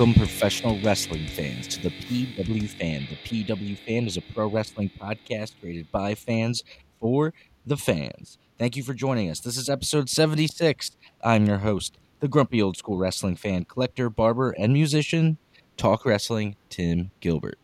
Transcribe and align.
Welcome, 0.00 0.14
professional 0.14 0.80
wrestling 0.80 1.26
fans, 1.26 1.68
to 1.68 1.82
the 1.82 1.90
PW 1.90 2.66
Fan. 2.70 3.06
The 3.10 3.16
PW 3.16 3.76
Fan 3.80 4.06
is 4.06 4.16
a 4.16 4.22
pro 4.22 4.46
wrestling 4.46 4.90
podcast 4.98 5.52
created 5.60 5.92
by 5.92 6.14
fans 6.14 6.64
for 6.98 7.34
the 7.66 7.76
fans. 7.76 8.38
Thank 8.58 8.76
you 8.76 8.82
for 8.82 8.94
joining 8.94 9.28
us. 9.28 9.40
This 9.40 9.58
is 9.58 9.68
episode 9.68 10.08
76. 10.08 10.92
I'm 11.22 11.44
your 11.44 11.58
host, 11.58 11.98
the 12.20 12.28
grumpy 12.28 12.62
old 12.62 12.78
school 12.78 12.96
wrestling 12.96 13.36
fan, 13.36 13.66
collector, 13.66 14.08
barber, 14.08 14.52
and 14.52 14.72
musician, 14.72 15.36
Talk 15.76 16.06
Wrestling, 16.06 16.56
Tim 16.70 17.10
Gilbert. 17.20 17.58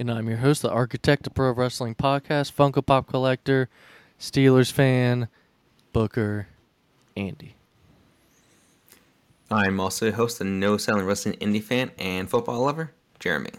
And 0.00 0.10
I'm 0.10 0.28
your 0.28 0.38
host, 0.38 0.62
the 0.62 0.72
architect 0.72 1.28
of 1.28 1.34
pro 1.34 1.52
wrestling 1.52 1.94
podcast, 1.94 2.52
Funko 2.52 2.84
Pop 2.84 3.06
collector, 3.06 3.68
Steelers 4.18 4.72
fan, 4.72 5.28
Booker, 5.92 6.48
Andy. 7.16 7.54
I'm 9.52 9.80
also 9.80 10.06
the 10.06 10.16
host 10.16 10.40
of 10.40 10.46
No 10.46 10.78
Selling 10.78 11.04
Wrestling 11.04 11.34
Indie 11.34 11.62
fan 11.62 11.90
and 11.98 12.28
football 12.28 12.62
lover, 12.62 12.92
Jeremy. 13.20 13.50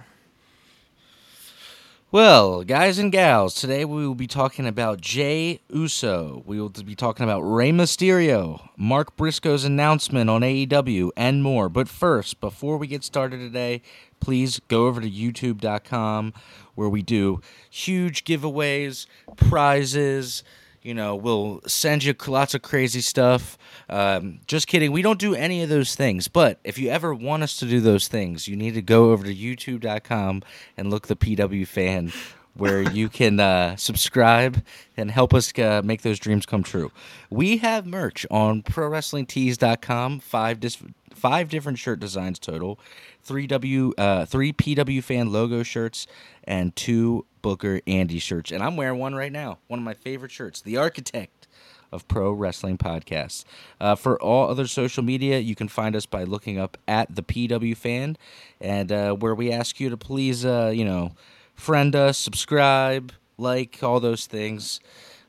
Well, 2.11 2.63
guys 2.63 2.97
and 2.97 3.11
gals, 3.11 3.53
today 3.53 3.85
we 3.85 4.07
will 4.07 4.15
be 4.15 4.27
talking 4.27 4.67
about 4.67 5.01
Jey 5.01 5.61
Uso. 5.69 6.41
We 6.47 6.59
will 6.59 6.69
be 6.69 6.95
talking 6.95 7.23
about 7.23 7.41
Rey 7.41 7.71
Mysterio, 7.71 8.69
Mark 8.75 9.15
Briscoe's 9.15 9.63
announcement 9.65 10.31
on 10.31 10.41
AEW, 10.41 11.11
and 11.15 11.43
more. 11.43 11.69
But 11.69 11.87
first, 11.87 12.39
before 12.39 12.77
we 12.77 12.87
get 12.87 13.03
started 13.03 13.37
today, 13.37 13.83
please 14.19 14.59
go 14.67 14.87
over 14.87 14.99
to 14.99 15.09
youtube.com 15.09 16.33
where 16.75 16.89
we 16.89 17.03
do 17.03 17.39
huge 17.69 18.25
giveaways, 18.25 19.05
prizes. 19.35 20.43
You 20.83 20.93
know, 20.93 21.15
we'll 21.15 21.61
send 21.65 22.03
you 22.03 22.13
lots 22.27 22.53
of 22.53 22.61
crazy 22.61 22.99
stuff. 22.99 23.57
Um, 23.89 24.41
just 24.47 24.67
kidding. 24.67 24.91
We 24.91 25.01
don't 25.01 25.19
do 25.19 25.33
any 25.33 25.63
of 25.63 25.69
those 25.69 25.95
things. 25.95 26.27
But 26.27 26.59
if 26.65 26.77
you 26.77 26.89
ever 26.89 27.13
want 27.13 27.41
us 27.41 27.57
to 27.59 27.65
do 27.65 27.79
those 27.79 28.09
things, 28.09 28.49
you 28.49 28.57
need 28.57 28.73
to 28.73 28.81
go 28.81 29.11
over 29.11 29.23
to 29.23 29.33
youtube.com 29.33 30.43
and 30.75 30.89
look 30.89 31.07
the 31.07 31.15
PW 31.15 31.65
fan 31.65 32.11
where 32.55 32.81
you 32.81 33.09
can 33.09 33.39
uh, 33.39 33.75
subscribe 33.75 34.63
and 34.95 35.09
help 35.09 35.33
us 35.33 35.57
uh, 35.57 35.81
make 35.83 36.01
those 36.01 36.19
dreams 36.19 36.45
come 36.45 36.63
true. 36.63 36.91
We 37.29 37.57
have 37.57 37.85
merch 37.85 38.25
on 38.29 38.61
ProWrestlingTees.com, 38.63 40.19
five 40.19 40.59
dis- 40.59 40.83
five 41.13 41.49
different 41.49 41.79
shirt 41.79 41.99
designs 41.99 42.39
total, 42.39 42.79
three 43.21 43.47
W 43.47 43.93
uh, 43.97 44.25
three 44.25 44.53
PW 44.53 45.03
fan 45.03 45.31
logo 45.31 45.63
shirts, 45.63 46.07
and 46.43 46.75
two 46.75 47.25
Booker 47.41 47.81
Andy 47.87 48.19
shirts. 48.19 48.51
And 48.51 48.63
I'm 48.63 48.77
wearing 48.77 48.99
one 48.99 49.15
right 49.15 49.31
now, 49.31 49.59
one 49.67 49.79
of 49.79 49.85
my 49.85 49.93
favorite 49.93 50.31
shirts, 50.31 50.61
the 50.61 50.77
Architect 50.77 51.47
of 51.91 52.07
Pro 52.07 52.31
Wrestling 52.31 52.77
Podcasts. 52.77 53.45
Uh, 53.79 53.95
for 53.95 54.19
all 54.21 54.49
other 54.49 54.65
social 54.65 55.03
media, 55.03 55.37
you 55.37 55.53
can 55.53 55.67
find 55.67 55.95
us 55.95 56.07
by 56.07 56.23
looking 56.23 56.57
up 56.57 56.77
at 56.87 57.15
the 57.15 57.21
PW 57.21 57.77
Fan, 57.77 58.17
and 58.59 58.91
uh, 58.91 59.13
where 59.13 59.35
we 59.35 59.51
ask 59.51 59.79
you 59.79 59.89
to 59.89 59.97
please, 59.97 60.43
uh, 60.43 60.71
you 60.73 60.85
know, 60.85 61.11
friend 61.55 61.95
us, 61.95 62.17
subscribe, 62.17 63.11
like, 63.37 63.81
all 63.81 63.99
those 63.99 64.25
things, 64.25 64.79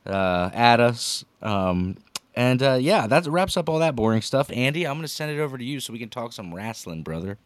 uh, 0.07 0.51
add 0.53 0.81
us. 0.81 1.25
Um, 1.43 1.97
and 2.35 2.63
uh, 2.63 2.79
yeah, 2.81 3.07
that 3.07 3.27
wraps 3.27 3.57
up 3.57 3.69
all 3.69 3.79
that 3.79 3.95
boring 3.95 4.23
stuff. 4.23 4.51
Andy, 4.53 4.87
I'm 4.87 4.95
going 4.95 5.03
to 5.03 5.09
send 5.09 5.31
it 5.31 5.41
over 5.41 5.57
to 5.57 5.65
you 5.65 5.79
so 5.81 5.93
we 5.93 5.99
can 5.99 6.09
talk 6.09 6.33
some 6.33 6.55
wrestling, 6.55 7.03
brother. 7.03 7.39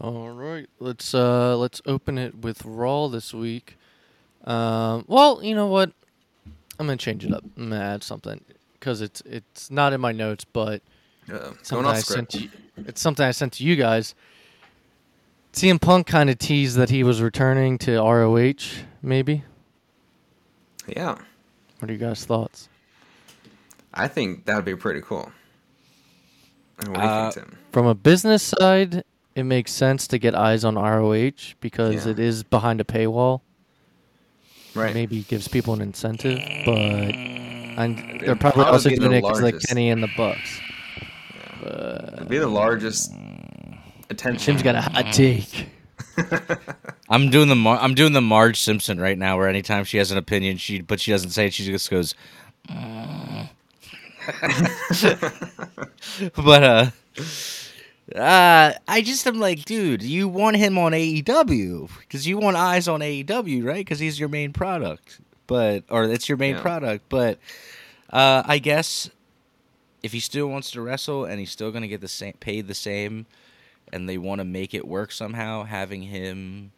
All 0.00 0.30
right, 0.30 0.66
let's 0.78 1.12
uh 1.12 1.58
let's 1.58 1.82
open 1.84 2.16
it 2.16 2.38
with 2.38 2.64
Raw 2.64 3.08
this 3.08 3.34
week. 3.34 3.76
Um, 4.44 5.04
well, 5.08 5.44
you 5.44 5.54
know 5.54 5.66
what? 5.66 5.92
I'm 6.78 6.86
gonna 6.86 6.96
change 6.96 7.22
it 7.26 7.34
up. 7.34 7.44
I'm 7.58 7.68
gonna 7.68 7.82
add 7.84 8.02
something 8.02 8.42
because 8.72 9.02
it's 9.02 9.20
it's 9.26 9.70
not 9.70 9.92
in 9.92 10.00
my 10.00 10.12
notes, 10.12 10.46
but 10.46 10.80
Uh, 11.30 11.50
something 11.62 11.84
I 11.86 12.00
sent 12.00 12.32
script. 12.32 12.50
to, 12.76 12.82
it's 12.86 13.02
something 13.02 13.26
I 13.26 13.32
sent 13.32 13.52
to 13.54 13.64
you 13.64 13.76
guys. 13.76 14.14
CM 15.52 15.80
Punk 15.80 16.06
kind 16.06 16.30
of 16.30 16.38
teased 16.38 16.76
that 16.76 16.90
he 16.90 17.02
was 17.02 17.20
returning 17.20 17.76
to 17.78 17.98
ROH. 17.98 18.84
Maybe. 19.02 19.44
Yeah, 20.86 21.18
What 21.78 21.88
are 21.88 21.92
you 21.92 21.98
guys' 21.98 22.24
thoughts? 22.24 22.68
I 23.94 24.06
think 24.08 24.44
that 24.46 24.56
would 24.56 24.64
be 24.64 24.76
pretty 24.76 25.00
cool. 25.00 25.30
What 26.76 26.84
do 26.84 26.90
you 26.92 26.96
Uh, 26.96 27.30
think, 27.30 27.46
Tim? 27.46 27.58
From 27.72 27.86
a 27.86 27.94
business 27.94 28.42
side, 28.42 29.02
it 29.34 29.44
makes 29.44 29.72
sense 29.72 30.06
to 30.08 30.18
get 30.18 30.34
eyes 30.34 30.64
on 30.64 30.76
ROH 30.76 31.54
because 31.60 32.06
Yeah. 32.06 32.12
it 32.12 32.18
is 32.18 32.42
behind 32.42 32.80
a 32.80 32.84
paywall. 32.84 33.40
Right. 34.74 34.94
Maybe 34.94 35.22
gives 35.22 35.48
people 35.48 35.74
an 35.74 35.80
incentive, 35.80 36.38
but 36.64 36.76
and 36.76 38.20
they're 38.20 38.36
probably 38.36 38.62
probably 38.62 38.64
also 38.64 38.88
be 38.90 38.96
the 38.96 39.00
doing 39.00 39.12
it 39.18 39.22
because 39.22 39.40
like 39.42 39.54
largest. 39.54 39.68
Kenny 39.68 39.90
and 39.90 40.02
the 40.02 40.08
Bucks. 40.16 40.60
It'd 42.14 42.28
be 42.28 42.38
the 42.38 42.46
largest 42.48 43.12
attention. 44.10 44.44
Tim's 44.54 44.62
got 44.62 44.74
a 44.74 44.80
hot 44.82 45.12
take. 45.12 45.68
I'm 47.08 47.30
doing 47.30 47.48
the 47.48 47.56
Mar- 47.56 47.78
I'm 47.80 47.94
doing 47.94 48.12
the 48.12 48.20
Marge 48.20 48.60
Simpson 48.60 49.00
right 49.00 49.16
now, 49.18 49.36
where 49.38 49.48
anytime 49.48 49.84
she 49.84 49.96
has 49.98 50.10
an 50.10 50.18
opinion, 50.18 50.56
she 50.58 50.80
but 50.80 51.00
she 51.00 51.10
doesn't 51.12 51.30
say 51.30 51.46
it. 51.46 51.54
She 51.54 51.64
just 51.64 51.90
goes. 51.90 52.14
"Mm." 52.68 53.48
but 56.36 56.62
uh, 56.62 56.90
uh, 58.18 58.72
I 58.86 59.02
just 59.02 59.26
am 59.26 59.40
like, 59.40 59.64
dude, 59.64 60.02
you 60.02 60.28
want 60.28 60.56
him 60.56 60.78
on 60.78 60.92
AEW 60.92 61.88
because 62.00 62.26
you 62.26 62.38
want 62.38 62.56
eyes 62.56 62.88
on 62.88 63.00
AEW, 63.00 63.64
right? 63.64 63.78
Because 63.78 63.98
he's 63.98 64.18
your 64.20 64.28
main 64.28 64.52
product, 64.52 65.20
but 65.46 65.84
or 65.88 66.04
it's 66.04 66.28
your 66.28 66.38
main 66.38 66.56
Yeah. 66.56 66.62
product. 66.62 67.04
But 67.08 67.38
uh, 68.10 68.42
I 68.44 68.58
guess 68.58 69.10
if 70.02 70.12
he 70.12 70.20
still 70.20 70.48
wants 70.48 70.70
to 70.72 70.80
wrestle 70.80 71.24
and 71.24 71.40
he's 71.40 71.50
still 71.50 71.70
gonna 71.70 71.88
get 71.88 72.00
the 72.00 72.08
same 72.08 72.34
paid 72.40 72.68
the 72.68 72.74
same, 72.74 73.26
and 73.92 74.08
they 74.08 74.18
want 74.18 74.40
to 74.40 74.44
make 74.44 74.74
it 74.74 74.86
work 74.86 75.12
somehow, 75.12 75.64
having 75.64 76.02
him, 76.02 76.72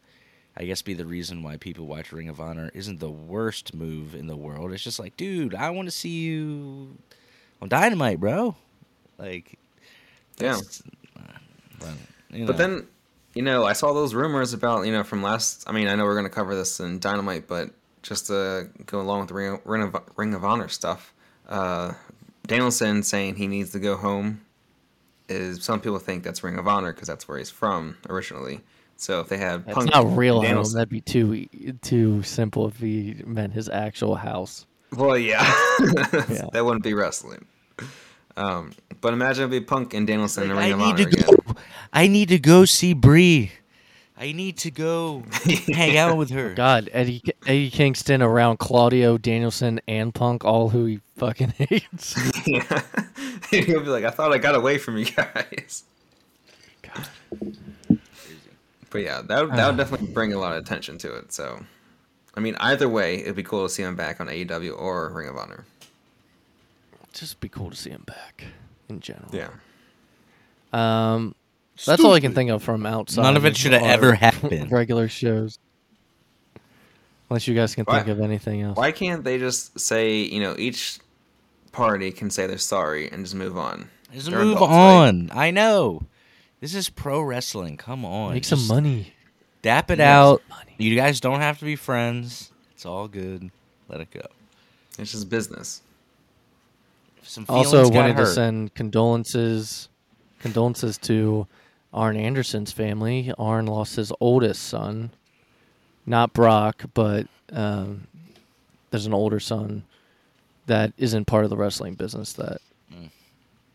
I 0.57 0.65
guess, 0.65 0.81
be 0.81 0.93
the 0.93 1.05
reason 1.05 1.43
why 1.43 1.57
people 1.57 1.85
watch 1.87 2.11
Ring 2.11 2.29
of 2.29 2.39
Honor 2.39 2.71
isn't 2.73 2.99
the 2.99 3.09
worst 3.09 3.73
move 3.73 4.15
in 4.15 4.27
the 4.27 4.35
world. 4.35 4.71
It's 4.73 4.83
just 4.83 4.99
like, 4.99 5.17
dude, 5.17 5.55
I 5.55 5.69
want 5.69 5.87
to 5.87 5.91
see 5.91 6.21
you 6.23 6.97
on 7.61 7.69
Dynamite, 7.69 8.19
bro. 8.19 8.55
Like, 9.17 9.57
Yeah. 10.39 10.53
that's- 10.53 10.83
but, 11.79 11.93
you 12.31 12.45
But 12.45 12.57
then, 12.57 12.87
you 13.33 13.41
know, 13.41 13.65
I 13.65 13.73
saw 13.73 13.93
those 13.93 14.13
rumors 14.13 14.53
about, 14.53 14.85
you 14.85 14.91
know, 14.91 15.03
from 15.03 15.21
last. 15.21 15.63
I 15.67 15.71
mean, 15.71 15.87
I 15.87 15.95
know 15.95 16.03
we're 16.05 16.13
going 16.15 16.25
to 16.25 16.29
cover 16.29 16.55
this 16.55 16.79
in 16.79 16.99
Dynamite, 16.99 17.47
but 17.47 17.71
just 18.01 18.27
to 18.27 18.69
go 18.85 18.99
along 19.01 19.21
with 19.21 19.27
the 19.29 19.33
Ring, 19.35 19.59
Ring, 19.65 19.81
of, 19.83 19.95
Ring 20.15 20.33
of 20.33 20.43
Honor 20.43 20.67
stuff, 20.67 21.13
uh, 21.47 21.93
Danielson 22.47 23.03
saying 23.03 23.35
he 23.35 23.47
needs 23.47 23.71
to 23.71 23.79
go 23.79 23.95
home 23.95 24.41
is 25.29 25.63
some 25.63 25.79
people 25.79 25.99
think 25.99 26.23
that's 26.23 26.43
Ring 26.43 26.57
of 26.57 26.67
Honor 26.67 26.93
because 26.93 27.07
that's 27.07 27.27
where 27.27 27.37
he's 27.37 27.49
from 27.49 27.97
originally. 28.09 28.61
So 28.95 29.19
if 29.19 29.27
they 29.29 29.37
had 29.37 29.65
That's 29.65 29.75
Punk 29.77 29.91
not 29.91 30.15
real 30.15 30.41
home. 30.41 30.63
That'd 30.73 30.89
be 30.89 31.01
too 31.01 31.45
too 31.81 32.21
simple 32.23 32.67
if 32.67 32.77
he 32.79 33.21
meant 33.25 33.53
his 33.53 33.67
actual 33.69 34.15
house. 34.15 34.65
Well, 34.95 35.17
yeah, 35.17 35.41
Yeah. 35.79 36.45
that 36.53 36.63
wouldn't 36.63 36.83
be 36.83 36.93
wrestling. 36.93 37.45
Um, 38.37 38.71
but 39.01 39.13
imagine 39.13 39.43
it'd 39.43 39.51
be 39.51 39.65
Punk 39.65 39.93
and 39.93 40.05
Danielson 40.07 40.43
in 40.43 40.49
the 40.49 40.55
Like, 40.55 40.63
Ring 40.71 40.81
I 40.81 40.89
of 40.91 40.97
need 40.97 41.05
Honor 41.05 41.09
again. 41.09 41.25
go. 41.47 41.55
I 41.91 42.07
need 42.07 42.29
to 42.29 42.39
go 42.39 42.65
see 42.65 42.93
Brie. 42.93 43.51
I 44.23 44.31
need 44.31 44.55
to 44.59 44.71
go 44.71 45.23
hang 45.67 45.97
out 45.97 46.15
with 46.15 46.29
her. 46.29 46.53
God, 46.53 46.89
Eddie 46.93 47.21
Eddie 47.45 47.69
Kingston 47.69 48.21
around 48.21 48.55
Claudio 48.55 49.17
Danielson 49.17 49.81
and 49.85 50.15
Punk, 50.15 50.45
all 50.45 50.69
who 50.69 50.85
he 50.85 51.01
fucking 51.17 51.49
hates. 51.57 52.15
yeah, 52.47 52.83
he'll 53.51 53.81
be 53.81 53.87
like, 53.87 54.05
I 54.05 54.11
thought 54.11 54.31
I 54.31 54.37
got 54.37 54.55
away 54.55 54.77
from 54.77 54.95
you 54.95 55.07
guys. 55.07 55.83
But 58.91 59.01
yeah, 59.01 59.23
that 59.23 59.41
would, 59.41 59.57
that 59.57 59.67
would 59.67 59.75
definitely 59.75 60.13
bring 60.13 60.31
a 60.31 60.39
lot 60.39 60.55
of 60.55 60.63
attention 60.63 60.97
to 60.99 61.13
it. 61.17 61.33
So, 61.33 61.65
I 62.33 62.39
mean, 62.39 62.55
either 62.61 62.87
way, 62.87 63.17
it'd 63.17 63.35
be 63.35 63.43
cool 63.43 63.67
to 63.67 63.69
see 63.69 63.83
him 63.83 63.97
back 63.97 64.21
on 64.21 64.27
AEW 64.27 64.79
or 64.79 65.09
Ring 65.09 65.27
of 65.27 65.35
Honor. 65.35 65.65
Just 67.11 67.41
be 67.41 67.49
cool 67.49 67.71
to 67.71 67.75
see 67.75 67.89
him 67.89 68.03
back 68.05 68.45
in 68.87 69.01
general. 69.01 69.27
Yeah. 69.33 69.49
Um, 70.71 71.35
that's 71.85 72.03
all 72.03 72.13
I 72.13 72.19
can 72.19 72.33
think 72.33 72.49
of 72.51 72.61
from 72.63 72.85
outside. 72.85 73.23
None 73.23 73.35
of 73.37 73.45
it 73.45 73.57
should 73.57 73.73
have 73.73 73.81
our 73.83 73.89
ever 73.89 74.13
happened. 74.13 74.71
Regular 74.71 75.07
shows. 75.07 75.59
Unless 77.29 77.47
you 77.47 77.55
guys 77.55 77.73
can 77.73 77.85
think 77.85 78.05
Why- 78.05 78.11
of 78.11 78.19
anything 78.19 78.61
else. 78.61 78.77
Why 78.77 78.91
can't 78.91 79.23
they 79.23 79.37
just 79.39 79.79
say, 79.79 80.17
you 80.21 80.39
know, 80.39 80.55
each 80.57 80.99
party 81.71 82.11
can 82.11 82.29
say 82.29 82.45
they're 82.47 82.57
sorry 82.57 83.09
and 83.11 83.23
just 83.25 83.35
move 83.35 83.57
on? 83.57 83.89
Just 84.13 84.29
They're 84.29 84.39
move 84.43 84.57
adults, 84.57 84.69
right? 84.71 84.77
on. 85.07 85.29
I 85.33 85.49
know. 85.51 86.03
This 86.59 86.75
is 86.75 86.89
pro 86.89 87.21
wrestling. 87.21 87.77
Come 87.77 88.05
on. 88.05 88.33
Make 88.33 88.45
some 88.45 88.59
Just 88.59 88.69
money. 88.69 89.13
Dap 89.63 89.89
it 89.89 89.97
Make 89.97 90.05
out. 90.07 90.41
money. 90.49 90.75
You 90.77 90.95
guys 90.95 91.19
don't 91.19 91.39
have 91.39 91.57
to 91.59 91.65
be 91.65 91.75
friends. 91.75 92.51
It's 92.73 92.85
all 92.85 93.07
good. 93.07 93.49
Let 93.89 94.01
it 94.01 94.11
go. 94.11 94.21
It's 94.99 95.11
just 95.11 95.29
business. 95.29 95.81
Some 97.23 97.45
Also 97.49 97.71
feelings 97.71 97.89
got 97.89 97.95
wanted 97.95 98.17
to 98.17 98.23
hurt. 98.25 98.35
send 98.35 98.73
condolences 98.75 99.89
condolences 100.39 100.97
to 100.99 101.47
Arn 101.93 102.17
Anderson's 102.17 102.71
family. 102.71 103.31
Arn 103.37 103.65
lost 103.67 103.95
his 103.95 104.11
oldest 104.19 104.63
son. 104.63 105.11
Not 106.05 106.33
Brock, 106.33 106.83
but 106.93 107.27
um, 107.51 108.07
there's 108.91 109.05
an 109.05 109.13
older 109.13 109.39
son 109.39 109.83
that 110.65 110.91
isn't 110.97 111.25
part 111.25 111.43
of 111.43 111.49
the 111.49 111.57
wrestling 111.57 111.95
business 111.95 112.33
that 112.33 112.59
Mm. 112.91 113.09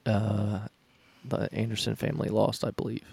uh, 0.07 0.61
the 1.25 1.53
Anderson 1.53 1.97
family 1.97 2.29
lost, 2.29 2.65
I 2.65 2.71
believe. 2.71 3.05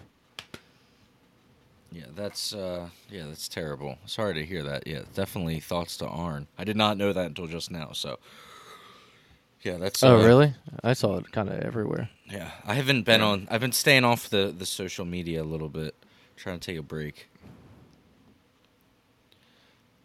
Yeah, 1.91 2.05
that's 2.15 2.53
uh, 2.53 2.89
yeah, 3.09 3.25
that's 3.27 3.47
terrible. 3.47 3.97
Sorry 4.05 4.33
to 4.33 4.45
hear 4.45 4.63
that. 4.63 4.85
Yeah, 4.85 5.01
definitely 5.13 5.59
thoughts 5.61 5.95
to 5.97 6.07
Arn. 6.07 6.47
I 6.57 6.63
did 6.65 6.75
not 6.75 6.97
know 6.97 7.13
that 7.13 7.25
until 7.27 7.47
just 7.47 7.71
now. 7.71 7.91
So, 7.93 8.19
yeah, 9.65 9.77
that's. 9.77 10.03
Oh, 10.03 10.19
uh, 10.19 10.23
really? 10.25 10.53
I 10.83 10.93
saw 10.93 11.17
it 11.17 11.31
kind 11.31 11.49
of 11.49 11.59
everywhere. 11.59 12.09
Yeah, 12.29 12.51
I 12.65 12.75
haven't 12.75 13.03
been 13.03 13.21
on. 13.21 13.47
I've 13.49 13.61
been 13.61 13.71
staying 13.71 14.03
off 14.03 14.29
the 14.29 14.53
the 14.55 14.65
social 14.65 15.05
media 15.05 15.41
a 15.41 15.43
little 15.43 15.69
bit, 15.69 15.95
trying 16.35 16.59
to 16.59 16.65
take 16.65 16.77
a 16.77 16.83
break. 16.83 17.29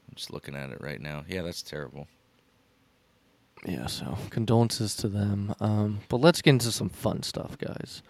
I'm 0.08 0.14
just 0.14 0.32
looking 0.32 0.54
at 0.54 0.70
it 0.70 0.80
right 0.80 1.00
now. 1.00 1.24
Yeah, 1.28 1.42
that's 1.42 1.62
terrible. 1.62 2.08
Yeah, 3.66 3.86
so 3.86 4.16
condolences 4.30 4.96
to 4.96 5.08
them. 5.08 5.54
Um, 5.60 6.00
but 6.08 6.16
let's 6.16 6.40
get 6.40 6.50
into 6.50 6.72
some 6.72 6.88
fun 6.88 7.22
stuff, 7.22 7.58
guys. 7.58 8.02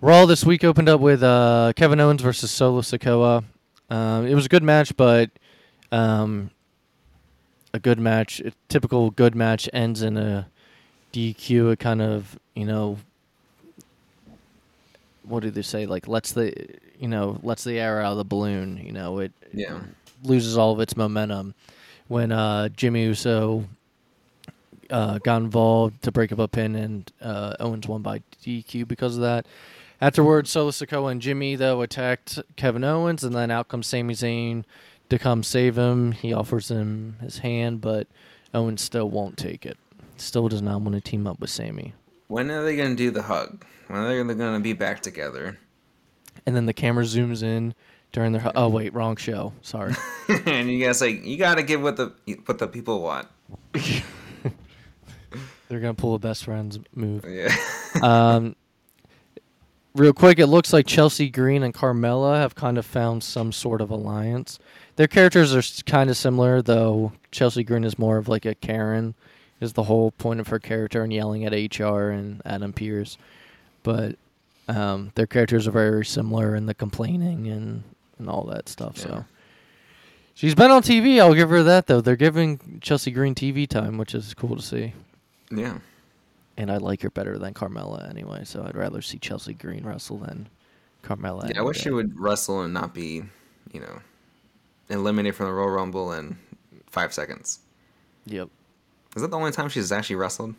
Raw 0.00 0.26
this 0.26 0.44
week 0.44 0.64
opened 0.64 0.88
up 0.88 1.00
with 1.00 1.22
uh, 1.22 1.72
Kevin 1.76 2.00
Owens 2.00 2.20
versus 2.20 2.50
Solo 2.50 2.80
Sikoa. 2.80 3.44
Um, 3.88 4.26
it 4.26 4.34
was 4.34 4.46
a 4.46 4.48
good 4.48 4.64
match, 4.64 4.96
but 4.96 5.30
um, 5.92 6.50
a 7.72 7.78
good 7.78 8.00
match, 8.00 8.40
a 8.40 8.52
typical 8.68 9.10
good 9.12 9.36
match, 9.36 9.68
ends 9.72 10.02
in 10.02 10.16
a 10.16 10.48
DQ. 11.16 11.72
It 11.72 11.78
kind 11.78 12.02
of, 12.02 12.38
you 12.54 12.64
know, 12.66 12.98
what 15.22 15.42
do 15.42 15.50
they 15.50 15.62
say? 15.62 15.86
Like 15.86 16.06
lets 16.08 16.32
the, 16.32 16.52
you 16.98 17.08
know, 17.08 17.38
lets 17.42 17.64
the 17.64 17.78
air 17.80 18.00
out 18.00 18.12
of 18.12 18.18
the 18.18 18.24
balloon. 18.24 18.78
You 18.84 18.92
know, 18.92 19.18
it 19.20 19.32
Yeah. 19.52 19.80
loses 20.22 20.56
all 20.56 20.72
of 20.72 20.80
its 20.80 20.96
momentum 20.96 21.54
when 22.08 22.32
uh, 22.32 22.68
Jimmy 22.68 23.04
Uso 23.04 23.64
uh, 24.90 25.18
got 25.18 25.38
involved 25.42 26.02
to 26.02 26.12
break 26.12 26.30
up 26.32 26.38
a 26.38 26.46
pin, 26.46 26.76
and 26.76 27.10
uh, 27.20 27.54
Owens 27.58 27.88
won 27.88 28.02
by 28.02 28.22
DQ 28.44 28.86
because 28.86 29.16
of 29.16 29.22
that. 29.22 29.46
Afterwards, 30.00 30.50
Solo 30.50 30.70
Sikoa 30.70 31.10
and 31.10 31.22
Jimmy 31.22 31.56
though 31.56 31.80
attacked 31.82 32.38
Kevin 32.56 32.84
Owens, 32.84 33.24
and 33.24 33.34
then 33.34 33.50
out 33.50 33.68
comes 33.68 33.86
Sami 33.86 34.14
Zayn 34.14 34.64
to 35.08 35.18
come 35.18 35.42
save 35.42 35.76
him. 35.76 36.12
He 36.12 36.32
offers 36.32 36.70
him 36.70 37.16
his 37.20 37.38
hand, 37.38 37.80
but 37.80 38.06
Owens 38.54 38.82
still 38.82 39.08
won't 39.10 39.36
take 39.38 39.64
it. 39.66 39.78
Still 40.16 40.48
does 40.48 40.62
not 40.62 40.80
want 40.80 40.94
to 40.94 41.00
team 41.00 41.26
up 41.26 41.40
with 41.40 41.50
Sami. 41.50 41.94
When 42.28 42.50
are 42.50 42.62
they 42.64 42.76
gonna 42.76 42.94
do 42.94 43.10
the 43.10 43.22
hug? 43.22 43.64
When 43.88 44.00
are 44.00 44.24
they 44.24 44.34
gonna 44.34 44.60
be 44.60 44.72
back 44.72 45.00
together? 45.00 45.58
And 46.44 46.54
then 46.56 46.66
the 46.66 46.72
camera 46.72 47.04
zooms 47.04 47.42
in 47.42 47.74
during 48.12 48.32
their. 48.32 48.50
Oh 48.54 48.68
wait, 48.68 48.94
wrong 48.94 49.16
show. 49.16 49.52
Sorry. 49.62 49.94
and 50.46 50.70
you 50.70 50.84
guys 50.84 51.00
like 51.00 51.24
you 51.24 51.36
gotta 51.36 51.62
give 51.62 51.82
what 51.82 51.96
the 51.96 52.12
what 52.46 52.58
the 52.58 52.66
people 52.66 53.02
want. 53.02 53.28
They're 55.68 55.80
gonna 55.80 55.94
pull 55.94 56.14
a 56.14 56.18
best 56.18 56.44
friends 56.44 56.78
move. 56.94 57.24
Yeah. 57.26 57.54
Um, 58.02 58.56
real 59.94 60.12
quick, 60.12 60.38
it 60.38 60.48
looks 60.48 60.70
like 60.70 60.86
Chelsea 60.86 61.30
Green 61.30 61.62
and 61.62 61.72
Carmella 61.72 62.36
have 62.36 62.54
kind 62.54 62.76
of 62.76 62.84
found 62.84 63.24
some 63.24 63.52
sort 63.52 63.80
of 63.80 63.90
alliance. 63.90 64.58
Their 64.96 65.06
characters 65.06 65.54
are 65.54 65.82
kind 65.84 66.10
of 66.10 66.16
similar, 66.18 66.60
though. 66.60 67.12
Chelsea 67.32 67.64
Green 67.64 67.84
is 67.84 67.98
more 67.98 68.18
of 68.18 68.28
like 68.28 68.44
a 68.44 68.54
Karen, 68.54 69.14
is 69.60 69.72
the 69.72 69.84
whole 69.84 70.10
point 70.12 70.40
of 70.40 70.48
her 70.48 70.58
character, 70.58 71.02
and 71.02 71.12
yelling 71.12 71.44
at 71.44 71.52
HR 71.52 72.10
and 72.10 72.42
Adam 72.44 72.72
Pearce. 72.72 73.16
But 73.82 74.16
um, 74.68 75.12
their 75.14 75.26
characters 75.26 75.66
are 75.68 75.72
very 75.72 76.04
similar 76.04 76.54
in 76.54 76.66
the 76.66 76.74
complaining 76.74 77.46
and 77.48 77.82
and 78.18 78.28
all 78.28 78.44
that 78.44 78.68
stuff. 78.68 78.96
Yeah. 78.98 79.02
So. 79.02 79.24
She's 80.34 80.54
been 80.54 80.70
on 80.70 80.82
TV. 80.82 81.18
I'll 81.18 81.34
give 81.34 81.48
her 81.48 81.62
that 81.62 81.86
though. 81.86 82.00
They're 82.02 82.16
giving 82.16 82.80
Chelsea 82.82 83.10
Green 83.10 83.34
TV 83.34 83.66
time, 83.66 83.96
which 83.96 84.14
is 84.14 84.34
cool 84.34 84.56
to 84.56 84.62
see. 84.62 84.92
yeah. 85.50 85.78
And 86.58 86.70
I 86.70 86.78
like 86.78 87.02
her 87.02 87.10
better 87.10 87.38
than 87.38 87.52
Carmella 87.52 88.08
anyway, 88.08 88.44
so 88.44 88.64
I'd 88.66 88.76
rather 88.76 89.02
see 89.02 89.18
Chelsea 89.18 89.52
Green 89.52 89.84
wrestle 89.84 90.16
than 90.16 90.48
Carmella. 91.02 91.50
Yeah, 91.50 91.58
I 91.58 91.62
wish 91.62 91.80
she 91.80 91.90
would 91.90 92.18
wrestle 92.18 92.62
and 92.62 92.72
not 92.72 92.94
be, 92.94 93.22
you 93.72 93.80
know, 93.80 94.00
eliminated 94.88 95.34
from 95.36 95.46
the 95.46 95.52
Royal 95.52 95.68
Rumble 95.68 96.12
in 96.12 96.38
five 96.86 97.12
seconds. 97.12 97.60
Yep. 98.24 98.48
Is 99.16 99.22
that 99.22 99.30
the 99.30 99.36
only 99.38 99.50
time 99.50 99.68
she's 99.70 99.90
actually 99.90 100.16
wrestled? 100.16 100.54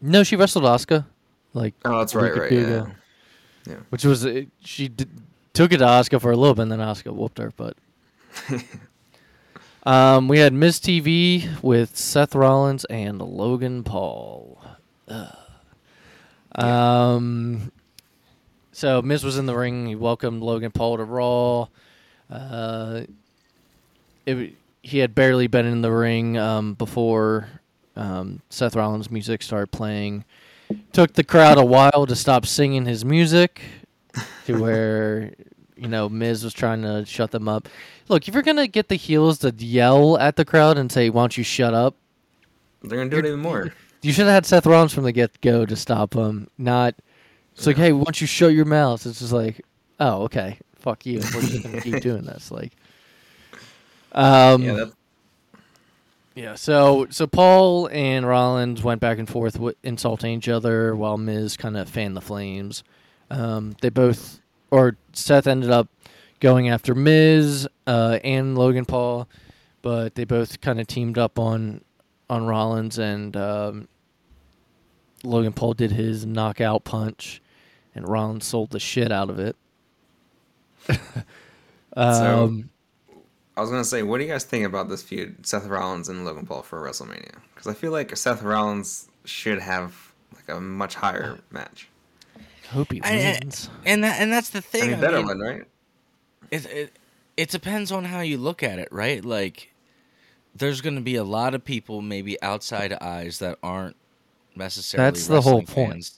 No, 0.00 0.22
she 0.22 0.36
wrestled 0.36 0.64
Asuka, 0.64 1.04
like 1.52 1.74
Oh, 1.84 1.98
that's 1.98 2.14
right, 2.14 2.34
right. 2.34 2.52
Yeah. 2.52 2.86
Yeah. 3.66 3.76
which 3.90 4.04
was 4.04 4.26
she 4.60 4.88
did, 4.88 5.08
took 5.52 5.72
it 5.72 5.78
to 5.78 5.84
Asuka 5.84 6.20
for 6.20 6.30
a 6.30 6.36
little 6.36 6.54
bit, 6.54 6.62
and 6.62 6.72
then 6.72 6.78
Asuka 6.78 7.12
whooped 7.12 7.38
her. 7.38 7.52
But 7.56 7.76
um, 9.84 10.28
we 10.28 10.38
had 10.38 10.52
Miz 10.52 10.80
TV 10.80 11.48
with 11.62 11.96
Seth 11.96 12.34
Rollins 12.34 12.84
and 12.86 13.20
Logan 13.20 13.84
Paul. 13.84 14.60
Ugh. 15.08 15.36
Um, 16.54 17.72
so 18.72 19.02
Miz 19.02 19.24
was 19.24 19.36
in 19.38 19.46
the 19.46 19.56
ring. 19.56 19.86
He 19.86 19.94
welcomed 19.94 20.42
Logan 20.42 20.70
Paul 20.70 20.96
to 20.98 21.04
Raw. 21.04 21.68
Uh, 22.30 23.02
it, 24.26 24.54
he 24.82 24.98
had 24.98 25.14
barely 25.14 25.46
been 25.46 25.66
in 25.66 25.82
the 25.82 25.92
ring 25.92 26.36
um, 26.36 26.74
before 26.74 27.48
um, 27.96 28.40
Seth 28.50 28.76
Rollins' 28.76 29.10
music 29.10 29.42
started 29.42 29.70
playing. 29.70 30.24
Took 30.92 31.12
the 31.12 31.24
crowd 31.24 31.58
a 31.58 31.64
while 31.64 32.06
to 32.06 32.16
stop 32.16 32.46
singing 32.46 32.86
his 32.86 33.04
music, 33.04 33.60
to 34.46 34.58
where 34.60 35.32
you 35.76 35.88
know 35.88 36.08
Miz 36.08 36.42
was 36.44 36.54
trying 36.54 36.82
to 36.82 37.04
shut 37.06 37.30
them 37.30 37.48
up. 37.48 37.68
Look, 38.08 38.26
if 38.26 38.34
you're 38.34 38.42
gonna 38.42 38.66
get 38.66 38.88
the 38.88 38.96
heels 38.96 39.38
to 39.40 39.50
yell 39.50 40.18
at 40.18 40.36
the 40.36 40.44
crowd 40.44 40.78
and 40.78 40.90
say, 40.90 41.10
"Why 41.10 41.22
don't 41.22 41.36
you 41.36 41.44
shut 41.44 41.74
up?" 41.74 41.94
They're 42.82 42.98
gonna 42.98 43.10
do 43.10 43.18
it 43.18 43.26
even 43.26 43.40
more. 43.40 43.72
You 44.04 44.12
should 44.12 44.26
have 44.26 44.34
had 44.34 44.46
Seth 44.46 44.66
Rollins 44.66 44.92
from 44.92 45.04
the 45.04 45.12
get 45.12 45.40
go 45.42 45.64
to 45.64 45.76
stop 45.76 46.14
him. 46.14 46.48
Not, 46.58 46.96
it's 47.54 47.68
like, 47.68 47.76
hey, 47.76 47.92
why 47.92 48.02
don't 48.02 48.20
you 48.20 48.26
shut 48.26 48.52
your 48.52 48.64
mouth? 48.64 49.06
It's 49.06 49.20
just 49.20 49.32
like, 49.32 49.64
oh, 50.00 50.22
okay, 50.22 50.58
fuck 50.74 51.06
you. 51.06 51.20
We're 51.32 51.42
just 51.42 51.62
gonna 51.62 51.80
keep 51.80 52.00
doing 52.00 52.24
this. 52.24 52.50
Like, 52.50 52.72
um, 54.12 54.62
yeah, 54.62 54.84
yeah. 56.34 56.54
So, 56.54 57.06
so 57.10 57.26
Paul 57.26 57.88
and 57.92 58.26
Rollins 58.26 58.82
went 58.82 59.00
back 59.00 59.18
and 59.18 59.28
forth, 59.28 59.58
with 59.58 59.76
insulting 59.82 60.38
each 60.38 60.48
other, 60.48 60.94
while 60.94 61.18
Miz 61.18 61.56
kind 61.56 61.76
of 61.76 61.88
fanned 61.88 62.16
the 62.16 62.20
flames. 62.20 62.84
Um, 63.30 63.76
they 63.80 63.88
both, 63.88 64.40
or 64.70 64.96
Seth 65.12 65.46
ended 65.46 65.70
up 65.70 65.88
going 66.40 66.68
after 66.68 66.94
Miz 66.94 67.66
uh, 67.86 68.18
and 68.22 68.58
Logan 68.58 68.84
Paul, 68.84 69.28
but 69.80 70.14
they 70.14 70.24
both 70.24 70.60
kind 70.60 70.80
of 70.80 70.86
teamed 70.86 71.18
up 71.18 71.38
on 71.38 71.82
on 72.28 72.46
Rollins, 72.46 72.98
and 72.98 73.36
um, 73.36 73.88
Logan 75.22 75.52
Paul 75.52 75.74
did 75.74 75.92
his 75.92 76.26
knockout 76.26 76.84
punch, 76.84 77.40
and 77.94 78.08
Rollins 78.08 78.46
sold 78.46 78.70
the 78.70 78.80
shit 78.80 79.12
out 79.12 79.30
of 79.30 79.38
it. 79.38 79.56
um, 81.96 82.70
I 83.56 83.60
was 83.60 83.70
gonna 83.70 83.84
say, 83.84 84.02
what 84.02 84.18
do 84.18 84.24
you 84.24 84.30
guys 84.30 84.44
think 84.44 84.64
about 84.64 84.88
this 84.88 85.02
feud, 85.02 85.46
Seth 85.46 85.66
Rollins 85.66 86.08
and 86.08 86.24
Logan 86.24 86.46
Paul 86.46 86.62
for 86.62 86.80
WrestleMania? 86.80 87.34
Because 87.54 87.66
I 87.66 87.74
feel 87.74 87.92
like 87.92 88.16
Seth 88.16 88.42
Rollins 88.42 89.08
should 89.24 89.58
have 89.60 90.12
like 90.34 90.48
a 90.48 90.60
much 90.60 90.94
higher 90.94 91.38
match. 91.50 91.88
hope 92.70 92.92
he 92.92 93.02
I- 93.02 93.38
wins. 93.42 93.68
And 93.84 94.02
that 94.04 94.20
and 94.20 94.32
that's 94.32 94.50
the 94.50 94.58
I 94.58 94.62
thing. 94.62 94.86
mean, 94.90 94.94
I 94.98 95.00
better 95.00 95.16
mean, 95.18 95.26
one, 95.26 95.40
right? 95.40 95.64
it, 96.50 96.66
it 96.66 96.92
it 97.36 97.48
depends 97.50 97.92
on 97.92 98.04
how 98.04 98.20
you 98.20 98.38
look 98.38 98.62
at 98.62 98.78
it, 98.78 98.88
right? 98.92 99.24
Like, 99.24 99.72
there's 100.54 100.80
going 100.82 100.96
to 100.96 101.00
be 101.00 101.16
a 101.16 101.24
lot 101.24 101.54
of 101.54 101.64
people, 101.64 102.02
maybe 102.02 102.40
outside 102.42 102.92
eyes, 103.00 103.38
that 103.38 103.58
aren't 103.62 103.96
necessarily 104.54 105.06
That's 105.10 105.26
the 105.28 105.40
whole 105.40 105.60
wrestling 105.60 105.86
point. 105.86 106.10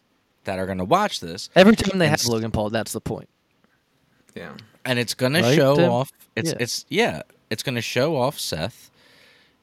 that 0.42 0.58
are 0.58 0.66
going 0.66 0.78
to 0.78 0.84
watch 0.84 1.20
this, 1.20 1.50
Every 1.54 1.76
time 1.76 2.00
they 2.00 2.08
have 2.08 2.14
s- 2.20 2.26
Logan 2.26 2.50
Paul, 2.50 2.70
that's 2.70 2.92
the 2.92 3.00
point. 3.00 3.28
Yeah. 4.34 4.54
And 4.84 4.98
it's 4.98 5.14
going 5.14 5.32
to 5.34 5.42
Right, 5.42 5.54
show 5.56 5.76
Tim? 5.76 5.90
off. 5.90 6.10
It's 6.36 6.50
Yeah. 6.50 6.56
it's 6.60 6.86
yeah, 6.88 7.22
it's 7.50 7.62
going 7.62 7.74
to 7.76 7.82
show 7.82 8.16
off 8.16 8.38
Seth 8.38 8.90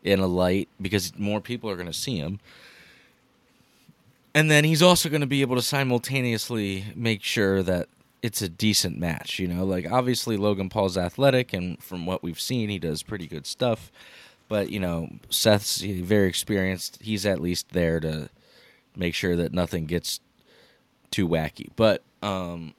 in 0.04 0.20
a 0.20 0.28
light 0.28 0.68
because 0.82 1.18
more 1.18 1.42
people 1.42 1.70
are 1.70 1.75
going 1.75 1.88
to 1.88 1.94
see 1.94 2.18
him. 2.18 2.40
And 4.34 4.50
then 4.50 4.63
he's 4.63 4.82
also 4.82 5.10
going 5.10 5.22
to 5.22 5.28
be 5.28 5.42
able 5.42 5.58
to 5.58 5.62
simultaneously 5.62 6.86
make 6.96 7.22
sure 7.22 7.62
that 7.63 7.88
it's 8.22 8.42
a 8.42 8.48
decent 8.50 8.98
match, 8.98 9.40
you 9.40 9.48
know? 9.48 9.66
Like 9.66 9.92
obviously 9.92 10.38
Logan 10.38 10.70
Paul's 10.70 10.98
athletic 10.98 11.54
and 11.54 11.82
from 11.84 12.06
what 12.06 12.24
we've 12.24 12.40
seen 12.40 12.70
he 12.70 12.80
does 12.80 13.04
pretty 13.04 13.28
good 13.28 13.46
stuff. 13.46 13.92
But, 14.48 14.70
you 14.70 14.80
know, 14.80 15.10
Seth's 15.30 15.82
very 15.82 16.28
experienced. 16.28 17.00
He's 17.01 17.25
at 17.25 17.42
least 17.42 17.70
there 17.72 18.00
to 18.00 18.30
make 18.96 19.16
sure 19.16 19.36
that 19.36 19.54
nothing 19.54 19.86
gets 19.86 20.20
too 21.10 21.28
wacky. 21.28 21.70
But 21.75 22.01
um 22.24 22.74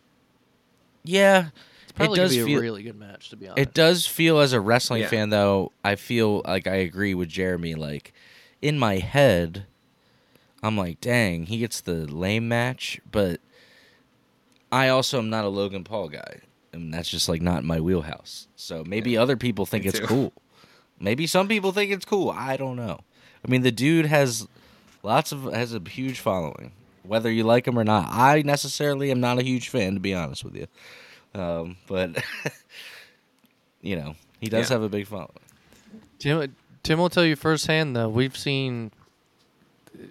yeah, 1.04 1.46
probably 1.94 2.18
it 2.18 2.22
does 2.22 2.32
be 2.34 2.40
a 2.40 2.44
feel 2.46 2.60
really 2.60 2.82
good 2.82 2.98
match, 2.98 3.30
to 3.30 3.36
be 3.36 3.48
honest. 3.48 3.58
it 3.60 3.74
does 3.74 4.06
feel 4.06 4.38
as 4.40 4.52
a 4.52 4.60
wrestling 4.60 5.02
Yeah. 5.02 5.08
fan 5.08 5.30
though, 5.30 5.72
I 5.84 5.96
feel 5.96 6.42
like 6.46 6.66
I 6.66 6.76
agree 6.76 7.14
with 7.14 7.28
Jeremy 7.28 7.74
like 7.74 8.12
in 8.60 8.78
my 8.78 8.96
head 8.98 9.66
I'm 10.64 10.76
like, 10.76 11.00
"Dang, 11.00 11.46
he 11.46 11.58
gets 11.58 11.80
the 11.80 12.06
lame 12.06 12.46
match," 12.46 13.00
but 13.10 13.40
I 14.70 14.88
also 14.88 15.18
am 15.18 15.28
not 15.28 15.44
a 15.44 15.48
Logan 15.48 15.84
Paul 15.84 16.08
guy. 16.08 16.40
And 16.72 16.92
that's 16.94 17.10
just 17.10 17.28
like 17.28 17.42
not 17.42 17.64
my 17.64 17.80
wheelhouse. 17.80 18.46
So 18.56 18.82
maybe 18.84 19.16
other 19.16 19.36
people 19.36 19.66
think 19.66 19.84
Me 19.84 19.88
it's 19.90 19.98
too. 19.98 20.06
cool. 20.06 20.32
Maybe 20.98 21.26
some 21.26 21.48
people 21.48 21.72
think 21.72 21.90
it's 21.90 22.04
cool. 22.04 22.30
I 22.30 22.56
don't 22.56 22.76
know. 22.76 23.00
I 23.44 23.50
mean, 23.50 23.62
the 23.62 23.72
dude 23.72 24.06
has 24.06 24.46
lots 25.02 25.32
of 25.32 25.52
has 25.52 25.74
a 25.74 25.80
huge 25.80 26.20
following. 26.20 26.72
whether 27.02 27.28
you 27.32 27.42
like 27.42 27.66
him 27.66 27.76
or 27.76 27.82
not. 27.82 28.06
I 28.12 28.42
necessarily 28.42 29.10
am 29.10 29.18
not 29.20 29.36
a 29.36 29.42
huge 29.42 29.68
fan, 29.68 29.94
to 29.94 30.00
be 30.00 30.14
honest 30.14 30.44
with 30.44 30.54
you. 30.54 30.68
Um, 31.34 31.76
but 31.86 32.22
you 33.80 33.96
know, 33.96 34.14
he 34.40 34.48
does 34.48 34.68
Yeah. 34.70 34.74
have 34.74 34.82
a 34.82 34.88
big 34.88 35.06
following. 35.06 35.28
Tim, 36.18 36.54
Tim 36.82 36.98
will 36.98 37.08
tell 37.08 37.24
you 37.24 37.36
firsthand 37.36 37.96
though. 37.96 38.08
We've 38.08 38.36
seen 38.36 38.92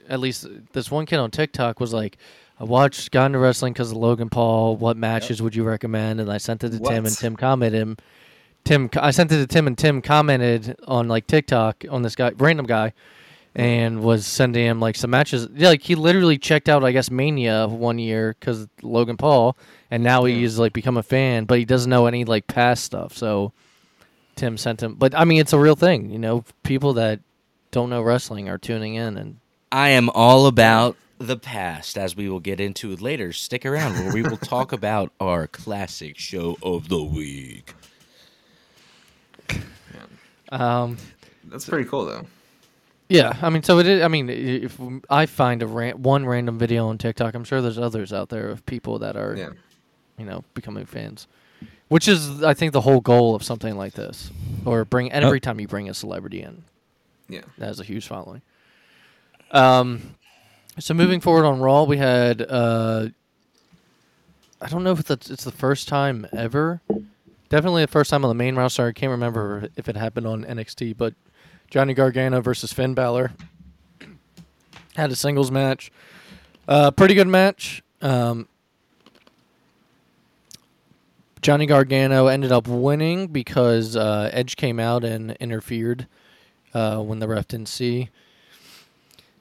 at 0.10 0.20
least 0.20 0.48
this 0.74 0.92
one 0.92 1.06
kid 1.06 1.18
on 1.18 1.32
TikTok 1.32 1.80
was 1.80 1.94
like, 1.94 2.18
"I 2.60 2.64
watched 2.64 3.12
got 3.12 3.28
into 3.28 3.40
wrestling 3.40 3.74
because 3.74 3.92
of 3.92 3.98
Logan 3.98 4.30
Paul. 4.30 4.78
What 4.78 4.98
matches 4.98 5.42
would 5.42 5.56
you 5.56 5.64
recommend?" 5.64 6.20
And 6.20 6.32
I 6.32 6.38
sent 6.38 6.64
it 6.64 6.70
to 6.72 6.80
Tim, 6.80 7.06
and 7.06 7.18
Tim 7.18 7.36
commented 7.36 7.80
him. 7.82 7.98
Tim, 8.64 8.90
I 8.98 9.10
sent 9.12 9.32
it 9.32 9.38
to 9.38 9.48
Tim, 9.48 9.66
and 9.68 9.78
Tim 9.78 10.02
commented 10.02 10.76
on 10.86 11.08
like 11.08 11.28
TikTok 11.28 11.84
on 11.90 12.04
this 12.04 12.16
guy, 12.16 12.32
random 12.38 12.66
guy, 12.68 12.94
and 13.56 14.02
was 14.02 14.26
sending 14.26 14.66
him 14.66 14.80
like 14.80 14.96
some 14.96 15.10
matches. 15.10 15.48
Yeah, 15.54 15.70
like 15.70 15.82
he 15.82 15.96
literally 15.96 16.38
checked 16.38 16.70
out, 16.70 16.84
I 16.84 16.92
guess, 16.92 17.12
Mania 17.12 17.68
one 17.68 18.00
year 18.00 18.36
because 18.40 18.68
Logan 18.82 19.18
Paul, 19.18 19.58
and 19.90 20.04
now 20.04 20.26
Yeah. 20.26 20.36
he's 20.36 20.58
like 20.58 20.74
become 20.74 20.98
a 20.98 21.04
fan, 21.04 21.46
but 21.46 21.60
he 21.60 21.66
doesn't 21.66 21.90
know 21.90 22.06
any 22.08 22.24
like 22.26 22.48
past 22.48 22.84
stuff. 22.84 23.16
So 23.18 23.52
Tim 24.36 24.58
sent 24.58 24.82
him, 24.82 24.96
but 24.96 25.14
I 25.14 25.26
mean, 25.26 25.40
it's 25.42 25.54
a 25.54 25.60
real 25.60 25.76
thing. 25.76 26.10
You 26.10 26.20
know, 26.20 26.46
people 26.64 26.94
that 26.94 27.20
don't 27.72 27.90
know 27.90 28.02
wrestling 28.02 28.48
are 28.50 28.58
tuning 28.58 28.96
in, 28.96 29.18
and 29.18 29.38
I 29.72 29.90
am 29.90 30.10
all 30.10 30.48
about 30.48 30.96
the 31.18 31.38
past, 31.38 31.98
as 31.98 32.16
we 32.16 32.28
will 32.30 32.40
get 32.40 32.60
into 32.60 32.96
later. 32.96 33.32
Stick 33.34 33.66
around, 33.66 33.94
where 34.00 34.14
we 34.14 34.24
will 34.24 34.38
talk 34.38 34.72
about 34.72 35.12
our 35.20 35.46
classic 35.48 36.18
show 36.18 36.58
of 36.64 36.90
the 36.90 37.04
week. 37.04 37.74
um, 40.52 40.98
That's 41.46 41.68
pretty 41.68 41.88
cool 41.90 42.06
though. 42.06 42.26
Yeah, 43.12 43.38
I 43.42 43.50
mean, 43.50 43.62
so 43.64 43.80
it 43.80 43.88
is. 43.88 44.02
I 44.04 44.08
mean, 44.08 44.30
if 44.30 44.80
I 45.10 45.26
find 45.26 45.62
a 45.62 45.68
ran- 45.68 46.02
one 46.02 46.26
random 46.26 46.58
video 46.58 46.88
on 46.88 46.98
TikTok, 46.98 47.34
I'm 47.36 47.44
sure 47.44 47.62
there's 47.62 47.78
others 47.78 48.14
out 48.14 48.30
there 48.30 48.50
of 48.50 48.66
people 48.66 49.00
that 49.00 49.16
are, 49.16 49.36
Yeah. 49.36 49.50
you 50.18 50.26
know, 50.26 50.44
becoming 50.54 50.86
fans. 50.86 51.28
Which 51.90 52.08
is, 52.08 52.42
I 52.42 52.54
think, 52.54 52.72
the 52.72 52.82
whole 52.82 53.02
goal 53.02 53.36
of 53.36 53.44
something 53.44 53.76
like 53.76 53.94
this, 53.94 54.32
or 54.66 54.86
bring. 54.86 55.12
And 55.12 55.24
Oh. 55.26 55.28
every 55.28 55.42
time 55.42 55.60
you 55.60 55.68
bring 55.68 55.90
a 55.90 55.94
celebrity 55.94 56.42
in, 56.42 56.64
Yeah. 57.28 57.42
that 57.58 57.66
has 57.68 57.80
a 57.82 57.84
huge 57.84 58.08
following. 58.08 58.42
Um, 59.52 60.16
so 60.80 60.94
moving 60.94 61.20
forward 61.20 61.46
on 61.46 61.60
Raw, 61.60 61.84
we 61.84 61.98
had 61.98 62.42
uh, 62.42 63.08
I 64.62 64.68
don't 64.70 64.84
know 64.84 64.92
if 64.94 65.10
it's 65.10 65.30
it's 65.30 65.44
the 65.44 65.52
first 65.52 65.88
time 65.90 66.26
ever. 66.32 66.82
Definitely 67.50 67.82
the 67.84 67.88
first 67.92 68.10
time 68.10 68.24
on 68.24 68.30
the 68.30 68.36
main 68.36 68.56
roster. 68.56 68.88
I 68.88 68.94
can't 68.94 69.10
remember 69.12 69.68
if 69.76 69.90
it 69.90 69.98
happened 69.98 70.26
on 70.26 70.46
NXT, 70.46 70.96
but 70.96 71.14
Johnny 71.72 71.96
Gargano 71.96 72.42
versus 72.42 72.72
Finn 72.72 72.94
Balor 72.94 73.32
had 74.96 75.10
a 75.10 75.16
singles 75.16 75.50
match. 75.50 75.92
Uh, 76.68 76.92
pretty 76.92 77.16
good 77.16 77.28
match. 77.28 77.82
Um, 78.02 78.48
Johnny 81.42 81.66
Gargano 81.66 82.28
ended 82.28 82.52
up 82.52 82.68
winning 82.68 83.28
because 83.28 83.96
uh, 83.96 84.30
Edge 84.32 84.58
came 84.58 84.80
out 84.80 85.04
and 85.04 85.32
interfered 85.40 86.08
uh, 86.74 87.00
when 87.00 87.20
the 87.20 87.28
ref 87.28 87.48
didn't 87.48 87.70
see. 87.70 88.10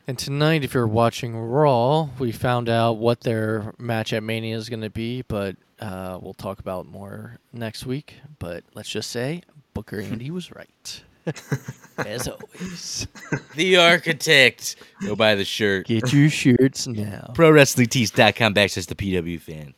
And 0.06 0.18
tonight, 0.18 0.64
if 0.64 0.72
you're 0.72 0.86
watching 0.86 1.36
Raw, 1.36 2.08
we 2.18 2.32
found 2.32 2.68
out 2.68 2.92
what 2.94 3.20
their 3.20 3.74
match 3.78 4.12
at 4.12 4.22
Mania 4.22 4.56
is 4.56 4.68
going 4.68 4.80
to 4.80 4.90
be, 4.90 5.22
but 5.22 5.56
uh, 5.78 6.18
we'll 6.20 6.34
talk 6.34 6.58
about 6.58 6.86
more 6.86 7.38
next 7.52 7.86
week. 7.86 8.14
But 8.38 8.64
let's 8.74 8.88
just 8.88 9.10
say 9.10 9.42
Booker 9.74 10.00
Andy 10.00 10.30
was 10.30 10.52
right, 10.52 11.02
as 11.98 12.28
always. 12.28 13.06
The 13.54 13.76
architect. 13.76 14.76
Go 15.02 15.16
buy 15.16 15.34
the 15.34 15.44
shirt. 15.44 15.86
Get 15.86 16.12
your 16.12 16.30
shirts 16.30 16.86
now. 16.86 17.32
ProWrestlingTees.com 17.34 18.54
backslash 18.54 18.86
the 18.86 18.94
PW 18.94 19.40
fan. 19.40 19.74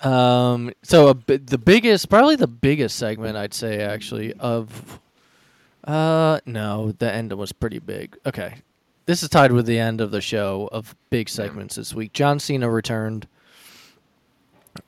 Um, 0.00 0.72
so 0.82 1.08
a, 1.08 1.14
the 1.14 1.58
biggest, 1.58 2.08
probably 2.08 2.36
the 2.36 2.46
biggest 2.46 2.96
segment 2.96 3.36
I'd 3.36 3.54
say 3.54 3.80
actually 3.80 4.32
of, 4.34 5.00
uh, 5.84 6.40
no, 6.46 6.92
the 6.92 7.12
end 7.12 7.32
was 7.32 7.52
pretty 7.52 7.78
big. 7.78 8.16
Okay, 8.24 8.56
this 9.06 9.22
is 9.22 9.28
tied 9.28 9.52
with 9.52 9.66
the 9.66 9.78
end 9.78 10.00
of 10.00 10.10
the 10.10 10.20
show 10.20 10.68
of 10.72 10.94
big 11.10 11.28
segments 11.28 11.76
this 11.76 11.94
week. 11.94 12.12
John 12.12 12.38
Cena 12.38 12.70
returned 12.70 13.26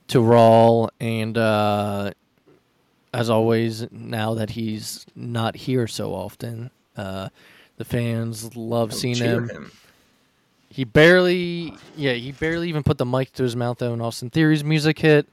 to 0.08 0.20
Raw, 0.20 0.88
and 1.00 1.36
uh, 1.36 2.12
as 3.14 3.30
always, 3.30 3.86
now 3.92 4.34
that 4.34 4.50
he's 4.50 5.06
not 5.14 5.54
here 5.54 5.86
so 5.86 6.12
often, 6.12 6.70
uh, 6.96 7.28
the 7.76 7.84
fans 7.84 8.56
love 8.56 8.92
seeing 8.92 9.14
Cheer 9.14 9.46
him. 9.46 9.70
He 10.68 10.82
barely, 10.82 11.74
yeah, 11.96 12.14
he 12.14 12.32
barely 12.32 12.68
even 12.68 12.82
put 12.82 12.98
the 12.98 13.06
mic 13.06 13.32
to 13.34 13.44
his 13.44 13.54
mouth 13.54 13.78
though. 13.78 13.92
And 13.92 14.02
Austin 14.02 14.30
Theory's 14.30 14.64
music 14.64 14.98
hit, 14.98 15.28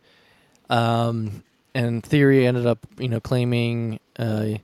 um, 0.69 1.43
and 1.73 2.03
Theory 2.03 2.45
ended 2.45 2.67
up, 2.67 2.85
you 2.99 3.09
know, 3.09 3.19
claiming 3.19 3.99
uh, 4.15 4.59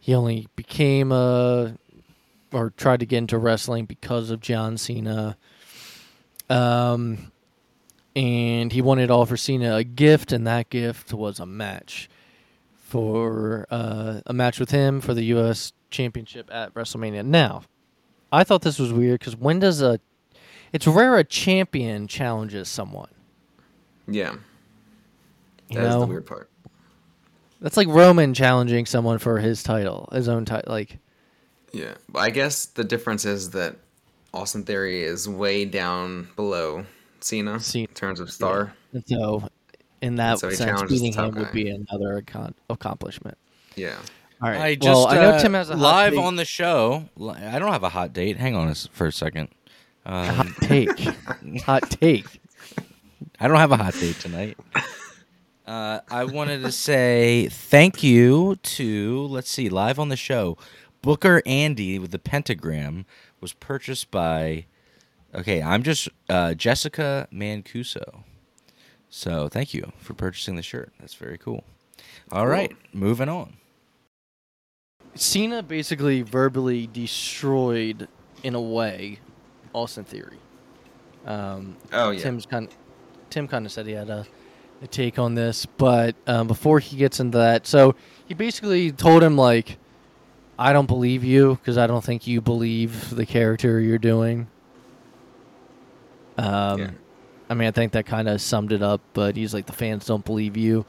he 0.00 0.12
only 0.12 0.48
became 0.56 1.12
a 1.12 1.76
or 2.52 2.70
tried 2.76 2.98
to 2.98 3.06
get 3.06 3.18
into 3.18 3.38
wrestling 3.38 3.84
because 3.84 4.30
of 4.30 4.40
John 4.40 4.76
Cena. 4.76 5.36
Um, 6.48 7.30
and 8.16 8.72
he 8.72 8.82
wanted 8.82 9.06
to 9.06 9.12
offer 9.12 9.36
Cena 9.36 9.76
a 9.76 9.84
gift, 9.84 10.32
and 10.32 10.44
that 10.48 10.68
gift 10.68 11.12
was 11.12 11.38
a 11.38 11.46
match 11.46 12.10
for 12.90 13.66
uh, 13.70 14.20
a 14.26 14.32
match 14.32 14.58
with 14.58 14.70
him 14.72 15.00
for 15.00 15.14
the 15.14 15.22
U.S. 15.26 15.72
Championship 15.90 16.50
at 16.52 16.74
WrestleMania. 16.74 17.24
Now, 17.24 17.62
I 18.32 18.42
thought 18.42 18.62
this 18.62 18.78
was 18.80 18.92
weird 18.92 19.20
because 19.20 19.36
when 19.36 19.60
does 19.60 19.80
a 19.80 20.00
it's 20.72 20.86
rare 20.86 21.16
a 21.16 21.24
champion 21.24 22.06
challenges 22.08 22.68
someone. 22.68 23.10
Yeah. 24.06 24.34
You 25.68 25.78
That 25.78 25.86
is 25.86 25.94
the 25.94 26.06
weird 26.06 26.26
part. 26.26 26.50
that's 27.60 27.76
like 27.76 27.88
Roman 27.88 28.34
challenging 28.34 28.86
someone 28.86 29.18
for 29.18 29.38
his 29.38 29.62
title, 29.62 30.08
his 30.12 30.28
own 30.28 30.44
title. 30.44 30.72
Like, 30.72 30.98
Yeah. 31.72 31.94
But 32.08 32.20
I 32.20 32.30
guess 32.30 32.66
the 32.66 32.84
difference 32.84 33.24
is 33.24 33.50
that 33.50 33.76
Austin 34.34 34.64
Theory 34.64 35.02
is 35.02 35.28
way 35.28 35.64
down 35.64 36.28
below 36.36 36.86
Cena 37.20 37.60
Cena, 37.60 37.86
in 37.88 37.94
terms 37.94 38.20
of 38.20 38.30
star. 38.32 38.72
and 38.92 39.04
so 39.06 39.48
in 40.02 40.16
that 40.16 40.38
So 40.38 40.50
sense, 40.50 40.82
beating 40.84 41.12
top 41.12 41.28
him 41.30 41.34
would 41.36 41.52
be 41.52 41.68
another 41.70 42.20
accom- 42.22 42.54
accomplishment. 42.68 43.36
Yeah. 43.76 43.96
All 44.42 44.48
right. 44.50 44.60
I 44.60 44.74
just 44.74 44.84
well, 44.86 45.06
I 45.08 45.14
know 45.16 45.30
uh, 45.32 45.38
Tim 45.40 45.54
has 45.54 45.68
a 45.70 45.74
hot 45.76 45.82
live 45.82 46.12
take- 46.14 46.22
on 46.22 46.36
the 46.36 46.44
show. 46.44 47.04
I 47.20 47.58
don't 47.58 47.72
have 47.72 47.82
a 47.82 47.90
hot 47.90 48.12
date. 48.12 48.36
Hang 48.38 48.54
on 48.56 48.68
a 48.68 48.72
s- 48.72 48.88
for 48.92 49.06
a 49.06 49.12
second. 49.12 49.48
hot 50.06 50.40
Um, 50.40 50.54
take. 50.62 50.98
hot 51.66 51.90
take. 51.90 52.26
I 53.38 53.48
don't 53.48 53.58
have 53.58 53.72
a 53.72 53.76
hot 53.76 53.94
date 53.94 54.16
tonight. 54.18 54.56
Uh, 55.66 56.00
I 56.10 56.24
wanted 56.24 56.62
to 56.62 56.72
say 56.72 57.48
thank 57.50 58.02
you 58.02 58.56
to 58.56 59.26
let's 59.26 59.50
see 59.50 59.68
live 59.68 59.98
on 59.98 60.08
the 60.08 60.16
show. 60.16 60.56
Booker 61.02 61.42
Andy 61.46 61.98
with 61.98 62.10
the 62.10 62.18
pentagram 62.18 63.06
was 63.40 63.52
purchased 63.52 64.10
by. 64.10 64.66
Okay, 65.34 65.62
I'm 65.62 65.82
just 65.82 66.08
uh, 66.28 66.54
Jessica 66.54 67.28
Mancuso. 67.32 68.24
So 69.10 69.48
thank 69.48 69.74
you 69.74 69.92
for 69.98 70.14
purchasing 70.14 70.54
the 70.56 70.62
shirt. 70.62 70.92
That's 71.00 71.14
very 71.14 71.36
cool. 71.36 71.64
All 72.32 72.42
Cool. 72.44 72.50
right, 72.52 72.76
moving 72.92 73.28
on. 73.28 73.54
Cena 75.16 75.62
basically 75.62 76.22
verbally 76.22 76.86
destroyed, 76.86 78.06
in 78.44 78.54
a 78.54 78.60
way, 78.60 79.18
Austin 79.72 80.04
Theory. 80.04 80.38
Um, 81.26 81.76
Oh 81.92 82.10
yeah. 82.10 82.20
Tim's 82.22 82.46
kind 82.46 82.68
Tim 83.28 83.46
kind 83.48 83.66
of 83.66 83.72
said 83.72 83.86
he 83.86 83.92
had 83.92 84.08
a, 84.10 84.24
a 84.82 84.86
take 84.86 85.18
on 85.18 85.34
this, 85.34 85.66
but 85.66 86.14
um, 86.26 86.46
before 86.46 86.78
he 86.78 86.96
gets 86.96 87.18
into 87.20 87.38
that, 87.38 87.66
so 87.66 87.94
he 88.26 88.34
basically 88.34 88.90
told 88.92 89.22
him 89.22 89.36
like, 89.36 89.76
"I 90.58 90.72
don't 90.72 90.86
believe 90.86 91.22
you 91.24 91.56
because 91.56 91.76
I 91.76 91.86
don't 91.88 92.02
think 92.04 92.26
you 92.26 92.40
believe 92.40 93.10
the 93.14 93.26
character 93.26 93.80
you're 93.80 93.98
doing." 93.98 94.46
Um, 96.38 96.78
Yeah. 96.80 96.90
I 97.50 97.54
mean, 97.54 97.68
I 97.68 97.72
think 97.72 97.92
that 97.92 98.06
kind 98.06 98.28
of 98.28 98.40
summed 98.40 98.72
it 98.72 98.82
up. 98.82 99.02
But 99.12 99.36
he's 99.36 99.52
like, 99.52 99.66
"The 99.66 99.72
fans 99.74 100.06
don't 100.06 100.24
believe 100.24 100.56
you." 100.56 100.86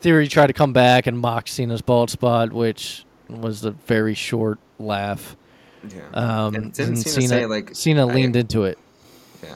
Theory 0.00 0.28
tried 0.28 0.48
to 0.48 0.52
come 0.52 0.72
back 0.72 1.06
and 1.06 1.18
mock 1.18 1.48
Cena's 1.48 1.80
bald 1.82 2.10
spot, 2.10 2.52
which 2.52 3.04
was 3.28 3.64
a 3.64 3.70
very 3.72 4.14
short 4.14 4.58
laugh. 4.78 5.36
yeah. 5.88 6.02
Um, 6.12 6.54
And 6.54 6.72
didn't 6.72 6.88
and 6.90 6.98
Cena 6.98 7.12
Cena, 7.14 7.28
say, 7.28 7.46
like, 7.46 7.70
Cena 7.74 8.06
I- 8.06 8.12
leaned 8.12 8.36
into 8.36 8.64
it. 8.64 8.78
yeah. 9.42 9.54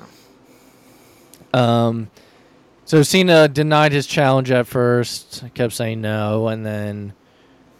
Um, 1.52 2.10
so 2.84 3.02
Cena 3.02 3.48
denied 3.48 3.92
his 3.92 4.06
challenge 4.06 4.50
at 4.50 4.66
first, 4.66 5.42
kept 5.54 5.72
saying 5.72 6.00
no, 6.00 6.48
and 6.48 6.64
then, 6.64 7.12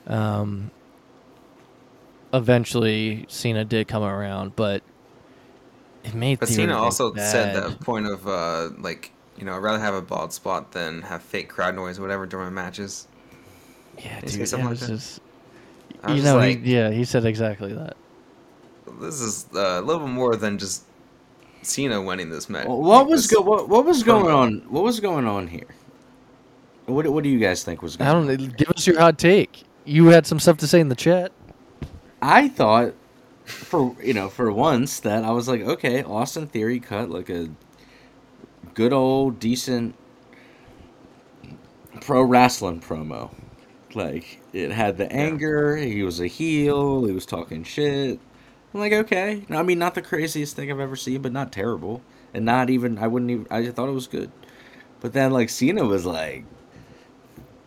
um, 0.06 0.70
eventually 2.32 3.24
Cena 3.28 3.64
did 3.64 3.88
come 3.88 4.02
around, 4.02 4.56
but 4.56 4.82
it 6.06 6.14
made. 6.14 6.38
But 6.40 6.48
Theory 6.48 6.62
Cena 6.62 6.74
look 6.74 6.82
also 6.84 7.14
said 7.14 7.54
bad. 7.54 7.62
that 7.64 7.80
point 7.80 8.06
of 8.06 8.26
uh, 8.26 8.70
like 8.78 9.12
you 9.36 9.44
know 9.44 9.54
I'd 9.54 9.62
rather 9.62 9.78
have 9.80 9.94
a 9.94 10.02
bald 10.02 10.32
spot 10.32 10.72
than 10.72 11.02
have 11.02 11.22
fake 11.22 11.48
crowd 11.48 11.74
noise 11.74 11.98
or 11.98 12.02
whatever 12.02 12.26
during 12.26 12.46
my 12.46 12.62
matches. 12.62 13.08
Yeah, 13.98 14.20
He 14.20 14.26
dude, 14.28 14.40
it 14.42 14.46
something 14.48 14.64
like 14.66 14.70
was 14.72 14.80
that? 14.80 14.88
just. 14.88 15.20
You 16.08 16.22
know, 16.22 16.36
like, 16.36 16.62
he, 16.62 16.74
yeah, 16.74 16.90
he 16.90 17.04
said 17.04 17.24
exactly 17.24 17.72
that. 17.72 17.96
this 19.00 19.20
is 19.20 19.46
uh, 19.54 19.58
a 19.58 19.82
little 19.82 20.06
bit 20.06 20.12
more 20.12 20.36
than 20.36 20.56
just 20.58 20.84
Cena 21.62 22.00
winning 22.00 22.30
this 22.30 22.48
match. 22.48 22.66
Well, 22.66 22.80
what 22.80 23.02
like, 23.02 23.08
was 23.08 23.26
go- 23.26 23.40
what, 23.40 23.68
what 23.68 23.84
was 23.84 24.02
going 24.04 24.26
on? 24.32 24.58
What 24.68 24.84
was 24.84 25.00
going 25.00 25.26
on 25.26 25.48
here? 25.48 25.66
What 26.84 27.08
what 27.08 27.24
do 27.24 27.30
you 27.30 27.40
guys 27.40 27.64
think 27.64 27.82
was 27.82 27.96
going 27.96 28.08
I 28.08 28.12
don't 28.12 28.26
know. 28.26 28.36
Give 28.36 28.68
us 28.70 28.86
your 28.86 29.00
hot 29.00 29.18
take. 29.18 29.64
You 29.84 30.06
had 30.06 30.26
some 30.26 30.38
stuff 30.38 30.58
to 30.58 30.68
say 30.68 30.78
in 30.80 30.88
the 30.88 30.94
chat. 30.94 31.32
I 32.22 32.48
thought 32.48 32.94
for 33.46 33.96
you 34.02 34.12
know 34.12 34.28
for 34.28 34.50
once 34.52 35.00
that 35.00 35.24
I 35.24 35.30
was 35.30 35.48
like, 35.48 35.62
okay, 35.62 36.02
Austin 36.02 36.46
Theory 36.46 36.80
cut 36.80 37.10
like 37.10 37.30
a 37.30 37.48
good 38.74 38.92
old 38.92 39.40
decent 39.40 39.94
pro 42.00 42.22
wrestling 42.22 42.80
promo. 42.80 43.32
Like 43.94 44.40
it 44.52 44.70
had 44.70 44.98
the 44.98 45.10
anger. 45.10 45.76
He 45.76 46.02
was 46.02 46.20
a 46.20 46.26
heel. 46.26 47.04
He 47.06 47.12
was 47.12 47.26
talking 47.26 47.64
shit. 47.64 48.20
I'm 48.74 48.80
like, 48.80 48.92
okay. 48.92 49.44
I 49.48 49.62
mean, 49.62 49.78
not 49.78 49.94
the 49.94 50.02
craziest 50.02 50.54
thing 50.54 50.70
I've 50.70 50.80
ever 50.80 50.96
seen, 50.96 51.22
but 51.22 51.32
not 51.32 51.52
terrible, 51.52 52.02
and 52.34 52.44
not 52.44 52.68
even. 52.68 52.98
I 52.98 53.06
wouldn't 53.06 53.30
even. 53.30 53.46
I 53.50 53.66
thought 53.70 53.88
it 53.88 53.92
was 53.92 54.06
good. 54.06 54.30
But 55.00 55.12
then 55.12 55.32
like 55.32 55.48
Cena 55.48 55.84
was 55.84 56.04
like, 56.04 56.44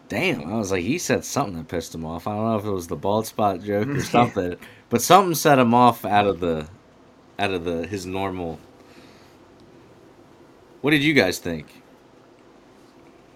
damn. 0.10 0.52
I 0.52 0.58
was 0.58 0.72
like, 0.72 0.84
he 0.84 0.98
said 0.98 1.24
something 1.24 1.56
that 1.58 1.68
pissed 1.68 1.96
him 1.96 2.06
off. 2.06 2.28
I 2.28 2.36
don't 2.36 2.46
know 2.46 2.58
if 2.58 2.66
it 2.66 2.72
was 2.72 2.88
the 2.88 2.96
bald 2.96 3.26
spot 3.28 3.62
joke 3.62 3.88
or 3.88 4.02
something, 4.02 4.58
but 4.90 5.02
something 5.02 5.36
set 5.36 5.60
him 5.60 5.74
off 5.74 6.04
out 6.04 6.28
of 6.28 6.40
the, 6.40 6.68
out 7.38 7.52
of 7.52 7.64
the 7.64 7.88
his 7.88 8.06
normal. 8.06 8.60
What 10.82 10.92
did 10.92 11.04
you 11.04 11.14
guys 11.14 11.40
think? 11.40 11.68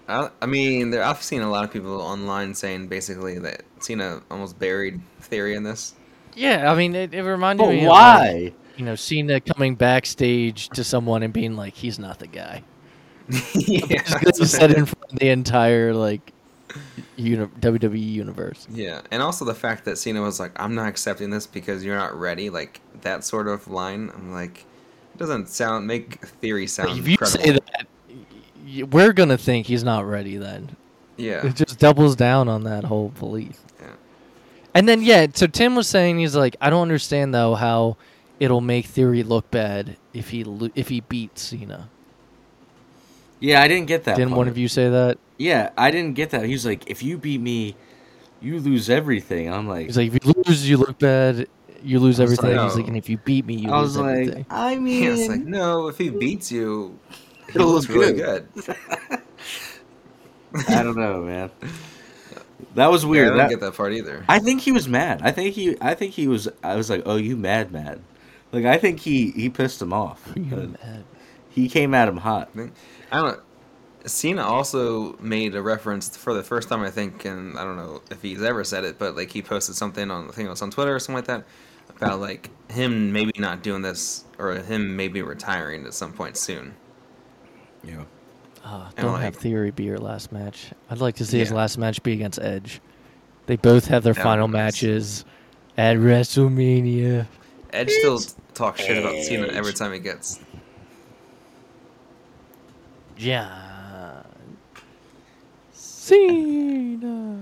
I, 0.08 0.30
I 0.42 0.46
mean, 0.46 0.90
there, 0.90 1.04
I've 1.04 1.24
seen 1.24 1.42
a 1.42 1.50
lot 1.50 1.64
of 1.64 1.72
people 1.72 2.02
online 2.02 2.54
saying 2.54 2.88
basically 2.88 3.40
that 3.40 3.64
Cena 3.80 4.22
almost 4.30 4.60
buried 4.60 5.02
Theory 5.22 5.56
in 5.56 5.64
this. 5.64 5.94
Yeah, 6.36 6.72
I 6.72 6.76
mean, 6.76 6.96
it, 6.96 7.14
it 7.14 7.24
reminded 7.24 7.64
But 7.64 7.70
me. 7.70 7.86
Of, 7.86 7.92
like, 7.92 7.92
why? 7.92 8.54
you 8.76 8.86
know, 8.86 8.96
Cena 8.96 9.40
coming 9.40 9.76
backstage 9.76 10.70
to 10.70 10.84
someone 10.84 11.24
and 11.24 11.34
being 11.34 11.56
like, 11.56 11.74
"He's 11.74 12.00
not 12.00 12.20
the 12.20 12.28
guy." 12.28 12.64
yeah, 13.54 14.02
Just 14.04 14.20
he 14.20 14.26
what 14.42 14.50
said 14.50 14.72
it 14.72 14.78
in 14.78 14.86
front 14.86 15.14
of 15.14 15.20
the 15.20 15.30
entire 15.30 15.94
like 15.94 16.33
uni- 17.16 17.46
WWE 17.60 18.00
universe. 18.00 18.68
Yeah, 18.72 19.02
and 19.12 19.22
also 19.22 19.46
the 19.46 19.54
fact 19.56 19.86
that 19.86 19.98
Cena 19.98 20.22
was 20.22 20.40
like, 20.40 20.52
"I'm 20.56 20.76
not 20.76 20.88
accepting 20.88 21.30
this 21.30 21.46
because 21.48 21.84
you're 21.84 21.96
not 21.98 22.18
ready," 22.20 22.50
like 22.50 22.82
that 23.02 23.24
sort 23.24 23.48
of 23.48 23.68
line. 23.68 24.12
I'm 24.16 24.32
like, 24.32 24.66
it 25.14 25.18
doesn't 25.18 25.50
sound 25.50 25.88
make 25.88 26.26
Theory 26.26 26.68
sound 26.68 27.00
if 27.00 27.08
you 27.08 27.18
credible. 27.18 27.44
say 27.44 27.52
that, 27.52 28.92
we're 28.92 29.14
gonna 29.14 29.38
think 29.38 29.68
he's 29.68 29.84
not 29.84 30.06
ready. 30.06 30.38
Then 30.38 30.76
Yeah, 31.18 31.46
it 31.46 31.56
just 31.56 31.80
doubles 31.80 32.16
down 32.16 32.48
on 32.48 32.64
that 32.64 32.86
whole 32.86 33.10
belief. 33.10 33.60
Yeah. 33.80 33.88
And 34.74 34.90
then 34.90 35.02
yeah, 35.02 35.28
so 35.34 35.46
Tim 35.48 35.76
was 35.76 35.88
saying 35.88 36.18
he's 36.20 36.36
like, 36.36 36.56
I 36.62 36.70
don't 36.70 36.82
understand 36.82 37.34
though 37.34 37.56
how 37.56 37.98
it'll 38.40 38.62
make 38.62 38.86
Theory 38.88 39.22
look 39.24 39.52
bad 39.52 39.98
if 40.14 40.30
he 40.30 40.44
lo- 40.44 40.72
if 40.76 40.90
he 40.90 41.02
beats 41.02 41.42
Cena. 41.44 41.90
Yeah, 43.40 43.62
I 43.62 43.68
didn't 43.68 43.88
get 43.88 44.06
that. 44.06 44.16
Didn't 44.16 44.36
one 44.36 44.48
of 44.48 44.58
you 44.58 44.68
say 44.70 44.90
that? 44.90 45.18
Yeah, 45.44 45.72
I 45.78 45.92
didn't 45.92 46.14
get 46.14 46.30
that. 46.30 46.46
He 46.46 46.54
was 46.54 46.66
like, 46.66 46.90
if 46.90 47.04
you 47.04 47.18
beat 47.18 47.42
me, 47.42 47.76
you 48.42 48.60
lose 48.60 48.90
everything. 48.90 49.52
I'm 49.52 49.68
like, 49.68 49.88
He's 49.88 49.98
like, 49.98 50.14
if 50.14 50.26
you 50.26 50.34
lose, 50.46 50.70
you 50.70 50.78
look 50.78 50.98
bad. 51.00 51.48
You 51.84 52.00
lose 52.00 52.20
everything. 52.22 52.56
like, 52.56 52.66
He's 52.70 52.78
like, 52.78 52.88
and 52.88 52.96
if 52.96 53.10
you 53.10 53.18
beat 53.18 53.46
me, 53.46 53.56
you 53.56 53.70
I 53.70 53.80
lose 53.82 53.90
was 53.90 53.98
like, 53.98 54.16
everything. 54.20 54.46
I 54.50 54.76
mean, 54.88 55.12
It's 55.12 55.28
like 55.28 55.42
no, 55.42 55.88
if 55.90 55.98
he 55.98 56.10
beats 56.10 56.50
you, 56.52 56.98
he 57.50 57.56
It'll 57.56 57.68
looks 57.74 57.90
look 57.90 57.98
really 57.98 58.14
good. 58.14 58.48
good. 58.56 58.76
I 60.70 60.84
don't 60.84 60.96
know, 60.98 61.22
man. 61.24 61.52
That 62.76 62.88
was 62.92 63.04
Yeah, 63.04 63.08
I 63.08 63.12
weird. 63.12 63.28
don't 63.30 63.38
That- 63.38 63.50
get 63.50 63.60
that 63.62 63.76
part 63.76 63.94
either. 63.94 64.24
I 64.30 64.40
think 64.40 64.62
he 64.62 64.72
was 64.72 64.88
mad. 64.88 65.22
I 65.24 65.32
think 65.32 65.56
he. 65.56 65.76
I 65.82 65.94
think 65.94 66.14
he 66.14 66.28
was. 66.28 66.48
I 66.64 66.76
was 66.76 66.90
like, 66.90 67.04
oh, 67.06 67.18
you 67.18 67.36
mad, 67.36 67.72
mad. 67.72 68.00
Like 68.52 68.66
I 68.66 68.78
think 68.78 69.00
he 69.00 69.32
he 69.32 69.50
pissed 69.50 69.82
him 69.82 69.92
off. 69.94 70.32
You 70.36 70.44
mad? 70.82 71.04
He 71.50 71.68
came 71.70 71.94
at 71.94 72.08
him 72.08 72.18
hot. 72.18 72.50
I 73.12 73.22
don't. 73.22 73.40
Know. 74.04 74.08
Cena 74.08 74.44
also 74.44 75.18
made 75.20 75.56
a 75.56 75.62
reference 75.62 76.16
for 76.16 76.34
the 76.34 76.44
first 76.44 76.70
time, 76.70 76.82
I 76.82 76.90
think, 76.92 77.26
and 77.26 77.58
I 77.58 77.64
don't 77.64 77.78
know 77.78 78.02
if 78.12 78.22
he's 78.22 78.42
ever 78.42 78.64
said 78.64 78.84
it, 78.84 79.00
but 79.00 79.16
like 79.16 79.32
he 79.32 79.42
posted 79.42 79.76
something 79.76 80.12
on, 80.12 80.28
I 80.28 80.32
think 80.32 80.48
it 80.48 80.50
was 80.50 80.62
on 80.62 80.72
Twitter 80.72 80.96
or 80.96 81.00
something 81.00 81.16
like 81.16 81.26
that, 81.26 81.44
about 81.96 82.20
like 82.20 82.50
him 82.72 83.12
maybe 83.12 83.32
not 83.38 83.64
doing 83.64 83.82
this 83.82 84.24
or 84.38 84.54
him 84.56 84.96
maybe 84.96 85.22
retiring 85.22 85.86
at 85.86 85.94
some 85.94 86.14
point 86.14 86.38
soon. 86.38 86.74
Yeah. 87.84 88.04
Ah, 88.66 88.88
And, 88.96 89.06
don't 89.08 89.20
have 89.20 89.34
like- 89.36 89.42
Theory 89.42 89.72
be 89.72 89.84
your 89.84 89.98
last 90.00 90.32
match. 90.32 90.72
I'd 90.90 91.00
like 91.00 91.16
to 91.16 91.26
see 91.26 91.40
his 91.40 91.52
last 91.52 91.78
match 91.78 92.02
be 92.04 92.14
against 92.14 92.40
Edge. 92.40 92.80
They 93.46 93.58
both 93.58 93.88
have 93.88 94.04
their 94.04 94.14
That 94.14 94.24
final 94.24 94.48
be 94.48 94.54
matches 94.54 95.26
at 95.78 95.98
WrestleMania. 95.98 97.26
Edge 97.74 97.90
still 97.90 98.20
talks 98.54 98.80
shit 98.82 98.98
about 98.98 99.16
Cena 99.24 99.48
every 99.48 99.74
time 99.74 99.92
he 99.92 100.00
gets. 100.00 100.40
John 103.18 103.63
Cena. 106.04 107.40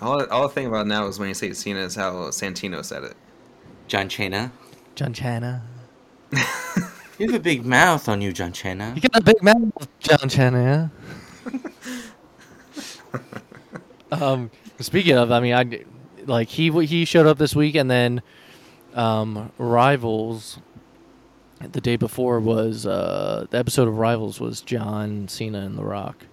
All, 0.00 0.24
all 0.28 0.48
I 0.48 0.50
think 0.50 0.68
about 0.68 0.86
now 0.86 1.06
is 1.06 1.18
when 1.18 1.28
you 1.28 1.34
say 1.34 1.52
Cena 1.52 1.80
is 1.80 1.94
how 1.94 2.12
Santino 2.30 2.82
said 2.82 3.04
it. 3.04 3.14
John 3.88 4.08
Cena. 4.08 4.50
John 4.94 5.12
Chana. 5.12 5.60
You 7.16 7.30
have 7.30 7.36
a 7.36 7.44
big 7.44 7.64
mouth 7.64 8.08
on 8.08 8.20
you, 8.20 8.32
John 8.32 8.52
Cena. 8.52 8.92
You 8.96 9.00
got 9.00 9.20
a 9.20 9.22
big 9.22 9.40
mouth, 9.40 9.88
John 10.00 10.28
Chana. 10.28 10.90
um, 14.10 14.50
speaking 14.80 15.16
of, 15.16 15.30
I 15.30 15.38
mean, 15.38 15.54
I 15.54 15.84
like 16.26 16.48
he 16.48 16.72
he 16.86 17.04
showed 17.04 17.28
up 17.28 17.38
this 17.38 17.54
week, 17.54 17.76
and 17.76 17.88
then 17.88 18.20
um, 18.94 19.52
Rivals. 19.58 20.58
The 21.60 21.80
day 21.80 21.94
before 21.94 22.40
was 22.40 22.84
uh, 22.84 23.46
the 23.48 23.58
episode 23.58 23.86
of 23.86 23.96
Rivals 23.96 24.40
was 24.40 24.60
John 24.60 25.28
Cena 25.28 25.60
and 25.60 25.78
The 25.78 25.84
Rock. 25.84 26.26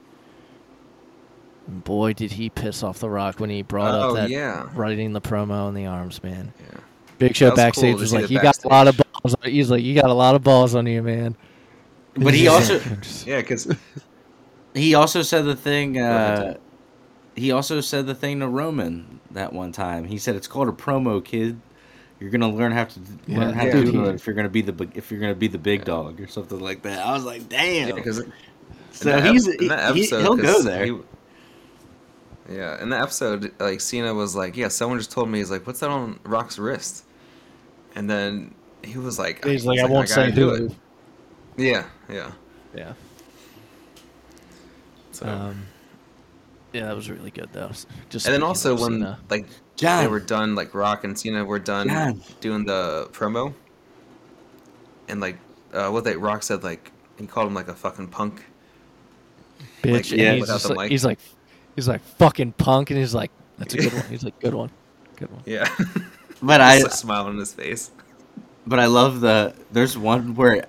And 1.67 1.83
boy, 1.83 2.13
did 2.13 2.31
he 2.31 2.49
piss 2.49 2.83
off 2.83 2.99
The 2.99 3.09
Rock 3.09 3.39
when 3.39 3.49
he 3.49 3.61
brought 3.61 3.93
Oh, 3.93 4.09
up 4.09 4.15
that 4.15 4.29
yeah. 4.29 4.67
writing 4.73 5.13
the 5.13 5.21
promo 5.21 5.67
in 5.69 5.75
the 5.75 5.85
arms, 5.85 6.23
man. 6.23 6.53
Yeah. 6.59 6.79
Big 7.19 7.35
Show 7.35 7.45
That 7.45 7.51
was 7.51 7.57
cool 7.57 7.63
backstage 7.83 7.95
to 7.95 8.01
was 8.01 8.13
like, 8.13 8.27
the 8.27 8.33
"You 8.33 8.41
got 8.41 8.63
a 8.63 8.67
lot 8.67 8.87
of 8.87 8.97
balls." 8.97 9.35
On, 9.35 9.51
he's 9.51 9.69
like, 9.69 9.83
"You 9.83 9.93
got 9.93 10.09
a 10.09 10.13
lot 10.13 10.33
of 10.35 10.43
balls 10.43 10.73
on 10.73 10.87
you, 10.87 11.03
man." 11.03 11.35
But 12.15 12.33
he 12.33 12.47
also 12.47 12.79
Yeah, 13.25 13.41
because 13.41 13.73
he 14.73 14.95
also 14.95 15.21
said 15.21 15.45
the 15.45 15.55
thing. 15.55 15.99
Uh, 15.99 16.57
he 17.35 17.51
also 17.51 17.79
said 17.79 18.07
the 18.07 18.15
thing 18.15 18.39
to 18.39 18.47
Roman 18.47 19.19
that 19.31 19.53
one 19.53 19.71
time. 19.71 20.05
He 20.05 20.17
said 20.17 20.35
it's 20.35 20.47
called 20.47 20.67
a 20.67 20.71
promo, 20.71 21.23
kid. 21.23 21.59
You're 22.19 22.29
gonna 22.29 22.49
learn 22.51 22.71
how 22.71 22.85
to 22.85 22.99
learn 23.27 23.53
how 23.53 23.65
yeah. 23.65 23.71
to 23.71 23.83
Dude, 23.83 23.93
do 23.93 24.05
it 24.05 24.15
if 24.15 24.27
you're 24.27 24.35
gonna 24.35 24.49
be 24.49 24.61
the 24.61 24.73
big- 24.73 24.95
if 24.95 25.11
you're 25.11 25.19
gonna 25.19 25.33
be 25.35 25.47
the 25.47 25.57
big 25.57 25.85
dog 25.85 26.19
or 26.21 26.27
something 26.27 26.59
like 26.59 26.81
that. 26.83 27.05
I 27.05 27.13
was 27.13 27.23
like, 27.23 27.49
damn. 27.49 27.95
because 27.95 28.23
so 28.91 29.19
he's 29.21 29.45
he, 29.45 29.67
he, 29.93 30.13
will 30.13 30.35
go 30.37 30.61
there. 30.61 30.97
Yeah, 32.49 32.81
in 32.81 32.89
the 32.89 32.99
episode, 32.99 33.51
like 33.59 33.81
Cena 33.81 34.13
was 34.13 34.35
like, 34.35 34.55
"Yeah, 34.57 34.67
someone 34.69 34.97
just 34.97 35.11
told 35.11 35.29
me." 35.29 35.39
He's 35.39 35.51
like, 35.51 35.65
"What's 35.67 35.79
that 35.81 35.89
on 35.89 36.19
Rock's 36.23 36.57
wrist?" 36.57 37.05
And 37.95 38.09
then 38.09 38.53
he 38.83 38.97
was 38.97 39.19
like, 39.19 39.43
He's 39.45 39.65
like, 39.65 39.79
"I 39.79 39.85
won't 39.85 40.07
gotta 40.07 40.29
say 40.29 40.31
do 40.31 40.49
who." 40.49 40.65
it." 40.65 40.71
Yeah, 41.57 41.85
yeah. 42.09 42.31
Yeah. 42.75 42.93
So. 45.11 45.27
Um, 45.27 45.67
yeah, 46.73 46.85
that 46.85 46.95
was 46.95 47.09
really 47.09 47.31
good 47.31 47.49
though. 47.51 47.71
Just 48.09 48.25
and 48.25 48.33
then 48.33 48.43
also 48.43 48.75
when 48.75 48.93
Cena. 48.93 49.19
like 49.29 49.45
John. 49.75 50.03
they 50.03 50.09
were 50.09 50.21
done, 50.21 50.55
like 50.55 50.73
Rock 50.73 51.03
and 51.03 51.19
Cena 51.19 51.43
were 51.43 51.59
done 51.59 51.89
John. 51.89 52.21
doing 52.39 52.65
the 52.65 53.09
promo, 53.11 53.53
and 55.09 55.19
like 55.19 55.37
uh, 55.73 55.89
what 55.89 56.05
they 56.05 56.15
Rock 56.15 56.43
said, 56.43 56.63
like 56.63 56.91
he 57.17 57.27
called 57.27 57.47
him 57.47 57.53
like 57.53 57.67
a 57.67 57.73
fucking 57.73 58.07
punk. 58.07 58.41
bitch, 59.83 59.93
like, 59.93 60.11
yeah, 60.11 60.33
he's, 60.33 60.41
without 60.41 60.61
the 60.61 60.67
like, 60.69 60.77
mic. 60.77 60.91
he's 60.91 61.03
like, 61.03 61.19
he's 61.75 61.87
like 61.87 62.01
fucking 62.17 62.53
punk, 62.53 62.89
and 62.89 62.99
he's 62.99 63.13
like, 63.13 63.31
that's 63.57 63.73
a 63.73 63.77
good 63.77 63.93
one. 63.93 64.03
He's 64.09 64.23
like, 64.23 64.39
good 64.39 64.53
one, 64.53 64.69
good 65.15 65.31
one. 65.31 65.41
Yeah, 65.45 65.67
but 66.41 66.61
I 66.61 66.79
Just 66.81 66.99
smile 66.99 67.25
on 67.27 67.37
his 67.37 67.53
face. 67.53 67.91
but 68.67 68.79
I 68.79 68.85
love 68.87 69.21
the. 69.21 69.53
There's 69.71 69.97
one 69.97 70.35
where 70.35 70.65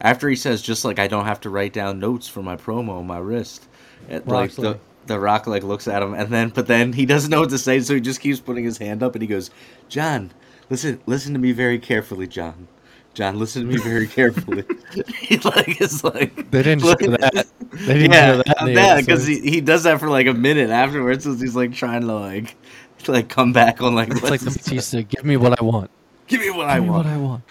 after 0.00 0.28
he 0.28 0.36
says 0.36 0.62
just 0.62 0.84
like 0.84 0.98
I 0.98 1.08
don't 1.08 1.24
have 1.24 1.40
to 1.42 1.50
write 1.50 1.72
down 1.72 1.98
notes 1.98 2.28
for 2.28 2.42
my 2.42 2.56
promo 2.56 2.98
on 2.98 3.06
my 3.06 3.18
wrist, 3.18 3.66
it, 4.08 4.26
like 4.28 4.52
the 4.52 4.62
like- 4.62 4.80
the 5.06 5.18
Rock 5.20 5.46
like 5.46 5.62
looks 5.62 5.86
at 5.86 6.02
him 6.02 6.14
and 6.14 6.28
then 6.30 6.48
but 6.48 6.66
then 6.66 6.92
he 6.92 7.06
doesn't 7.06 7.30
know 7.30 7.40
what 7.40 7.50
to 7.50 7.58
say, 7.58 7.78
so 7.80 7.94
he 7.94 8.00
just 8.00 8.20
keeps 8.20 8.40
putting 8.40 8.64
his 8.64 8.76
hand 8.78 9.02
up 9.04 9.14
and 9.14 9.22
he 9.22 9.28
goes, 9.28 9.50
"John, 9.88 10.32
listen 10.68 11.00
listen 11.06 11.32
to 11.32 11.38
me 11.38 11.52
very 11.52 11.78
carefully, 11.78 12.26
John." 12.26 12.66
John, 13.16 13.38
listen 13.38 13.62
to 13.62 13.68
me 13.68 13.78
very 13.78 14.06
carefully. 14.06 14.62
he 15.20 15.38
like 15.38 15.80
is 15.80 16.04
like 16.04 16.50
They 16.50 16.62
didn't 16.62 16.82
show 16.82 16.94
that. 16.96 17.46
They 17.72 17.94
didn't 17.94 18.12
yeah, 18.12 18.36
show 18.36 18.42
that. 18.42 18.68
yeah, 18.68 18.96
because 19.00 19.26
he, 19.26 19.40
he 19.40 19.62
does 19.62 19.84
that 19.84 19.98
for 20.00 20.10
like 20.10 20.26
a 20.26 20.34
minute 20.34 20.68
afterwards, 20.68 21.24
because 21.24 21.40
he's 21.40 21.56
like 21.56 21.72
trying 21.72 22.02
to 22.02 22.12
like 22.14 22.54
to, 23.04 23.12
like 23.12 23.30
come 23.30 23.54
back 23.54 23.80
on 23.80 23.94
like 23.94 24.10
it's 24.10 24.22
like 24.22 24.40
the 24.40 24.50
Batista. 24.50 25.00
Give 25.00 25.24
me 25.24 25.38
what 25.38 25.58
I 25.58 25.64
want. 25.64 25.90
give 26.26 26.42
me 26.42 26.50
what 26.50 26.68
I 26.68 26.78
me 26.78 26.90
want. 26.90 27.06
what 27.06 27.14
I 27.14 27.16
want. 27.16 27.42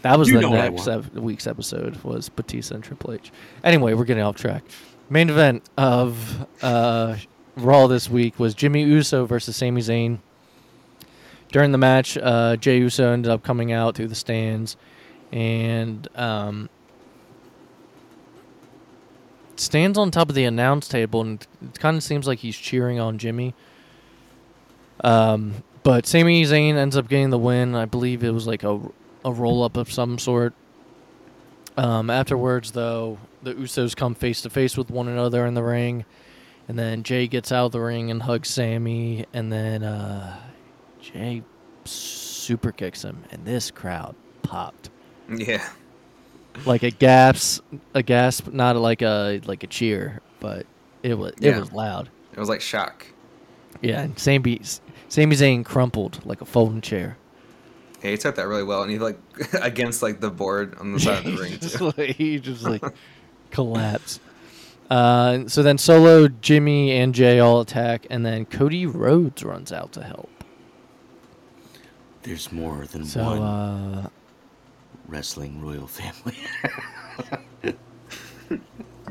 That 0.00 0.18
was 0.18 0.28
You 0.28 0.36
the 0.36 0.40
know 0.40 0.50
what 0.52 0.60
I 0.60 0.68
next 0.70 0.86
want. 0.86 1.04
ep- 1.04 1.12
week's 1.16 1.46
episode 1.46 2.02
was 2.02 2.30
Batista 2.30 2.76
and 2.76 2.82
Triple 2.82 3.12
H. 3.12 3.30
Anyway, 3.62 3.92
we're 3.92 4.04
getting 4.06 4.22
off 4.22 4.36
track. 4.36 4.64
Main 5.10 5.28
event 5.28 5.64
of 5.76 6.46
uh, 6.62 7.16
Raw 7.56 7.88
this 7.88 8.08
week 8.08 8.38
was 8.38 8.54
Jimmy 8.54 8.84
Uso 8.84 9.26
versus 9.26 9.54
Sami 9.56 9.82
Zayn. 9.82 10.18
During 11.52 11.72
the 11.72 11.78
match, 11.78 12.16
uh, 12.16 12.56
Jey 12.56 12.78
Uso 12.78 13.12
ended 13.12 13.30
up 13.30 13.42
coming 13.42 13.72
out 13.72 13.96
through 13.96 14.08
the 14.08 14.14
stands, 14.14 14.76
and 15.32 16.06
um, 16.16 16.68
stands 19.56 19.98
on 19.98 20.10
top 20.10 20.28
of 20.28 20.34
the 20.34 20.44
announce 20.44 20.86
table, 20.86 21.20
and 21.20 21.46
it 21.62 21.78
kind 21.80 21.96
of 21.96 22.02
seems 22.02 22.26
like 22.26 22.38
he's 22.38 22.56
cheering 22.56 23.00
on 23.00 23.18
Jimmy. 23.18 23.54
Um, 25.02 25.64
but 25.82 26.06
Sami 26.06 26.44
Zayn 26.44 26.76
ends 26.76 26.96
up 26.96 27.08
getting 27.08 27.30
the 27.30 27.38
win. 27.38 27.74
I 27.74 27.84
believe 27.84 28.22
it 28.22 28.32
was 28.32 28.46
like 28.46 28.62
a, 28.62 28.80
a 29.24 29.32
roll 29.32 29.64
up 29.64 29.76
of 29.76 29.90
some 29.92 30.18
sort. 30.18 30.54
Um, 31.76 32.10
afterwards, 32.10 32.72
though, 32.72 33.18
the 33.42 33.54
Usos 33.54 33.96
come 33.96 34.14
face 34.14 34.40
to 34.42 34.50
face 34.50 34.76
with 34.76 34.90
one 34.90 35.08
another 35.08 35.46
in 35.46 35.54
the 35.54 35.62
ring, 35.62 36.04
and 36.68 36.78
then 36.78 37.02
Jey 37.02 37.26
gets 37.26 37.50
out 37.50 37.66
of 37.66 37.72
the 37.72 37.80
ring 37.80 38.10
and 38.10 38.22
hugs 38.22 38.50
Sami, 38.50 39.26
and 39.32 39.52
then 39.52 39.82
uh, 39.82 40.38
Jey 41.00 41.42
super 41.84 42.72
kicks 42.72 43.02
him, 43.02 43.24
and 43.30 43.44
this 43.44 43.70
crowd 43.70 44.14
popped 44.42 44.90
Yeah. 45.28 45.66
like 46.66 46.82
a 46.82 46.90
gasp, 46.90 47.64
a 47.94 48.02
gasp, 48.02 48.48
not 48.48 48.76
like 48.76 49.02
a 49.02 49.40
like 49.44 49.62
a 49.62 49.66
cheer, 49.66 50.20
but 50.40 50.66
it 51.02 51.14
was 51.14 51.32
it 51.40 51.42
Yeah. 51.44 51.58
was 51.60 51.72
loud. 51.72 52.08
It 52.32 52.38
was 52.38 52.48
like 52.48 52.60
shock. 52.60 53.06
Yeah, 53.80 54.02
and 54.02 54.18
Sami 54.18 54.60
Sami 55.08 55.36
Zayn 55.36 55.64
crumpled 55.64 56.24
like 56.26 56.40
a 56.40 56.44
folding 56.44 56.80
chair. 56.80 57.16
Yeah, 58.02 58.10
he 58.10 58.16
took 58.16 58.34
that 58.36 58.46
really 58.48 58.62
well, 58.64 58.82
and 58.82 58.90
he 58.90 58.98
like 58.98 59.18
against 59.62 60.02
like 60.02 60.20
the 60.20 60.30
board 60.30 60.76
on 60.78 60.92
the 60.92 61.00
side 61.00 61.24
of 61.26 61.36
the 61.36 61.36
ring 61.42 61.58
just 61.58 61.78
too. 61.78 61.92
like, 61.96 62.16
he 62.16 62.38
just 62.38 62.62
like 62.64 62.82
collapsed. 63.50 64.20
Uh, 64.90 65.46
so 65.46 65.62
then 65.62 65.78
Solo, 65.78 66.26
Jimmy, 66.26 66.90
and 66.92 67.14
Jey 67.14 67.38
all 67.38 67.60
attack, 67.60 68.06
and 68.10 68.26
then 68.26 68.44
Cody 68.44 68.86
Rhodes 68.86 69.44
runs 69.44 69.70
out 69.70 69.92
to 69.92 70.02
help. 70.02 70.28
There's 72.22 72.52
more 72.52 72.86
than 72.86 73.04
so, 73.04 73.24
one 73.24 73.42
uh, 73.42 74.08
wrestling 75.08 75.64
royal 75.64 75.86
family. 75.86 76.36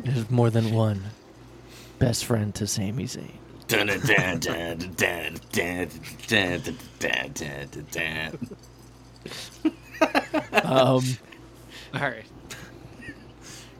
There's 0.03 0.29
more 0.29 0.49
than 0.49 0.71
one 0.73 1.03
best 1.97 2.25
friend 2.25 2.53
to 2.55 2.67
Sami 2.67 3.05
Zayn. 3.05 3.31
um, 10.63 11.03
All 11.93 12.01
right. 12.01 12.25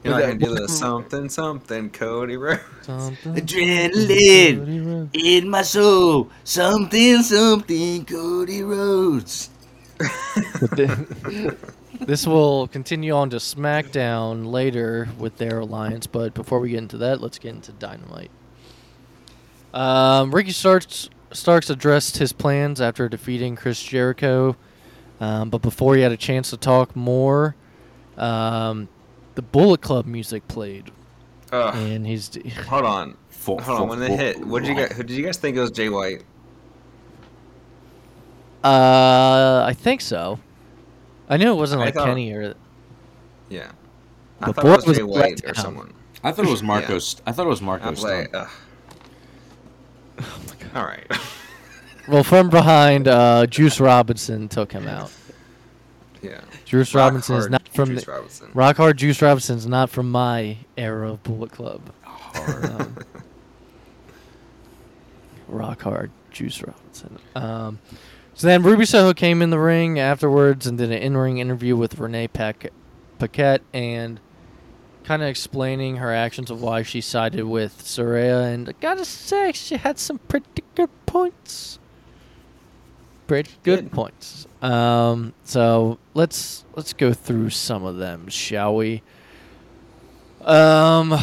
You're 0.02 0.14
not 0.14 0.22
Was 0.22 0.26
gonna 0.26 0.38
do 0.38 0.54
the 0.54 0.68
something 0.68 1.28
something 1.28 1.90
Cody 1.90 2.36
Rhodes. 2.36 2.62
Something 2.82 3.34
Adrenaline 3.34 4.58
Cody 4.58 4.80
Rhodes. 4.80 5.10
in 5.14 5.48
my 5.48 5.62
soul. 5.62 6.30
Something, 6.44 7.22
something, 7.22 8.04
Cody 8.06 8.62
Rhodes. 8.62 9.50
This 12.00 12.26
will 12.26 12.66
continue 12.68 13.12
on 13.12 13.28
to 13.30 13.36
SmackDown 13.36 14.50
later 14.50 15.08
with 15.18 15.36
their 15.36 15.60
alliance, 15.60 16.06
but 16.06 16.32
before 16.32 16.58
we 16.58 16.70
get 16.70 16.78
into 16.78 16.96
that, 16.98 17.20
let's 17.20 17.38
get 17.38 17.54
into 17.54 17.72
Dynamite. 17.72 18.30
Um, 19.74 20.34
Ricky 20.34 20.52
Starks, 20.52 21.10
Starks 21.32 21.68
addressed 21.68 22.16
his 22.16 22.32
plans 22.32 22.80
after 22.80 23.06
defeating 23.08 23.54
Chris 23.54 23.82
Jericho, 23.82 24.56
um, 25.20 25.50
but 25.50 25.60
before 25.60 25.94
he 25.94 26.00
had 26.00 26.10
a 26.10 26.16
chance 26.16 26.48
to 26.50 26.56
talk 26.56 26.96
more, 26.96 27.54
um, 28.16 28.88
the 29.34 29.42
Bullet 29.42 29.80
Club 29.80 30.06
music 30.06 30.46
played, 30.48 30.90
Ugh. 31.52 31.74
and 31.74 32.06
he's 32.06 32.30
Hold 32.68 32.84
on. 32.84 33.16
Fo- 33.28 33.58
Hold 33.58 33.80
on. 33.82 33.88
When 33.88 33.98
they 34.00 34.14
hit, 34.16 34.44
what 34.44 34.62
did 34.62 34.68
you 34.68 34.74
guys? 34.74 34.92
Who 34.96 35.02
did 35.02 35.16
you 35.16 35.24
guys 35.24 35.36
think 35.38 35.56
it 35.56 35.60
was 35.60 35.70
Jay 35.70 35.88
White? 35.88 36.22
uh, 38.64 39.64
I 39.66 39.72
think 39.76 40.00
so. 40.00 40.38
I 41.28 41.36
knew 41.36 41.52
it 41.52 41.56
wasn't 41.56 41.82
I 41.82 41.86
like 41.86 41.94
thought- 41.94 42.06
Kenny 42.06 42.32
or 42.32 42.54
Yeah. 43.48 43.70
I 44.42 44.46
Before 44.46 44.62
thought 44.64 44.66
it 44.66 44.72
was 44.72 44.84
it 44.84 44.88
was 44.88 44.96
Jay 44.98 45.02
White 45.02 45.44
or 45.44 45.52
Letdown. 45.52 45.56
someone. 45.62 45.94
I 46.22 46.32
thought 46.32 46.46
it 46.46 46.50
was 46.50 46.62
Marcos. 46.62 47.16
I 47.26 47.32
thought 47.32 47.46
it 47.46 47.50
was 47.50 47.62
I 47.62 47.64
Marcos. 47.64 47.90
was 47.90 48.02
like, 48.04 48.28
Stunt. 48.28 48.48
ugh. 50.18 50.26
All 50.74 50.84
right. 50.84 51.06
Well, 52.08 52.24
from 52.24 52.50
behind, 52.50 53.08
uh, 53.08 53.46
Juice 53.46 53.80
Robinson 53.80 54.48
took 54.48 54.72
him 54.72 54.86
out. 54.88 55.10
yeah. 56.22 56.40
Juice 56.70 56.94
Rock 56.94 57.06
Robinson 57.08 57.34
is 57.36 57.42
hard 57.42 57.50
not 57.50 57.68
from 57.68 57.88
Juice 57.88 58.04
the, 58.04 58.12
Robinson. 58.12 58.50
Rock 58.54 58.76
Hard. 58.76 58.96
Juice 58.96 59.20
Robinson's 59.20 59.66
not 59.66 59.90
from 59.90 60.08
my 60.10 60.56
era 60.76 61.10
of 61.10 61.22
Bullet 61.24 61.50
Club. 61.50 61.80
Um, 62.36 62.96
rock 65.48 65.82
Hard. 65.82 66.12
Juice 66.30 66.62
Robinson. 66.62 67.18
Um, 67.34 67.80
so 68.34 68.46
then 68.46 68.62
Ruby 68.62 68.84
Soho 68.84 69.12
came 69.12 69.42
in 69.42 69.50
the 69.50 69.58
ring 69.58 69.98
afterwards 69.98 70.66
and 70.68 70.78
did 70.78 70.92
an 70.92 71.02
in-ring 71.02 71.38
interview 71.38 71.74
with 71.76 71.98
Renee 71.98 72.28
Pac- 72.28 72.70
Paquette 73.18 73.62
and 73.74 74.20
kind 75.02 75.22
of 75.22 75.28
explaining 75.28 75.96
her 75.96 76.14
actions 76.14 76.52
of 76.52 76.62
why 76.62 76.82
she 76.84 77.00
sided 77.00 77.44
with 77.46 77.82
Saraya. 77.82 78.54
And 78.54 78.68
I 78.68 78.72
gotta 78.80 79.04
say, 79.04 79.50
she 79.52 79.76
had 79.76 79.98
some 79.98 80.18
pretty 80.28 80.62
good 80.76 80.90
points. 81.06 81.80
Pretty 83.26 83.50
good, 83.64 83.86
Good. 83.86 83.92
points. 83.92 84.46
Um, 84.62 85.32
so 85.44 85.98
let's 86.14 86.64
let's 86.74 86.92
go 86.92 87.12
through 87.12 87.50
some 87.50 87.84
of 87.84 87.96
them, 87.96 88.28
shall 88.28 88.76
we? 88.76 89.02
Um, 90.42 91.18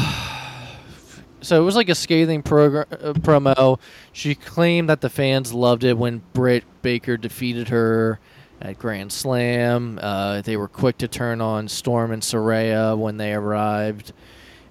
so 1.41 1.61
it 1.61 1.63
was 1.63 1.75
like 1.75 1.89
a 1.89 1.95
scathing 1.95 2.43
progr- 2.43 2.91
uh, 2.91 3.13
promo. 3.13 3.79
She 4.11 4.35
claimed 4.35 4.89
that 4.89 5.01
the 5.01 5.09
fans 5.09 5.53
loved 5.53 5.83
it 5.83 5.97
when 5.97 6.21
Britt 6.33 6.63
Baker 6.81 7.17
defeated 7.17 7.69
her 7.69 8.19
at 8.59 8.79
Grand 8.79 9.11
Slam. 9.11 9.99
Uh, 10.01 10.41
they 10.41 10.57
were 10.57 10.67
quick 10.67 10.97
to 10.99 11.07
turn 11.07 11.41
on 11.41 11.67
Storm 11.67 12.11
and 12.11 12.21
Saraya 12.21 12.97
when 12.97 13.17
they 13.17 13.33
arrived, 13.33 14.13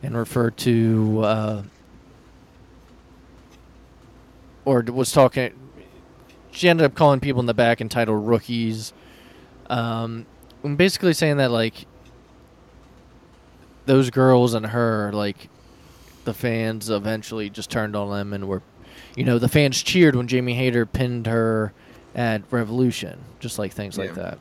and 0.02 0.16
referred 0.16 0.56
to 0.58 1.20
uh, 1.22 1.62
or 4.64 4.82
was 4.82 5.12
talking. 5.12 5.52
She 6.56 6.70
ended 6.70 6.86
up 6.86 6.94
calling 6.94 7.20
people 7.20 7.40
in 7.40 7.46
the 7.46 7.52
back 7.54 7.82
entitled 7.82 8.26
rookies. 8.26 8.94
Um, 9.68 10.24
and 10.62 10.78
basically 10.78 11.12
saying 11.12 11.36
that 11.36 11.50
like 11.50 11.84
those 13.84 14.08
girls 14.10 14.54
and 14.54 14.66
her 14.66 15.10
like 15.12 15.48
the 16.24 16.32
fans 16.34 16.88
eventually 16.90 17.50
just 17.50 17.70
turned 17.70 17.94
on 17.94 18.10
them 18.10 18.32
and 18.32 18.48
were 18.48 18.62
you 19.16 19.22
know 19.24 19.38
the 19.38 19.48
fans 19.48 19.82
cheered 19.82 20.16
when 20.16 20.26
Jamie 20.26 20.54
Hayter 20.54 20.86
pinned 20.86 21.26
her 21.26 21.72
at 22.14 22.42
Revolution 22.50 23.18
just 23.38 23.58
like 23.58 23.72
things 23.72 23.96
like 23.98 24.08
Yeah. 24.16 24.22
that 24.22 24.38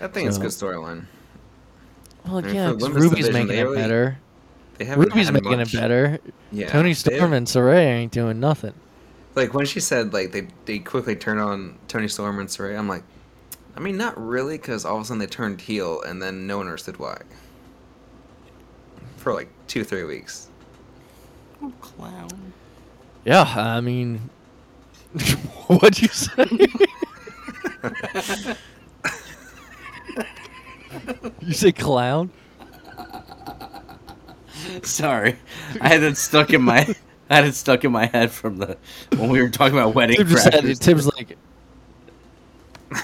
I 0.00 0.06
think 0.08 0.28
it's 0.28 0.38
a 0.38 0.40
good 0.40 0.50
storyline. 0.50 1.04
well 2.26 2.40
mean, 2.42 2.54
yeah 2.54 2.68
for 2.68 2.74
'cause 2.74 2.82
women's 2.82 3.02
Ruby's 3.04 3.26
division, 3.26 3.46
making 3.48 3.58
it 3.60 3.62
really- 3.62 3.76
better 3.76 4.18
They 4.78 4.94
Ruby's 4.94 5.30
making 5.30 5.50
much. 5.58 5.74
it 5.74 5.78
better 5.80 6.18
Yeah. 6.50 6.68
Toni 6.68 6.90
they- 6.90 6.94
Storm 6.94 7.32
and 7.32 7.46
Saraya 7.46 7.84
ain't 7.86 8.12
doing 8.12 8.40
nothing 8.40 8.72
Like 9.36 9.52
when 9.54 9.66
she 9.66 9.80
said 9.80 10.12
like 10.14 10.32
they 10.32 10.48
they 10.64 10.78
quickly 10.78 11.14
turned 11.14 11.40
on 11.40 11.78
Toni 11.88 12.08
Storm 12.08 12.38
and 12.40 12.48
Saraya, 12.48 12.78
I'm 12.78 12.88
like, 12.88 13.02
I 13.76 13.80
mean 13.80 13.98
not 13.98 14.16
really, 14.20 14.56
because 14.56 14.84
all 14.86 14.96
of 14.96 15.02
a 15.02 15.04
sudden 15.04 15.18
they 15.18 15.26
turned 15.26 15.60
heel 15.60 16.00
and 16.02 16.22
then 16.22 16.46
no 16.46 16.56
one 16.56 16.66
understood 16.66 16.98
why. 16.98 17.20
For 19.18 19.34
like 19.34 19.48
two 19.66 19.84
three 19.84 20.04
weeks. 20.04 20.48
Oh, 21.62 21.72
clown. 21.80 22.52
yeah 23.24 23.42
I 23.56 23.80
mean 23.80 24.28
what'd 25.68 26.02
you 26.02 26.08
say 26.08 26.44
you 31.40 31.52
say 31.52 31.72
clown 31.72 32.30
Sorry, 34.82 35.36
I 35.80 35.88
had 35.88 36.02
it 36.02 36.16
stuck 36.16 36.52
in 36.52 36.62
my. 36.62 36.94
I 37.28 37.36
had 37.36 37.44
it 37.44 37.54
stuck 37.54 37.84
in 37.84 37.92
my 37.92 38.06
head 38.06 38.30
from 38.30 38.58
the 38.58 38.78
when 39.16 39.28
we 39.30 39.42
were 39.42 39.48
talking 39.48 39.76
about 39.76 39.94
wedding 39.94 40.16
Tim 40.16 40.28
just. 40.28 40.82
Tim's 40.82 41.06
like, 41.06 41.36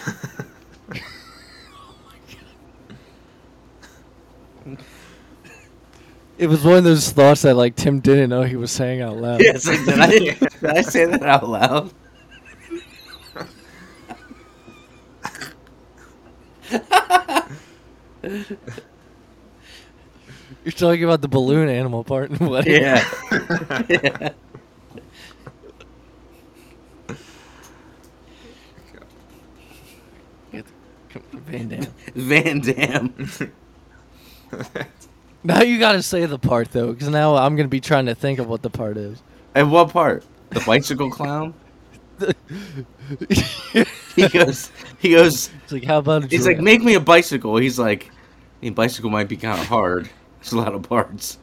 it 6.38 6.46
was 6.46 6.64
one 6.64 6.76
of 6.78 6.84
those 6.84 7.10
thoughts 7.10 7.42
that 7.42 7.56
like 7.56 7.74
Tim 7.74 7.98
didn't 8.00 8.30
know 8.30 8.42
he 8.42 8.56
was 8.56 8.70
saying 8.70 9.00
out 9.00 9.16
loud. 9.16 9.42
Yeah, 9.42 9.52
like, 9.52 9.84
did 9.84 9.98
I 9.98 10.08
did 10.08 10.64
I 10.64 10.82
say 10.82 11.04
that 11.06 11.22
out 11.22 11.48
loud? 11.48 11.92
You're 20.64 20.72
talking 20.72 21.04
about 21.04 21.20
the 21.20 21.28
balloon 21.28 21.68
animal 21.68 22.04
part 22.04 22.30
in 22.30 22.46
what? 22.46 22.66
Yeah. 22.66 23.04
yeah. 23.88 24.32
Van 31.32 31.68
Damme. 31.68 31.86
Van 32.14 32.60
Dam. 32.60 33.30
Now 35.44 35.62
you 35.62 35.78
got 35.80 35.92
to 35.92 36.02
say 36.02 36.24
the 36.26 36.38
part 36.38 36.70
though, 36.70 36.92
because 36.92 37.08
now 37.08 37.34
I'm 37.34 37.56
gonna 37.56 37.68
be 37.68 37.80
trying 37.80 38.06
to 38.06 38.14
think 38.14 38.38
of 38.38 38.46
what 38.46 38.62
the 38.62 38.70
part 38.70 38.96
is. 38.96 39.20
And 39.54 39.72
what 39.72 39.90
part? 39.90 40.24
The 40.50 40.60
bicycle 40.60 41.10
clown? 41.10 41.54
he 44.14 44.28
goes, 44.28 44.70
he 45.00 45.10
goes, 45.10 45.50
It's 45.64 45.72
like, 45.72 45.84
how 45.84 45.98
about 45.98 46.24
a 46.24 46.26
he's 46.28 46.46
like, 46.46 46.60
make 46.60 46.82
me 46.82 46.94
a 46.94 47.00
bicycle. 47.00 47.56
He's 47.56 47.76
like, 47.76 48.12
a 48.62 48.70
bicycle 48.70 49.10
might 49.10 49.28
be 49.28 49.36
kind 49.36 49.60
of 49.60 49.66
hard. 49.66 50.08
There's 50.42 50.52
a 50.54 50.58
lot 50.58 50.74
of 50.74 50.82
parts. 50.82 51.38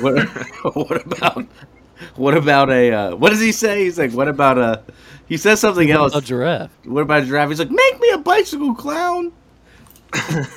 What, 0.00 0.28
what 0.76 1.04
about, 1.04 1.44
what 2.14 2.36
about 2.36 2.70
a, 2.70 2.92
uh, 2.92 3.16
what 3.16 3.30
does 3.30 3.40
he 3.40 3.50
say? 3.50 3.82
He's 3.82 3.98
like, 3.98 4.12
what 4.12 4.28
about 4.28 4.58
a, 4.58 4.84
he 5.26 5.36
says 5.36 5.58
something 5.58 5.88
How 5.88 6.04
else. 6.04 6.14
a 6.14 6.20
giraffe? 6.20 6.70
What 6.84 7.00
about 7.00 7.24
a 7.24 7.26
giraffe? 7.26 7.48
He's 7.48 7.58
like, 7.58 7.72
make 7.72 8.00
me 8.00 8.10
a 8.10 8.18
bicycle, 8.18 8.72
clown. 8.76 9.32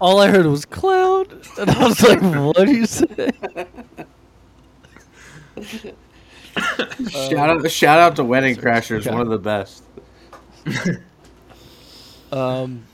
All 0.00 0.20
I 0.20 0.28
heard 0.30 0.46
was 0.46 0.64
clown, 0.64 1.26
and 1.58 1.70
I 1.70 1.84
was 1.88 2.00
like, 2.02 2.20
"What 2.20 2.66
do 2.66 2.72
you 2.72 2.86
say?" 2.86 3.32
shout 7.10 7.50
out, 7.50 7.68
shout 7.68 7.98
out 7.98 8.14
to 8.16 8.22
Wedding 8.24 8.54
Crashers, 8.54 9.10
one 9.10 9.20
of 9.20 9.28
the 9.28 9.38
best. 9.38 9.82
Um, 12.30 12.84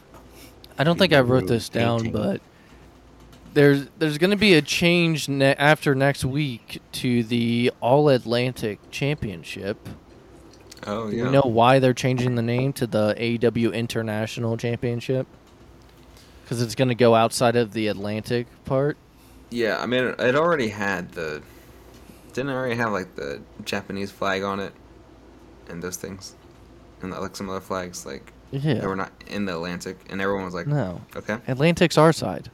I 0.79 0.85
don't 0.85 0.99
think 0.99 1.13
I 1.13 1.21
wrote 1.21 1.47
this 1.47 1.69
down, 1.69 2.11
but 2.11 2.41
there's 3.55 3.87
there's 3.99 4.19
going 4.19 4.31
to 4.33 4.37
be 4.37 4.55
a 4.55 4.63
change 4.63 5.29
ne- 5.29 5.55
after 5.55 5.95
next 5.95 6.25
week 6.25 6.81
to 6.93 7.23
the 7.23 7.73
All 7.81 8.09
Atlantic 8.09 8.79
Championship. 8.91 9.89
Oh 10.87 11.11
Do 11.11 11.17
yeah. 11.17 11.25
you 11.25 11.31
know 11.31 11.43
why 11.43 11.79
they're 11.79 11.95
changing 11.95 12.35
the 12.35 12.43
name 12.43 12.73
to 12.75 12.87
the 12.87 13.15
AEW 13.15 13.73
International 13.73 14.57
Championship? 14.57 15.27
Because 16.43 16.61
it's 16.61 16.75
going 16.75 16.89
to 16.89 16.95
go 16.95 17.15
outside 17.15 17.57
of 17.57 17.73
the 17.73 17.87
Atlantic 17.87 18.47
part. 18.67 18.99
Yeah, 19.51 19.79
I 19.81 19.87
mean, 19.87 20.05
it, 20.05 20.21
it 20.21 20.35
already 20.35 20.69
had 20.69 21.13
the. 21.13 21.43
Didn't 22.33 22.51
it 22.51 22.55
already 22.55 22.75
have 22.75 22.93
like 22.93 23.15
the 23.15 23.41
Japanese 23.65 24.11
flag 24.11 24.43
on 24.43 24.59
it, 24.59 24.73
and 25.69 25.81
those 25.81 25.97
things, 25.97 26.35
and 27.01 27.13
like 27.13 27.37
some 27.37 27.49
other 27.49 27.61
flags 27.61 28.05
like 28.05 28.33
Yeah. 28.63 28.75
that 28.75 28.85
were 28.89 28.97
not 28.97 29.13
in 29.27 29.45
the 29.47 29.55
Atlantic, 29.55 29.99
and 30.11 30.21
everyone 30.21 30.45
was 30.45 30.55
like, 30.55 30.67
No, 30.67 31.01
okay, 31.17 31.39
Atlantic's 31.49 31.99
our 31.99 32.13
side. 32.13 32.51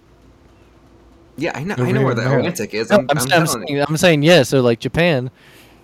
yeah, 1.36 1.52
I 1.54 1.62
know, 1.64 1.74
Over 1.74 1.86
I 1.86 1.92
know 1.92 2.02
where 2.04 2.14
the 2.14 2.22
America. 2.22 2.38
Atlantic 2.48 2.74
is. 2.74 2.90
No, 2.90 2.96
I'm, 2.98 3.06
I'm, 3.10 3.18
I'm, 3.18 3.32
I'm 3.32 3.46
saying. 3.46 3.84
I'm 3.88 3.96
saying 3.96 4.22
yeah. 4.22 4.42
So 4.42 4.60
like 4.60 4.80
Japan, 4.80 5.30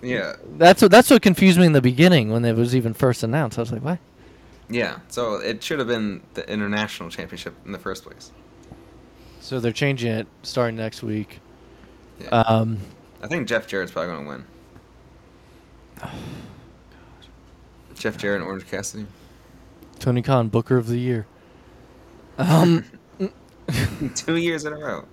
Yeah, 0.01 0.35
that's 0.57 0.81
what 0.81 0.91
that's 0.91 1.09
what 1.09 1.21
confused 1.21 1.59
me 1.59 1.65
in 1.65 1.73
the 1.73 1.81
beginning 1.81 2.31
when 2.31 2.43
it 2.45 2.55
was 2.55 2.75
even 2.75 2.93
first 2.93 3.23
announced. 3.23 3.57
I 3.57 3.61
was 3.61 3.71
like, 3.71 3.83
what? 3.83 3.99
yeah. 4.69 4.99
So 5.07 5.35
it 5.35 5.63
should 5.63 5.79
have 5.79 5.87
been 5.87 6.21
the 6.33 6.49
international 6.51 7.09
championship 7.09 7.53
in 7.65 7.71
the 7.71 7.79
first 7.79 8.03
place. 8.03 8.31
So 9.39 9.59
they're 9.61 9.71
changing 9.71 10.11
it 10.11 10.27
starting 10.43 10.75
next 10.75 11.01
week. 11.03 11.39
Yeah. 12.19 12.27
Um, 12.29 12.79
I 13.23 13.27
think 13.27 13.47
Jeff 13.47 13.65
Jarrett's 13.67 13.91
probably 13.91 14.11
going 14.13 14.23
to 14.25 14.29
win. 14.29 16.11
Jeff 17.95 18.17
Jarrett 18.17 18.41
and 18.41 18.47
Orange 18.49 18.67
Cassidy. 18.67 19.07
Tony 19.97 20.21
Khan, 20.21 20.47
Booker 20.49 20.77
of 20.77 20.87
the 20.87 20.97
Year. 20.97 21.25
Um, 22.37 22.85
Two 24.15 24.37
years 24.37 24.65
in 24.65 24.73
a 24.73 24.77
row. 24.77 25.05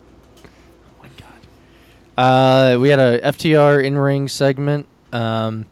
Oh 0.44 1.02
my 1.02 1.08
god. 1.18 2.74
Uh, 2.76 2.78
we 2.78 2.88
had 2.88 3.00
a 3.00 3.20
FTR 3.20 3.82
in 3.82 3.98
ring 3.98 4.28
segment. 4.28 4.86
Um, 5.12 5.66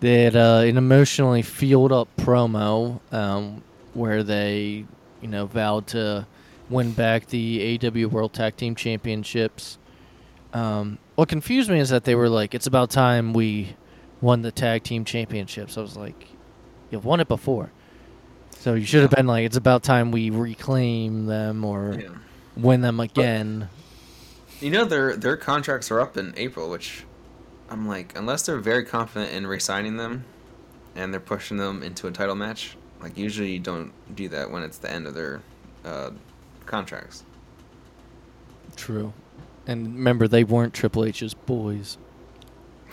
they 0.00 0.24
had 0.24 0.36
uh, 0.36 0.62
an 0.64 0.76
emotionally 0.76 1.42
fueled 1.42 1.92
up 1.92 2.08
promo 2.16 3.00
um, 3.12 3.62
where 3.94 4.22
they, 4.22 4.84
you 5.20 5.28
know, 5.28 5.46
vowed 5.46 5.86
to 5.88 6.26
win 6.68 6.92
back 6.92 7.26
the 7.26 7.78
AW 7.82 8.08
World 8.08 8.32
Tag 8.32 8.56
Team 8.56 8.74
Championships. 8.74 9.78
Um, 10.52 10.98
what 11.14 11.28
confused 11.28 11.70
me 11.70 11.78
is 11.80 11.90
that 11.90 12.04
they 12.04 12.14
were 12.14 12.28
like, 12.28 12.54
"It's 12.54 12.66
about 12.66 12.90
time 12.90 13.32
we 13.32 13.76
won 14.20 14.42
the 14.42 14.52
tag 14.52 14.84
team 14.84 15.04
championships." 15.04 15.76
I 15.76 15.80
was 15.80 15.96
like, 15.96 16.28
"You've 16.90 17.04
won 17.04 17.20
it 17.20 17.28
before." 17.28 17.70
So 18.64 18.72
you 18.72 18.86
should 18.86 19.02
have 19.02 19.10
been 19.10 19.26
like, 19.26 19.44
"It's 19.44 19.58
about 19.58 19.82
time 19.82 20.10
we 20.10 20.30
reclaim 20.30 21.26
them 21.26 21.66
or 21.66 21.98
Yeah. 22.00 22.08
win 22.56 22.80
them 22.80 22.98
again." 22.98 23.68
You 24.58 24.70
know 24.70 24.86
their 24.86 25.16
their 25.16 25.36
contracts 25.36 25.90
are 25.90 26.00
up 26.00 26.16
in 26.16 26.32
April, 26.38 26.70
which 26.70 27.04
I'm 27.68 27.86
like, 27.86 28.16
unless 28.16 28.46
they're 28.46 28.56
very 28.56 28.82
confident 28.86 29.32
in 29.32 29.46
re-signing 29.46 29.98
them, 29.98 30.24
and 30.96 31.12
they're 31.12 31.20
pushing 31.20 31.58
them 31.58 31.82
into 31.82 32.06
a 32.06 32.10
title 32.10 32.36
match, 32.36 32.74
like 33.02 33.18
usually 33.18 33.52
you 33.52 33.58
don't 33.58 33.92
do 34.16 34.28
that 34.30 34.50
when 34.50 34.62
it's 34.62 34.78
the 34.78 34.90
end 34.90 35.06
of 35.06 35.12
their 35.12 35.42
uh, 35.84 36.12
contracts. 36.64 37.22
True. 38.76 39.12
And 39.66 39.94
remember, 39.94 40.26
they 40.26 40.42
weren't 40.42 40.72
Triple 40.72 41.04
H's 41.04 41.34
boys. 41.34 41.98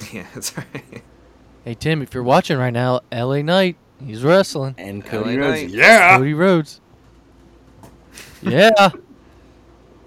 Yeah, 0.11 0.25
that's 0.33 0.57
right. 0.57 1.01
Hey 1.63 1.75
Tim, 1.75 2.01
if 2.01 2.13
you're 2.13 2.23
watching 2.23 2.57
right 2.57 2.73
now, 2.73 2.99
L.A. 3.09 3.41
Knight, 3.41 3.77
he's 4.05 4.23
wrestling. 4.23 4.75
And 4.77 5.03
LA 5.03 5.09
Cody 5.09 5.37
Rhodes, 5.37 5.61
Knight. 5.61 5.69
yeah. 5.71 6.17
Cody 6.17 6.33
Rhodes. 6.33 6.81
yeah. 8.41 8.89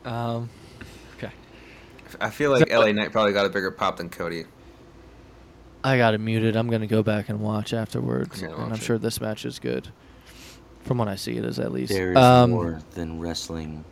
Um. 0.05 0.51
Okay. 1.17 1.33
I 2.21 2.29
feel 2.29 2.51
like 2.51 2.71
LA 2.71 2.93
Knight 2.93 3.11
probably 3.11 3.33
got 3.33 3.47
a 3.47 3.49
bigger 3.49 3.71
pop 3.71 3.97
than 3.97 4.11
Cody. 4.11 4.45
I 5.83 5.97
got 5.97 6.13
it 6.13 6.19
muted. 6.21 6.57
I'm 6.57 6.69
gonna 6.69 6.87
go 6.87 7.03
back 7.03 7.31
and 7.31 7.41
watch 7.41 7.73
afterwards, 7.73 8.43
Yeah, 8.43 8.49
and 8.53 8.65
I'm 8.65 8.73
it. 8.75 8.83
sure 8.83 8.99
this 8.99 9.19
match 9.19 9.47
is 9.47 9.59
good. 9.59 9.89
From 10.83 10.99
what 10.99 11.09
I 11.09 11.17
see, 11.17 11.39
it 11.39 11.45
is 11.47 11.59
at 11.59 11.73
least. 11.73 11.91
There's 11.91 12.19
um, 12.19 12.51
more 12.51 12.81
than 12.91 13.19
wrestling. 13.19 13.83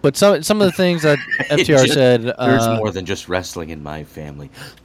But 0.00 0.16
some 0.16 0.44
some 0.44 0.62
of 0.62 0.66
the 0.66 0.72
things 0.76 1.02
that 1.02 1.18
FTR 1.50 1.64
just- 1.66 1.94
said. 1.94 2.22
There's 2.22 2.36
uh, 2.38 2.76
more 2.76 2.92
than 2.92 3.04
just 3.04 3.28
wrestling 3.28 3.70
in 3.70 3.82
my 3.82 4.04
family. 4.04 4.48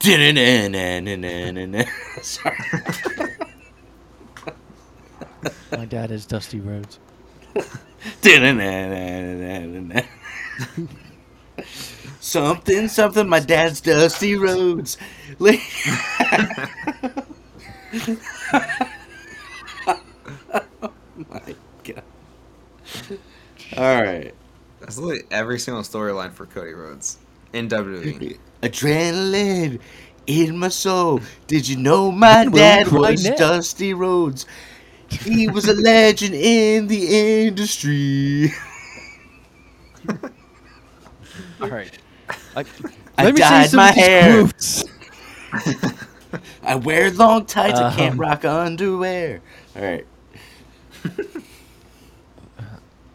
Sorry. 2.22 2.56
My 5.76 5.84
dad 5.84 6.10
is 6.10 6.24
Dusty 6.24 6.58
Rhodes. 6.58 6.98
something, 12.18 12.88
something. 12.88 13.28
My 13.28 13.40
dad's 13.40 13.82
Dusty 13.82 14.36
Rhodes. 14.36 14.96
Li- 15.38 15.60
oh 19.86 20.00
my 21.28 21.54
god! 21.84 22.02
All 23.76 24.02
right. 24.02 24.34
That's 24.80 24.96
literally 24.96 25.24
every 25.30 25.58
single 25.58 25.82
storyline 25.82 26.32
for 26.32 26.46
Cody 26.46 26.72
Rhodes 26.72 27.18
in 27.52 27.68
WWE. 27.68 28.38
Adrenaline 28.62 29.80
in 30.26 30.56
my 30.56 30.68
soul. 30.68 31.20
Did 31.46 31.68
you 31.68 31.76
know 31.76 32.10
my 32.10 32.46
dad 32.46 32.90
was. 32.90 33.24
Dusty 33.24 33.92
Rhodes? 33.92 34.46
He 35.10 35.48
was 35.48 35.68
a 35.68 35.74
legend 35.74 36.34
in 36.34 36.86
the 36.88 37.46
industry. 37.46 38.52
All 41.60 41.68
right. 41.68 41.96
I, 42.56 42.64
I 43.18 43.24
let 43.24 43.34
me 43.34 43.40
see 43.42 43.48
dyed 43.48 43.70
some 43.70 43.78
my 43.78 43.92
hair. 43.92 44.48
I 46.62 46.74
wear 46.74 47.10
long 47.12 47.46
tights. 47.46 47.78
I 47.78 47.94
can't 47.94 48.14
Um, 48.14 48.20
rock 48.20 48.44
underwear. 48.44 49.40
All 49.74 49.82
right. 49.82 50.06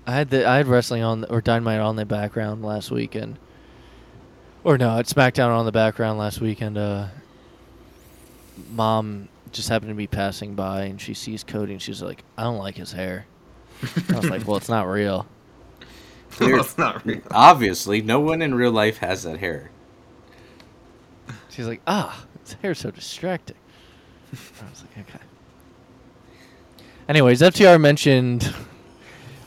I 0.07 0.11
had 0.11 0.29
the 0.29 0.47
I 0.47 0.57
had 0.57 0.67
wrestling 0.67 1.03
on 1.03 1.25
or 1.25 1.41
Dynamite 1.41 1.79
on 1.79 1.95
the 1.95 2.05
background 2.05 2.63
last 2.63 2.91
weekend, 2.91 3.37
or 4.63 4.77
no, 4.77 4.97
it's 4.97 5.13
SmackDown 5.13 5.49
on 5.49 5.65
the 5.65 5.71
background 5.71 6.17
last 6.17 6.41
weekend. 6.41 6.77
Uh, 6.77 7.07
mom 8.71 9.27
just 9.51 9.69
happened 9.69 9.89
to 9.89 9.95
be 9.95 10.07
passing 10.07 10.55
by 10.55 10.83
and 10.83 10.99
she 10.99 11.13
sees 11.13 11.43
Cody 11.43 11.73
and 11.73 11.81
she's 11.81 12.01
like, 12.01 12.23
"I 12.37 12.43
don't 12.43 12.57
like 12.57 12.75
his 12.75 12.93
hair." 12.93 13.25
I 14.09 14.15
was 14.17 14.29
like, 14.29 14.47
"Well, 14.47 14.57
it's 14.57 14.69
not 14.69 14.87
real." 14.87 15.27
well, 16.39 16.61
it's 16.61 16.77
not 16.77 17.05
real. 17.05 17.21
Obviously, 17.31 18.01
no 18.01 18.19
one 18.19 18.41
in 18.41 18.55
real 18.55 18.71
life 18.71 18.97
has 18.99 19.23
that 19.23 19.39
hair. 19.39 19.71
She's 21.49 21.67
like, 21.67 21.81
"Ah, 21.85 22.25
his 22.43 22.53
hair's 22.53 22.79
so 22.79 22.91
distracting." 22.91 23.57
I 24.31 24.69
was 24.69 24.83
like, 24.83 25.09
"Okay." 25.09 25.23
Anyways, 27.09 27.41
FTR 27.41 27.79
mentioned 27.79 28.53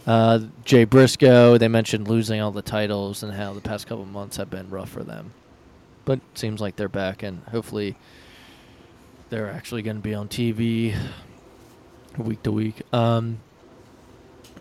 uh, 0.06 0.40
Jay 0.64 0.84
Briscoe. 0.84 1.56
They 1.56 1.68
mentioned 1.68 2.08
losing 2.08 2.40
all 2.40 2.50
the 2.50 2.62
titles 2.62 3.22
and 3.22 3.32
how 3.32 3.54
the 3.54 3.60
past 3.60 3.86
couple 3.86 4.04
months 4.04 4.36
have 4.36 4.50
been 4.50 4.68
rough 4.68 4.90
for 4.90 5.02
them. 5.02 5.32
But 6.04 6.18
it 6.18 6.38
seems 6.38 6.60
like 6.60 6.76
they're 6.76 6.88
back, 6.88 7.22
and 7.22 7.42
hopefully 7.50 7.96
they're 9.34 9.50
actually 9.50 9.82
going 9.82 9.96
to 9.96 10.02
be 10.02 10.14
on 10.14 10.28
TV 10.28 10.96
week 12.18 12.40
to 12.44 12.52
week. 12.52 12.82
Um, 12.92 13.40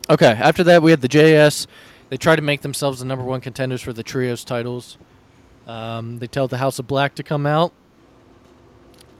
okay, 0.09 0.31
after 0.31 0.63
that, 0.63 0.81
we 0.81 0.89
had 0.89 0.99
the 0.99 1.07
JS. 1.07 1.67
They 2.09 2.17
try 2.17 2.35
to 2.35 2.41
make 2.41 2.61
themselves 2.61 2.97
the 2.97 3.05
number 3.05 3.23
one 3.23 3.39
contenders 3.39 3.83
for 3.83 3.93
the 3.93 4.01
Trios 4.01 4.43
titles. 4.43 4.97
Um, 5.67 6.17
they 6.17 6.25
tell 6.25 6.47
the 6.47 6.57
House 6.57 6.79
of 6.79 6.87
Black 6.87 7.13
to 7.15 7.23
come 7.23 7.45
out. 7.45 7.71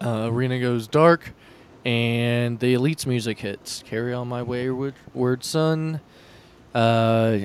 Uh, 0.01 0.27
arena 0.31 0.59
goes 0.59 0.87
dark, 0.87 1.33
and 1.85 2.59
the 2.59 2.73
Elite's 2.73 3.05
music 3.05 3.37
hits. 3.37 3.83
Carry 3.85 4.11
on 4.11 4.27
my 4.27 4.41
wayward 4.41 4.95
word 5.13 5.43
son. 5.43 6.01
Uh, 6.73 7.41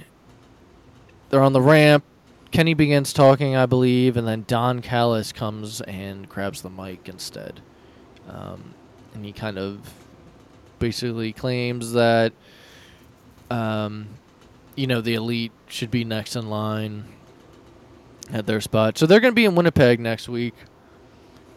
they're 1.28 1.42
on 1.42 1.52
the 1.52 1.60
ramp. 1.60 2.04
Kenny 2.52 2.72
begins 2.72 3.12
talking, 3.12 3.54
I 3.54 3.66
believe, 3.66 4.16
and 4.16 4.26
then 4.26 4.46
Don 4.48 4.80
Callis 4.80 5.30
comes 5.30 5.82
and 5.82 6.26
grabs 6.26 6.62
the 6.62 6.70
mic 6.70 7.06
instead. 7.06 7.60
Um, 8.28 8.74
and 9.14 9.24
he 9.24 9.32
kind 9.32 9.58
of 9.58 9.80
basically 10.78 11.32
claims 11.32 11.92
that, 11.92 12.32
um, 13.50 14.08
you 14.76 14.86
know, 14.86 15.00
the 15.00 15.14
elite 15.14 15.52
should 15.66 15.90
be 15.90 16.04
next 16.04 16.36
in 16.36 16.48
line 16.48 17.04
at 18.32 18.46
their 18.46 18.60
spot. 18.60 18.98
So 18.98 19.06
they're 19.06 19.20
going 19.20 19.32
to 19.32 19.36
be 19.36 19.44
in 19.44 19.54
Winnipeg 19.54 20.00
next 20.00 20.28
week. 20.28 20.54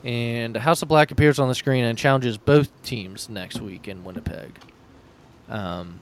And 0.04 0.58
House 0.58 0.82
of 0.82 0.88
Black 0.88 1.12
appears 1.12 1.38
on 1.38 1.48
the 1.48 1.56
screen 1.56 1.84
and 1.84 1.98
challenges 1.98 2.38
both 2.38 2.70
teams 2.82 3.30
next 3.30 3.62
week 3.62 3.88
in 3.88 4.04
Winnipeg. 4.04 4.58
Um, 5.48 6.00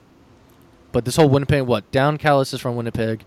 but 0.92 1.06
this 1.06 1.18
whole 1.18 1.30
Winnipeg, 1.30 1.64
what? 1.64 1.92
Don 1.92 2.18
Callis 2.18 2.54
is 2.54 2.62
from 2.62 2.76
Winnipeg. 2.76 3.26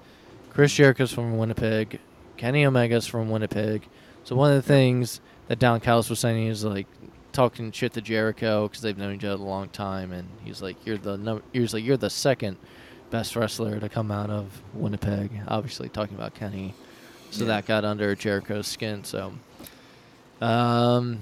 Chris 0.51 0.73
Jericho's 0.73 1.13
from 1.13 1.37
Winnipeg. 1.37 2.01
Kenny 2.37 2.65
Omega's 2.65 3.07
from 3.07 3.31
Winnipeg. 3.31 3.87
So 4.25 4.35
one 4.37 4.51
of 4.51 4.57
the 4.57 4.63
things 4.63 5.21
that 5.49 5.59
Don 5.59 5.81
Callis 5.81 6.09
was 6.09 6.21
saying 6.21 6.47
is 6.47 6.65
like 6.65 6.87
talking 7.33 7.73
shit 7.73 7.93
to 7.95 8.01
Jericho 8.01 8.69
because 8.69 8.83
they've 8.83 8.97
known 8.99 9.15
each 9.15 9.25
other 9.25 9.43
a 9.43 9.47
long 9.47 9.69
time, 9.69 10.13
and 10.13 10.29
he's 10.45 10.61
like, 10.63 10.77
"You're 10.87 10.99
the 10.99 11.17
no-, 11.17 11.43
he's 11.53 11.73
like, 11.75 11.85
you're 11.85 11.97
the 11.97 12.11
second 12.11 12.57
best 13.11 13.35
wrestler 13.37 13.79
to 13.81 13.89
come 13.89 14.11
out 14.11 14.31
of 14.31 14.63
Winnipeg." 14.75 15.31
Obviously, 15.49 15.89
talking 15.89 16.17
about 16.17 16.35
Kenny. 16.35 16.75
So 17.31 17.45
Yeah. 17.45 17.49
that 17.49 17.67
got 17.67 17.85
under 17.85 18.15
Jericho's 18.15 18.67
skin. 18.67 19.05
So, 19.05 19.33
um, 20.41 21.19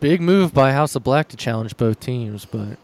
big 0.00 0.20
move 0.20 0.52
by 0.52 0.72
House 0.72 0.94
of 0.94 1.02
Black 1.04 1.28
to 1.28 1.36
challenge 1.36 1.76
both 1.76 2.00
teams, 2.00 2.44
but 2.44 2.76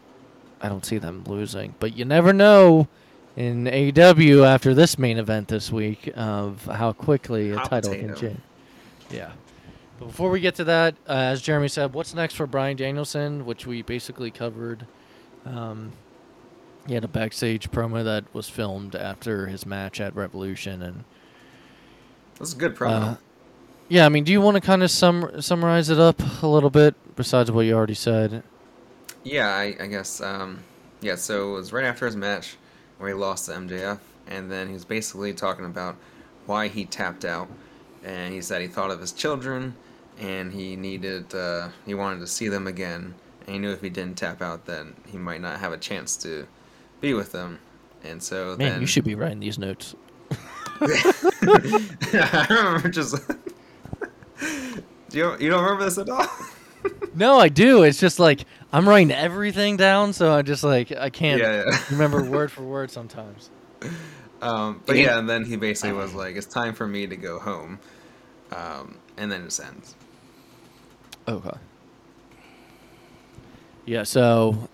I 0.61 0.69
don't 0.69 0.85
see 0.85 0.97
them 0.97 1.23
losing. 1.27 1.75
But 1.79 1.95
you 1.97 2.05
never 2.05 2.33
know 2.33 2.87
in 3.35 3.65
AEW 3.67 4.43
after 4.45 4.73
this 4.73 4.97
main 4.97 5.17
event 5.17 5.47
this 5.47 5.71
week 5.71 6.11
of 6.15 6.65
how 6.65 6.93
quickly 6.93 7.51
a 7.51 7.57
Hot 7.59 7.69
title 7.69 7.91
potato. 7.91 8.07
can 8.13 8.15
change. 8.21 8.39
Yeah. 9.11 9.31
But 10.01 10.07
before 10.07 10.31
we 10.31 10.39
get 10.39 10.55
to 10.55 10.63
that, 10.63 10.95
uh, 11.07 11.11
as 11.11 11.43
Jeremy 11.43 11.67
said, 11.67 11.93
what's 11.93 12.15
next 12.15 12.33
for 12.33 12.47
Bryan 12.47 12.75
Danielson, 12.75 13.45
which 13.45 13.67
we 13.67 13.83
basically 13.83 14.31
covered. 14.31 14.87
Um, 15.45 15.91
he 16.87 16.95
had 16.95 17.03
a 17.03 17.07
backstage 17.07 17.69
promo 17.69 18.03
that 18.03 18.23
was 18.33 18.49
filmed 18.49 18.95
after 18.95 19.45
his 19.45 19.63
match 19.63 20.01
at 20.01 20.15
Revolution, 20.15 20.81
and 20.81 21.03
This 22.39 22.47
is 22.47 22.55
a 22.55 22.57
good 22.57 22.75
promo. 22.75 23.13
uh, 23.13 23.15
yeah, 23.89 24.07
I 24.07 24.09
mean, 24.09 24.23
do 24.23 24.31
you 24.31 24.41
want 24.41 24.55
to 24.55 24.61
kind 24.61 24.81
of 24.81 24.89
sum- 24.89 25.39
summarize 25.39 25.91
it 25.91 25.99
up 25.99 26.19
a 26.41 26.47
little 26.47 26.71
bit 26.71 26.95
besides 27.15 27.51
what 27.51 27.67
you 27.67 27.73
already 27.75 27.93
said? 27.93 28.41
Yeah, 29.23 29.49
I, 29.49 29.75
I 29.79 29.85
guess. 29.85 30.19
Um, 30.19 30.63
yeah, 31.01 31.13
so 31.13 31.51
it 31.51 31.57
was 31.57 31.71
right 31.71 31.85
after 31.85 32.07
his 32.07 32.15
match 32.15 32.57
where 32.97 33.09
he 33.09 33.13
lost 33.13 33.45
to 33.45 33.51
MJF, 33.51 33.99
and 34.25 34.51
then 34.51 34.65
he 34.65 34.73
was 34.73 34.83
basically 34.83 35.31
talking 35.35 35.65
about 35.65 35.95
why 36.47 36.69
he 36.69 36.85
tapped 36.85 37.23
out, 37.23 37.47
and 38.03 38.33
he 38.33 38.41
said 38.41 38.63
he 38.63 38.67
thought 38.67 38.89
of 38.89 38.99
his 38.99 39.11
children, 39.11 39.75
and 40.21 40.53
he 40.53 40.75
needed, 40.77 41.33
uh, 41.35 41.67
he 41.85 41.93
wanted 41.93 42.19
to 42.21 42.27
see 42.27 42.47
them 42.47 42.67
again, 42.67 43.13
and 43.45 43.49
he 43.53 43.59
knew 43.59 43.71
if 43.71 43.81
he 43.81 43.89
didn't 43.89 44.17
tap 44.17 44.41
out, 44.41 44.65
then 44.65 44.95
he 45.07 45.17
might 45.17 45.41
not 45.41 45.59
have 45.59 45.73
a 45.73 45.77
chance 45.77 46.15
to 46.17 46.47
be 47.01 47.13
with 47.13 47.31
them, 47.33 47.59
and 48.03 48.21
so 48.23 48.55
Man, 48.57 48.69
then 48.69 48.81
you 48.81 48.87
should 48.87 49.03
be 49.03 49.15
writing 49.15 49.39
these 49.41 49.57
notes. 49.57 49.95
I 50.81 52.45
remember 52.49 52.89
just. 52.89 53.15
do 55.09 55.17
you 55.17 55.35
you 55.39 55.49
don't 55.49 55.63
remember 55.63 55.83
this 55.85 55.97
at 55.97 56.09
all? 56.09 56.25
No, 57.13 57.37
I 57.37 57.49
do. 57.49 57.83
It's 57.83 57.99
just 57.99 58.19
like 58.19 58.45
I'm 58.71 58.87
writing 58.89 59.11
everything 59.11 59.75
down, 59.77 60.13
so 60.13 60.33
I 60.33 60.41
just 60.43 60.63
like 60.63 60.91
I 60.93 61.09
can't 61.09 61.39
Yeah, 61.41 61.65
yeah. 61.67 61.77
remember 61.91 62.23
word 62.23 62.51
for 62.51 62.63
word 62.63 62.89
sometimes. 62.89 63.49
Um, 64.41 64.81
but 64.85 64.95
yeah, 64.95 65.19
and 65.19 65.29
then 65.29 65.43
he 65.45 65.57
basically 65.57 65.91
was 65.91 66.13
like, 66.15 66.35
"It's 66.37 66.47
time 66.47 66.73
for 66.73 66.87
me 66.87 67.05
to 67.05 67.15
go 67.17 67.37
home," 67.37 67.79
um, 68.51 68.97
and 69.17 69.29
then 69.31 69.41
it 69.43 69.59
ends. 69.59 69.95
Oh, 71.27 71.35
okay. 71.35 71.57
Yeah. 73.85 74.03
So, 74.03 74.69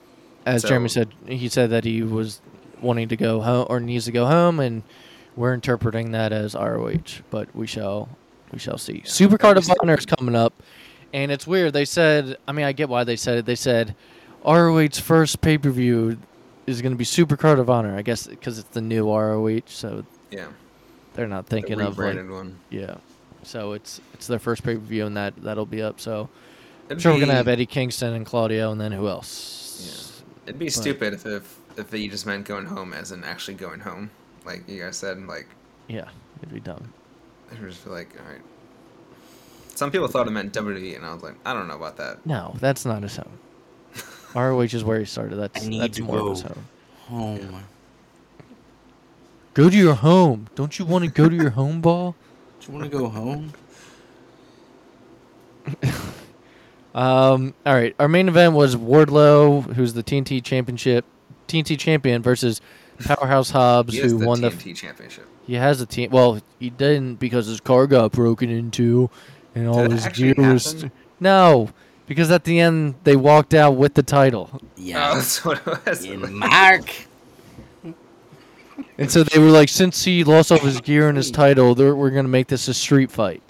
as 0.45 0.61
So- 0.61 0.69
Jeremy 0.69 0.89
said, 0.89 1.09
he 1.27 1.49
said 1.49 1.69
that 1.71 1.83
he 1.83 2.01
was 2.03 2.41
wanting 2.81 3.07
to 3.09 3.17
go 3.17 3.41
home 3.41 3.65
or 3.69 3.79
needs 3.79 4.05
to 4.05 4.11
go 4.11 4.25
home, 4.25 4.59
and 4.59 4.83
we're 5.35 5.53
interpreting 5.53 6.11
that 6.11 6.31
as 6.31 6.55
ROH. 6.55 7.21
But 7.29 7.53
we 7.55 7.67
shall, 7.67 8.09
we 8.51 8.59
shall 8.59 8.77
see. 8.77 9.01
Supercard 9.05 9.55
of 9.57 9.69
Honor 9.81 9.95
is 9.97 10.05
coming 10.05 10.35
up, 10.35 10.53
and 11.13 11.31
it's 11.31 11.47
weird. 11.47 11.73
They 11.73 11.85
said, 11.85 12.37
I 12.47 12.51
mean, 12.51 12.65
I 12.65 12.71
get 12.71 12.89
why 12.89 13.03
they 13.03 13.15
said 13.15 13.39
it. 13.39 13.45
They 13.45 13.55
said 13.55 13.95
ROH's 14.45 14.99
first 14.99 15.41
pay 15.41 15.57
per 15.57 15.69
view 15.69 16.17
is 16.65 16.81
going 16.81 16.91
to 16.91 16.97
be 16.97 17.05
Supercard 17.05 17.59
of 17.59 17.69
Honor. 17.69 17.95
I 17.95 18.01
guess 18.01 18.27
because 18.27 18.59
it's 18.59 18.69
the 18.69 18.81
new 18.81 19.07
ROH, 19.09 19.61
so 19.67 20.05
Yeah, 20.31 20.47
they're 21.13 21.27
not 21.27 21.45
the 21.47 21.55
thinking 21.55 21.79
of 21.81 21.97
like, 21.97 22.07
rebranded 22.13 22.29
one. 22.29 22.59
yeah. 22.69 22.95
So 23.47 23.73
it's 23.73 24.01
it's 24.13 24.27
their 24.27 24.39
first 24.39 24.63
pay 24.63 24.75
per 24.75 24.79
view, 24.81 25.05
and 25.05 25.15
that 25.17 25.33
that'll 25.37 25.65
be 25.65 25.81
up. 25.81 25.99
So. 25.99 26.29
It'd 26.89 27.01
sure, 27.01 27.13
we're 27.13 27.19
gonna 27.19 27.33
have 27.33 27.49
Eddie 27.49 27.65
Kingston 27.65 28.13
and 28.13 28.25
Claudio, 28.25 28.71
and 28.71 28.79
then 28.79 28.93
who 28.93 29.09
else? 29.09 30.23
It'd 30.45 30.57
be 30.57 30.65
but- 30.67 30.73
stupid 30.73 31.13
if, 31.13 31.25
if 31.25 31.59
if 31.77 31.91
he 31.91 32.07
just 32.07 32.25
meant 32.25 32.45
going 32.45 32.65
home 32.65 32.93
as 32.93 33.11
in 33.11 33.23
actually 33.23 33.55
going 33.55 33.81
home, 33.81 34.09
like 34.45 34.67
you 34.69 34.81
guys 34.83 34.95
said. 34.97 35.21
Like 35.27 35.47
Yeah, 35.87 36.07
it'd 36.37 36.53
be 36.53 36.59
dumb. 36.61 36.93
I 37.49 37.59
would 37.59 37.69
just 37.69 37.81
feel 37.83 37.93
like, 37.93 38.09
all 38.19 38.29
right. 38.29 38.41
Some 39.75 39.91
people 39.91 40.07
thought 40.07 40.27
it 40.27 40.31
meant 40.31 40.53
WWE, 40.53 40.95
and 40.95 41.05
I 41.05 41.13
was 41.13 41.23
like, 41.23 41.35
I 41.45 41.53
don't 41.53 41.67
know 41.67 41.75
about 41.75 41.97
that. 41.97 42.25
No, 42.25 42.55
that's 42.59 42.85
not 42.85 43.03
his 43.03 43.15
home. 43.15 43.37
ROH 44.35 44.61
is 44.61 44.83
where 44.83 44.99
he 44.99 45.05
started. 45.05 45.35
That's 45.37 45.63
I 45.63 45.67
need 45.67 45.81
that's 45.81 45.97
to 45.97 46.03
more 46.03 46.17
go. 46.17 46.27
of 46.27 46.37
his 46.37 46.41
home. 46.41 46.65
Home. 47.07 47.63
Go 49.53 49.69
to 49.69 49.77
your 49.77 49.95
home. 49.95 50.47
Don't 50.55 50.77
you 50.77 50.85
want 50.85 51.03
to 51.05 51.09
go 51.11 51.27
to 51.29 51.35
your 51.35 51.51
home, 51.51 51.81
ball? 51.81 52.15
Do 52.67 52.73
you 52.73 52.79
want 52.79 52.91
to 52.91 52.97
go 52.97 53.07
home? 53.07 53.53
Um. 56.95 57.53
All 57.63 57.75
right. 57.75 57.93
Our 57.99 58.07
main 58.07 58.27
event 58.27 58.53
was 58.55 58.75
Wardlow, 58.75 59.73
who's 59.75 59.93
the 59.93 60.01
TNT 60.01 60.43
Championship, 60.43 61.05
TNT 61.47 61.77
champion, 61.77 62.23
versus 62.23 62.59
Powerhouse 63.05 63.51
Hobbs, 63.51 63.93
He 63.93 63.99
is 63.99 64.13
who 64.13 64.17
the 64.17 64.25
won 64.25 64.41
the. 64.41 64.49
TNT 64.49 64.75
championship. 64.75 65.27
He 65.45 65.53
has 65.53 65.79
a 65.79 65.85
team. 65.85 66.09
Well, 66.09 66.41
he 66.59 66.71
didn't 66.71 67.19
because 67.19 67.45
his 67.45 67.59
car 67.59 67.85
got 67.85 68.13
broken 68.13 68.49
into, 68.49 69.11
and 69.53 69.67
all 69.67 69.83
Did 69.83 69.91
it 69.91 69.91
his 69.91 70.05
actually 70.07 70.33
gear 70.33 70.53
was. 70.53 70.73
happen? 70.73 70.91
No, 71.19 71.69
because 72.07 72.31
at 72.31 72.45
the 72.45 72.59
end 72.59 72.95
they 73.03 73.15
walked 73.15 73.53
out 73.53 73.73
with 73.75 73.93
the 73.93 74.01
title. 74.01 74.49
Oh, 74.55 74.59
Yeah. 74.75 75.13
that's 75.13 75.45
what 75.45 75.61
it 75.67 75.85
was. 75.85 76.03
In 76.03 76.33
Mark. 76.33 76.91
And 78.97 79.11
so 79.11 79.23
they 79.23 79.39
were 79.39 79.49
like, 79.49 79.69
since 79.69 80.03
he 80.03 80.23
lost 80.23 80.51
all 80.51 80.59
his 80.59 80.81
gear 80.81 81.07
and 81.07 81.17
his 81.17 81.29
title, 81.31 81.75
we're 81.75 82.09
going 82.09 82.25
to 82.25 82.29
make 82.29 82.47
this 82.47 82.67
a 82.67 82.73
street 82.73 83.11
fight. 83.11 83.43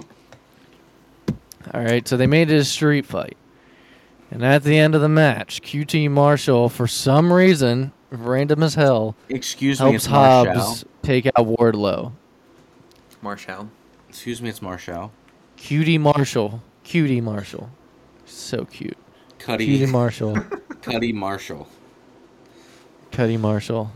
All 1.73 1.83
right, 1.83 2.07
so 2.07 2.17
they 2.17 2.27
made 2.27 2.49
it 2.49 2.57
a 2.57 2.65
street 2.65 3.05
fight. 3.05 3.37
And 4.31 4.43
at 4.43 4.63
the 4.63 4.77
end 4.77 4.95
of 4.95 5.01
the 5.01 5.09
match, 5.09 5.61
QT 5.61 6.09
Marshall, 6.11 6.69
for 6.69 6.87
some 6.87 7.31
reason, 7.31 7.93
random 8.09 8.63
as 8.63 8.75
hell, 8.75 9.15
Excuse 9.29 9.79
me, 9.79 9.85
helps 9.91 10.05
it's 10.05 10.09
Marshall. 10.09 10.53
Hobbs 10.53 10.85
take 11.01 11.25
out 11.27 11.35
Wardlow. 11.35 12.11
Marshall. 13.21 13.69
Excuse 14.09 14.41
me, 14.41 14.49
it's 14.49 14.61
Marshall. 14.61 15.11
QT 15.57 15.99
Marshall. 15.99 16.61
QT 16.85 17.21
Marshall. 17.23 17.69
So 18.25 18.65
cute. 18.65 18.97
Cuddy. 19.39 19.79
QT 19.79 19.89
Marshall. 19.89 20.37
Cuddy 20.81 21.13
Marshall. 21.13 21.67
Cuddy 23.11 23.37
Marshall. 23.37 23.91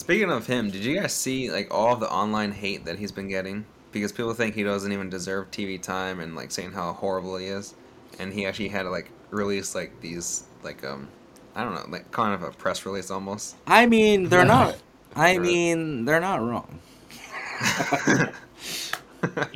Speaking 0.00 0.30
of 0.30 0.46
him, 0.46 0.70
did 0.70 0.82
you 0.82 0.98
guys 0.98 1.12
see 1.12 1.50
like 1.50 1.68
all 1.70 1.92
of 1.92 2.00
the 2.00 2.10
online 2.10 2.52
hate 2.52 2.86
that 2.86 2.98
he's 2.98 3.12
been 3.12 3.28
getting? 3.28 3.66
Because 3.92 4.12
people 4.12 4.32
think 4.32 4.54
he 4.54 4.62
doesn't 4.62 4.90
even 4.92 5.10
deserve 5.10 5.50
TV 5.50 5.80
time 5.80 6.20
and 6.20 6.34
like 6.34 6.50
saying 6.50 6.72
how 6.72 6.94
horrible 6.94 7.36
he 7.36 7.44
is, 7.46 7.74
and 8.18 8.32
he 8.32 8.46
actually 8.46 8.68
had 8.68 8.84
to 8.84 8.90
like 8.90 9.10
release 9.28 9.74
like 9.74 10.00
these 10.00 10.44
like 10.62 10.82
um 10.86 11.06
I 11.54 11.62
don't 11.64 11.74
know 11.74 11.84
like 11.90 12.10
kind 12.12 12.32
of 12.32 12.42
a 12.42 12.50
press 12.50 12.86
release 12.86 13.10
almost. 13.10 13.56
I 13.66 13.84
mean, 13.84 14.30
they're 14.30 14.40
Yeah. 14.40 14.44
not. 14.46 14.76
I 15.14 15.34
Sure. 15.34 15.42
mean, 15.42 16.04
they're 16.06 16.18
not 16.18 16.40
wrong. 16.40 16.78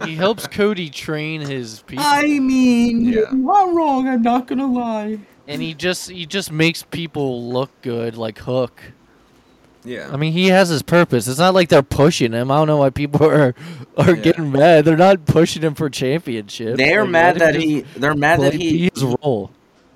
He 0.05 0.14
helps 0.14 0.47
Cody 0.47 0.91
train 0.91 1.41
his 1.41 1.81
people. 1.87 2.05
I 2.07 2.39
mean, 2.39 3.01
Yeah. 3.07 3.12
you're 3.12 3.33
not 3.33 3.75
wrong. 3.75 4.07
I'm 4.07 4.21
not 4.21 4.47
gonna 4.47 4.71
lie. 4.71 5.21
and 5.49 5.62
he 5.62 5.73
just 5.73 6.11
he 6.11 6.27
just 6.27 6.53
makes 6.53 6.83
people 6.83 7.49
look 7.51 7.71
good 7.81 8.14
like 8.19 8.41
Hook. 8.41 8.93
Yeah. 9.85 10.11
I 10.12 10.16
mean, 10.16 10.32
he 10.32 10.47
has 10.49 10.68
his 10.68 10.82
purpose. 10.82 11.28
It's 11.28 11.39
not 11.39 11.55
like 11.55 11.68
they're 11.68 11.82
pushing 11.82 12.32
him. 12.32 12.51
I 12.51 12.57
don't 12.57 12.66
know 12.66 12.78
why 12.78 12.91
people 12.91 13.24
are 13.28 13.55
are 13.97 14.14
Yeah. 14.16 14.22
getting 14.22 14.51
mad. 14.53 14.85
They're 14.85 14.97
not 14.97 15.24
pushing 15.26 15.62
him 15.62 15.74
for 15.74 15.89
championship. 15.91 16.76
They're 16.76 17.03
Like, 17.03 17.11
mad 17.11 17.39
that 17.41 17.55
he. 17.55 17.82
They're 17.97 18.14
mad 18.14 18.41
that 18.41 18.55
he. 18.55 18.91
his 18.93 19.05
role. 19.05 19.51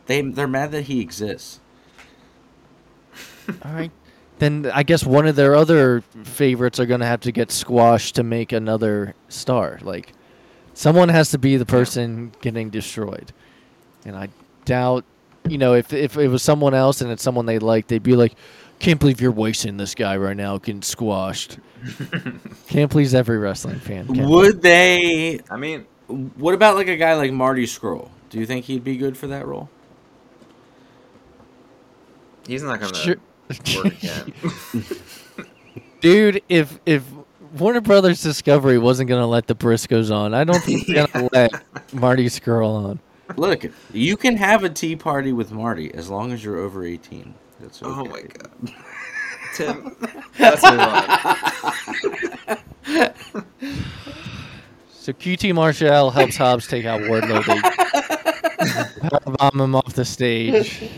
They. 0.06 0.20
They're 0.22 0.46
mad 0.48 0.72
that 0.72 0.82
he 0.82 1.00
exists. 1.00 1.60
All 3.64 3.72
right. 3.72 3.90
Then 4.38 4.70
I 4.72 4.82
guess 4.84 5.04
one 5.04 5.26
of 5.26 5.34
their 5.36 5.54
other 5.56 6.02
favorites 6.22 6.78
are 6.78 6.86
going 6.86 7.00
to 7.00 7.06
have 7.06 7.20
to 7.22 7.32
get 7.32 7.50
squashed 7.50 8.14
to 8.16 8.22
make 8.22 8.52
another 8.52 9.14
star. 9.28 9.80
Like, 9.82 10.12
someone 10.74 11.08
has 11.08 11.30
to 11.32 11.38
be 11.38 11.56
the 11.56 11.66
person 11.66 12.32
getting 12.40 12.70
destroyed. 12.70 13.32
And 14.04 14.14
I 14.16 14.28
doubt, 14.64 15.04
you 15.48 15.58
know, 15.58 15.74
if 15.74 15.92
if 15.92 16.16
it 16.16 16.28
was 16.28 16.42
someone 16.42 16.72
else 16.74 17.00
and 17.00 17.10
it's 17.10 17.22
someone 17.22 17.46
they 17.46 17.58
like, 17.58 17.88
they'd 17.88 18.02
be 18.02 18.14
like, 18.14 18.34
Can't 18.78 19.00
believe 19.00 19.20
you're 19.20 19.32
wasting 19.32 19.76
this 19.76 19.94
guy 19.94 20.16
right 20.16 20.36
now 20.36 20.58
getting 20.58 20.82
squashed. 20.82 21.58
Can't 22.68 22.90
please 22.90 23.14
every 23.14 23.38
wrestling 23.38 23.80
fan. 23.80 24.06
can 24.06 24.16
we? 24.18 24.26
Would 24.26 24.62
they? 24.62 25.40
I 25.50 25.56
mean, 25.56 25.84
What 26.06 26.54
about 26.54 26.76
like 26.76 26.88
a 26.88 26.96
guy 26.96 27.14
like 27.14 27.32
Marty 27.32 27.64
Scurll? 27.66 28.08
Do 28.30 28.38
you 28.38 28.46
think 28.46 28.66
he'd 28.66 28.84
be 28.84 28.96
good 28.96 29.16
for 29.16 29.26
that 29.28 29.46
role? 29.46 29.68
he's 32.46 32.62
not 32.62 32.80
gonna 32.80 32.94
Sure. 32.94 33.16
work 33.76 33.86
again. 34.02 34.32
Dude, 36.00 36.42
if 36.48 36.78
if 36.86 37.04
Warner 37.58 37.80
Brothers 37.80 38.22
Discovery 38.22 38.78
wasn't 38.78 39.08
gonna 39.08 39.26
let 39.26 39.46
the 39.48 39.54
Briscoes 39.54 40.14
on, 40.14 40.32
I 40.34 40.44
don't 40.44 40.62
think 40.62 40.86
they're 40.86 41.06
gonna 41.08 41.28
let 41.32 41.52
Marty 41.92 42.26
Scurll 42.26 42.84
on. 42.84 43.00
Look, 43.36 43.66
you 43.92 44.16
can 44.16 44.36
have 44.36 44.64
a 44.64 44.70
tea 44.70 44.96
party 44.96 45.32
with 45.32 45.52
Marty 45.52 45.92
as 45.92 46.08
long 46.08 46.32
as 46.32 46.42
you're 46.42 46.56
over 46.58 46.84
18. 46.84 47.34
That's 47.60 47.82
okay. 47.82 47.92
oh 47.92 48.04
my 48.04 48.22
god, 48.22 48.50
Tim, 49.54 49.96
let's 50.38 50.62
move 50.62 50.80
on. 50.80 51.04
So 54.90 55.12
QT 55.12 55.54
Marshall 55.54 56.10
helps 56.10 56.36
Hobbs 56.36 56.66
take 56.66 56.84
out 56.84 57.00
Wardlow. 57.00 57.44
They 59.02 59.08
bomb 59.38 59.60
him 59.60 59.74
off 59.74 59.94
the 59.94 60.04
stage, 60.04 60.88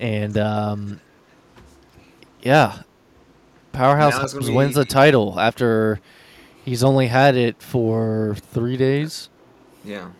and 0.00 0.36
um, 0.36 1.00
yeah, 2.42 2.82
Powerhouse 3.72 4.14
Hobbs 4.14 4.34
gonna 4.34 4.52
wins 4.52 4.74
the 4.74 4.84
title 4.84 5.38
after 5.38 6.00
he's 6.64 6.82
only 6.84 7.06
had 7.06 7.36
it 7.36 7.62
for 7.62 8.36
three 8.38 8.76
days. 8.76 9.28
Yeah. 9.84 10.10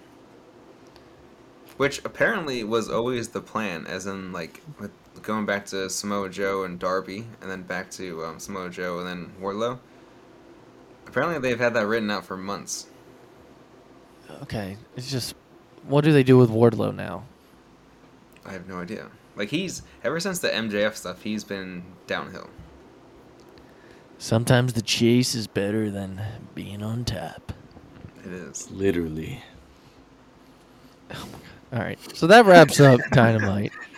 Which 1.76 2.04
apparently 2.04 2.64
was 2.64 2.88
always 2.88 3.28
the 3.30 3.40
plan, 3.40 3.86
as 3.86 4.06
in 4.06 4.32
like 4.32 4.62
with 4.78 4.90
going 5.22 5.46
back 5.46 5.64
to 5.66 5.88
Samoa 5.88 6.28
Joe 6.28 6.64
and 6.64 6.78
Darby, 6.78 7.26
and 7.40 7.50
then 7.50 7.62
back 7.62 7.90
to 7.92 8.24
um, 8.24 8.38
Samoa 8.38 8.70
Joe 8.70 8.98
and 8.98 9.06
then 9.06 9.32
Wardlow. 9.40 9.78
Apparently, 11.06 11.38
they've 11.38 11.58
had 11.58 11.74
that 11.74 11.86
written 11.86 12.10
out 12.10 12.24
for 12.24 12.36
months. 12.36 12.86
Okay, 14.42 14.76
it's 14.96 15.10
just 15.10 15.34
what 15.86 16.04
do 16.04 16.12
they 16.12 16.22
do 16.22 16.36
with 16.38 16.50
Wardlow 16.50 16.94
now? 16.94 17.24
I 18.44 18.52
have 18.52 18.68
no 18.68 18.78
idea. 18.78 19.08
Like 19.36 19.50
he's 19.50 19.82
ever 20.04 20.20
since 20.20 20.38
the 20.40 20.48
MJF 20.48 20.94
stuff, 20.94 21.22
he's 21.22 21.44
been 21.44 21.84
downhill. 22.06 22.48
Sometimes 24.18 24.72
the 24.72 24.82
chase 24.82 25.34
is 25.34 25.46
better 25.46 25.90
than 25.90 26.20
being 26.54 26.82
on 26.82 27.04
top. 27.04 27.52
It 28.24 28.32
is. 28.32 28.70
Literally. 28.70 29.42
All 31.12 31.78
right, 31.78 31.98
so 32.14 32.26
that 32.26 32.44
wraps 32.44 32.80
up 32.80 33.00
Dynamite. 33.12 33.72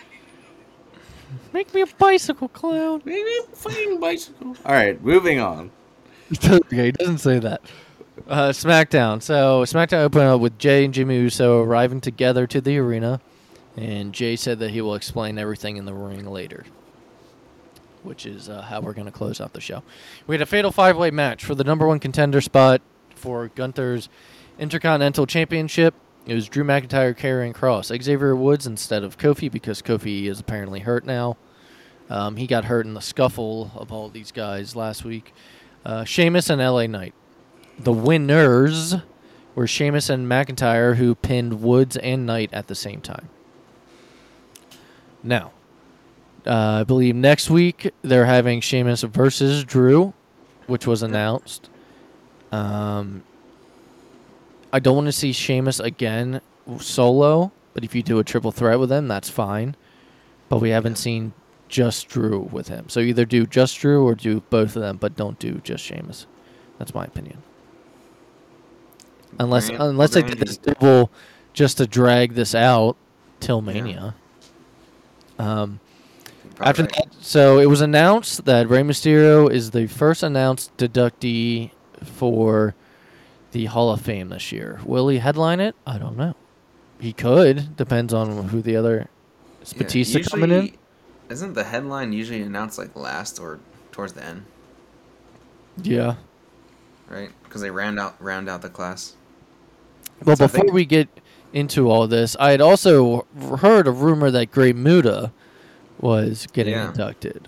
Make 1.55 1.73
me 1.73 1.83
a 1.83 1.87
bicycle 1.87 2.49
clown. 2.49 3.01
Maybe 3.05 3.29
a 3.29 3.55
fucking 3.55 4.01
bicycle. 4.01 4.57
All 4.65 4.73
right, 4.73 5.01
moving 5.01 5.39
on. 5.39 5.71
okay, 6.45 6.87
he 6.87 6.91
doesn't 6.91 7.19
say 7.19 7.39
that. 7.39 7.61
Uh, 8.27 8.49
SmackDown. 8.49 9.21
So 9.21 9.63
SmackDown 9.63 10.03
opened 10.03 10.23
up 10.25 10.41
with 10.41 10.59
Jey 10.59 10.83
and 10.83 10.93
Jimmy 10.93 11.15
Uso 11.15 11.63
arriving 11.63 12.01
together 12.01 12.45
to 12.45 12.59
the 12.59 12.77
arena, 12.77 13.21
and 13.77 14.11
Jey 14.11 14.35
said 14.35 14.59
that 14.59 14.71
he 14.71 14.81
will 14.81 14.95
explain 14.95 15.37
everything 15.37 15.77
in 15.77 15.85
the 15.85 15.93
ring 15.93 16.25
later, 16.25 16.65
which 18.03 18.25
is 18.25 18.49
uh, 18.49 18.63
how 18.63 18.81
we're 18.81 18.91
going 18.91 19.05
to 19.05 19.11
close 19.13 19.39
out 19.39 19.53
the 19.53 19.61
show. 19.61 19.81
We 20.27 20.35
had 20.35 20.41
a 20.41 20.45
fatal 20.45 20.73
five-way 20.73 21.11
match 21.11 21.45
for 21.45 21.55
the 21.55 21.63
number 21.63 21.87
one 21.87 21.99
contender 22.01 22.41
spot 22.41 22.81
for 23.15 23.47
Gunther's 23.55 24.09
Intercontinental 24.59 25.25
Championship. 25.25 25.93
It 26.25 26.33
was 26.33 26.49
Drew 26.49 26.65
McIntyre 26.65 27.17
Karrion 27.17 27.53
Kross, 27.53 27.95
Xavier 28.03 28.35
Woods 28.35 28.67
instead 28.67 29.05
of 29.05 29.17
Kofi 29.17 29.49
because 29.49 29.81
Kofi 29.81 30.25
is 30.25 30.41
apparently 30.41 30.81
hurt 30.81 31.05
now. 31.05 31.37
Um, 32.09 32.37
he 32.37 32.47
got 32.47 32.65
hurt 32.65 32.85
in 32.85 32.93
the 32.93 33.01
scuffle 33.01 33.71
of 33.75 33.91
all 33.91 34.09
these 34.09 34.31
guys 34.31 34.75
last 34.75 35.03
week. 35.03 35.33
Uh, 35.83 36.03
Sheamus 36.03 36.49
and 36.49 36.61
LA 36.61 36.87
Knight. 36.87 37.13
The 37.79 37.93
winners 37.93 38.95
were 39.55 39.67
Sheamus 39.67 40.09
and 40.09 40.27
McIntyre, 40.27 40.95
who 40.95 41.15
pinned 41.15 41.61
Woods 41.61 41.97
and 41.97 42.25
Knight 42.25 42.49
at 42.53 42.67
the 42.67 42.75
same 42.75 43.01
time. 43.01 43.29
Now, 45.23 45.51
uh, 46.45 46.79
I 46.81 46.83
believe 46.83 47.15
next 47.15 47.49
week 47.49 47.91
they're 48.01 48.25
having 48.25 48.61
Sheamus 48.61 49.01
versus 49.01 49.63
Drew, 49.63 50.13
which 50.67 50.85
was 50.85 51.01
announced. 51.01 51.69
Um, 52.51 53.23
I 54.71 54.79
don't 54.79 54.95
want 54.95 55.07
to 55.07 55.11
see 55.11 55.31
Sheamus 55.31 55.79
again 55.79 56.41
solo, 56.79 57.51
but 57.73 57.83
if 57.83 57.95
you 57.95 58.03
do 58.03 58.19
a 58.19 58.23
triple 58.23 58.51
threat 58.51 58.79
with 58.79 58.91
him, 58.91 59.07
that's 59.07 59.29
fine. 59.29 59.75
But 60.49 60.59
we 60.59 60.69
haven't 60.69 60.97
seen 60.97 61.33
just 61.67 62.07
Drew 62.07 62.39
with 62.51 62.67
him. 62.67 62.89
So 62.89 62.99
either 62.99 63.25
do 63.25 63.45
just 63.45 63.77
Drew 63.79 64.05
or 64.05 64.15
do 64.15 64.41
both 64.49 64.75
of 64.75 64.81
them, 64.81 64.97
but 64.97 65.15
don't 65.15 65.39
do 65.39 65.61
just 65.63 65.83
Sheamus. 65.83 66.27
That's 66.77 66.93
my 66.93 67.05
opinion. 67.05 67.41
Unless 69.39 69.69
Brand- 69.69 69.83
unless 69.83 70.13
they 70.13 70.21
did 70.21 70.37
this 70.39 70.57
double 70.57 71.11
just 71.53 71.77
to 71.77 71.87
drag 71.87 72.33
this 72.35 72.55
out 72.55 72.95
till 73.39 73.61
Mania. 73.61 74.15
Um, 75.37 75.79
after 76.61 76.83
that, 76.83 77.07
so 77.19 77.59
it 77.59 77.65
was 77.65 77.81
announced 77.81 78.45
that 78.45 78.69
Rey 78.69 78.81
Mysterio 78.81 79.51
is 79.51 79.71
the 79.71 79.87
first 79.87 80.23
announced 80.23 80.75
deductee 80.77 81.71
for 82.01 82.75
the 83.51 83.65
Hall 83.65 83.91
of 83.91 84.01
Fame 84.01 84.29
this 84.29 84.51
year. 84.53 84.79
Will 84.85 85.09
he 85.09 85.17
headline 85.17 85.59
it? 85.59 85.75
I 85.85 85.97
don't 85.97 86.15
know. 86.15 86.35
He 86.99 87.11
could. 87.11 87.75
Depends 87.75 88.13
on 88.13 88.49
who 88.49 88.61
the 88.61 88.77
other. 88.77 89.09
Is 89.61 89.73
Yeah, 89.73 89.79
Batista 89.79 90.19
coming 90.21 90.51
in? 90.51 90.71
Usually- 91.29 91.33
Isn't 91.33 91.53
the 91.53 91.63
headline 91.65 92.13
usually 92.13 92.41
announced 92.41 92.77
like 92.77 92.95
last 92.95 93.39
or 93.39 93.59
towards 93.91 94.13
the 94.13 94.23
end, 94.25 94.45
Yeah. 95.81 96.15
right? 97.09 97.29
Because 97.43 97.61
they 97.61 97.71
round 97.71 97.99
out 97.99 98.15
round 98.21 98.49
out 98.49 98.61
the 98.61 98.69
class. 98.69 99.15
Well, 100.23 100.35
So 100.35 100.45
before 100.45 100.61
think- 100.61 100.73
we 100.73 100.85
get 100.85 101.07
into 101.53 101.89
all 101.89 102.07
this, 102.07 102.35
I 102.39 102.51
had 102.51 102.61
also 102.61 103.25
heard 103.59 103.87
a 103.87 103.91
rumor 103.91 104.29
that 104.31 104.51
Great 104.51 104.75
Muta 104.75 105.31
was 105.99 106.47
getting 106.53 106.73
Yeah. 106.73 106.89
inducted. 106.89 107.47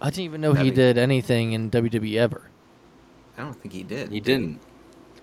I 0.00 0.10
didn't 0.10 0.24
even 0.24 0.40
know 0.40 0.50
he 0.52 0.56
That'd 0.58 0.72
be- 0.72 0.76
did 0.76 0.98
anything 0.98 1.52
in 1.52 1.70
WWE 1.70 2.18
ever. 2.18 2.42
I 3.38 3.42
don't 3.42 3.54
think 3.54 3.72
he 3.72 3.82
did. 3.82 4.10
He 4.10 4.20
didn't. 4.20 4.60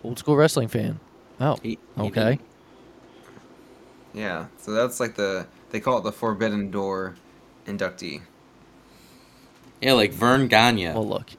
Old 0.04 0.18
school 0.20 0.36
wrestling 0.36 0.68
fan. 0.68 1.00
Oh, 1.40 1.58
He, 1.62 1.78
he 1.96 2.02
okay. 2.02 2.12
didn't. 2.32 2.42
Yeah, 4.14 4.46
so 4.58 4.72
that's 4.72 5.00
like 5.00 5.16
the 5.16 5.48
they 5.74 5.80
call 5.80 5.98
it 5.98 6.04
the 6.04 6.12
Forbidden 6.12 6.70
Door 6.70 7.16
inductee. 7.66 8.22
Yeah, 9.82 9.94
like 9.94 10.14
Verne 10.14 10.48
Gagne. 10.48 10.86
Well, 10.94 11.06
look, 11.08 11.32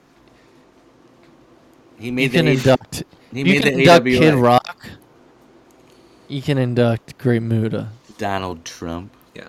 he 1.99 2.07
you 2.07 2.13
made 2.13 2.33
the 2.33 2.39
can 2.39 2.49
A- 2.49 2.51
induct. 2.51 3.05
he 3.33 3.39
You 3.39 3.45
made 3.45 3.63
can 3.63 3.75
the 3.75 3.79
induct 3.81 4.07
AWA. 4.07 4.19
Kid 4.19 4.35
Rock. 4.35 4.87
You 6.29 6.43
can 6.43 6.59
induct 6.59 7.17
Great 7.17 7.43
Muta. 7.43 7.89
Donald 8.19 8.65
Trump. 8.65 9.13
Yeah. 9.35 9.45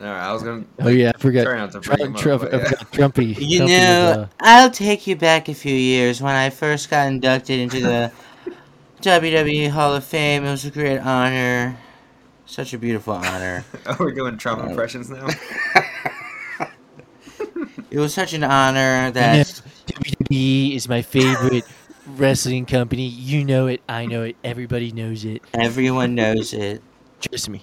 All 0.00 0.06
right, 0.06 0.28
I 0.28 0.32
was 0.32 0.42
gonna. 0.44 0.64
Oh 0.78 0.88
yeah, 0.88 1.10
I 1.14 1.18
forgot. 1.18 1.44
Try 1.44 1.56
not 1.58 1.72
to 1.72 1.80
Trump, 1.80 2.00
bring 2.00 2.14
up, 2.14 2.20
Trump, 2.20 2.42
I 2.44 2.56
yeah. 2.56 2.64
forgot 2.64 2.92
Trumpy. 2.92 3.36
You 3.40 3.60
Trumpy 3.62 3.68
know, 3.68 4.10
is, 4.10 4.16
uh, 4.16 4.28
I'll 4.40 4.70
take 4.70 5.06
you 5.08 5.16
back 5.16 5.48
a 5.48 5.54
few 5.54 5.74
years 5.74 6.22
when 6.22 6.34
I 6.34 6.50
first 6.50 6.88
got 6.88 7.08
inducted 7.08 7.58
into 7.58 7.80
the 7.80 8.12
WWE 9.02 9.70
Hall 9.70 9.94
of 9.96 10.04
Fame. 10.04 10.44
It 10.44 10.50
was 10.52 10.64
a 10.64 10.70
great 10.70 10.98
honor. 10.98 11.76
Such 12.52 12.74
a 12.74 12.78
beautiful 12.78 13.14
honor. 13.14 13.64
Oh, 13.86 13.96
we're 13.98 14.12
doing 14.12 14.36
Trump 14.36 14.62
Uh, 14.62 14.66
impressions 14.66 15.08
now. 15.08 15.26
It 17.90 17.98
was 17.98 18.12
such 18.14 18.32
an 18.32 18.42
honor 18.44 19.06
you 19.06 19.12
that 19.12 19.46
WWE 19.86 20.74
is 20.76 20.88
my 20.88 21.02
favorite 21.02 21.64
wrestling 22.16 22.64
company. 22.64 23.06
You 23.06 23.44
know 23.44 23.66
it. 23.66 23.82
I 23.86 24.06
know 24.06 24.22
it. 24.22 24.36
Everybody 24.44 24.92
knows 24.92 25.26
it. 25.26 25.42
everyone 25.52 26.14
knows 26.14 26.54
it. 26.54 26.82
Trust 27.20 27.50
me. 27.50 27.60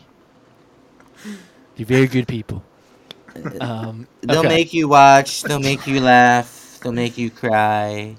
You're 1.75 1.87
very 1.87 2.05
good 2.07 2.27
people. 2.27 2.63
Um, 3.59 4.07
They'll 4.21 4.39
okay. 4.39 4.49
make 4.49 4.73
you 4.73 4.87
watch. 4.87 5.41
They'll 5.41 5.59
make 5.59 5.87
you 5.87 5.99
laugh. 5.99 6.79
They'll 6.83 6.91
make 6.91 7.17
you 7.17 7.31
cry. 7.31 8.15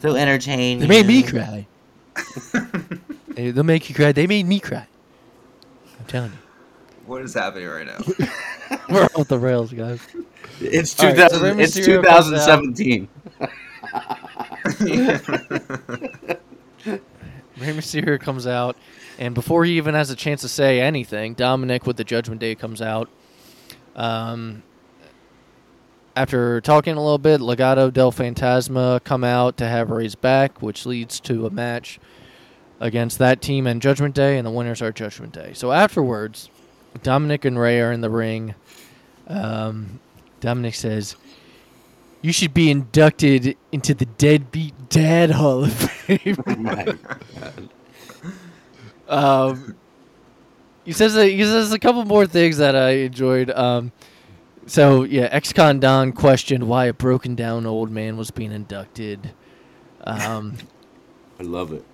They'll 0.00 0.16
entertain 0.16 0.80
They 0.80 0.86
made 0.86 1.06
me 1.06 1.22
cry. 1.22 1.66
They'll 3.36 3.64
make 3.64 3.88
you 3.88 3.94
cry. 3.94 4.12
They 4.12 4.26
made 4.26 4.46
me 4.46 4.60
cry. 4.60 4.86
I'm 6.02 6.08
telling 6.08 6.32
you. 6.32 6.38
what 7.06 7.22
is 7.22 7.32
happening 7.34 7.68
right 7.68 7.86
now? 7.86 8.00
We're 8.88 9.04
off 9.14 9.28
the 9.28 9.38
rails, 9.38 9.72
guys. 9.72 10.00
It's 10.60 10.98
All 10.98 11.06
right, 11.06 11.16
so 11.30 11.38
2000. 11.38 11.56
Rey 11.56 11.62
it's 11.62 11.78
Mysterio 11.78 12.04
comes 12.04 12.32
out. 12.48 12.60
2017. 12.60 13.08
Rey 17.56 17.72
Mysterio 17.72 18.20
comes 18.20 18.48
out, 18.48 18.76
and 19.20 19.32
before 19.32 19.64
he 19.64 19.76
even 19.76 19.94
has 19.94 20.10
a 20.10 20.16
chance 20.16 20.40
to 20.40 20.48
say 20.48 20.80
anything, 20.80 21.36
Dominik 21.36 21.86
with 21.86 21.96
the 21.96 22.04
Judgment 22.04 22.40
Day 22.40 22.56
comes 22.56 22.82
out. 22.82 23.08
Um, 23.94 24.64
after 26.16 26.60
talking 26.60 26.96
a 26.96 27.00
little 27.00 27.18
bit, 27.18 27.40
Legado 27.40 27.92
del 27.92 28.10
Fantasma 28.10 29.04
come 29.04 29.22
out 29.22 29.56
to 29.58 29.68
have 29.68 29.90
Rey's 29.90 30.16
back, 30.16 30.60
which 30.60 30.84
leads 30.84 31.20
to 31.20 31.46
a 31.46 31.50
match 31.50 32.00
against 32.82 33.18
that 33.18 33.40
team 33.40 33.66
and 33.66 33.80
Judgment 33.80 34.14
Day, 34.14 34.36
and 34.36 34.46
the 34.46 34.50
winners 34.50 34.82
are 34.82 34.92
Judgment 34.92 35.32
Day. 35.32 35.52
So 35.54 35.72
afterwards, 35.72 36.50
Dominik 36.98 37.44
and 37.44 37.58
Rey 37.58 37.80
are 37.80 37.92
in 37.92 38.02
the 38.02 38.10
ring. 38.10 38.54
Um, 39.28 40.00
Dominik 40.40 40.74
says, 40.74 41.16
"You 42.20 42.32
should 42.32 42.52
be 42.52 42.70
inducted 42.70 43.56
into 43.70 43.94
the 43.94 44.06
Deadbeat 44.06 44.90
Dad 44.90 45.30
Hall 45.30 45.64
of 45.64 45.72
Fame." 45.72 46.36
um, 49.08 49.76
he 50.84 50.92
says 50.92 51.14
that, 51.14 51.28
he 51.28 51.42
says 51.44 51.72
a 51.72 51.78
couple 51.78 52.04
more 52.04 52.26
things 52.26 52.58
that 52.58 52.74
I 52.74 52.90
enjoyed. 52.90 53.50
Um, 53.50 53.92
so 54.66 55.04
yeah, 55.04 55.28
ex-con 55.30 55.78
Don 55.80 56.12
questioned 56.12 56.68
why 56.68 56.86
a 56.86 56.92
broken 56.92 57.36
down 57.36 57.64
old 57.64 57.90
man 57.90 58.16
was 58.16 58.32
being 58.32 58.52
inducted. 58.52 59.32
Um, 60.02 60.58
I 61.40 61.44
love 61.44 61.72
it. 61.72 61.84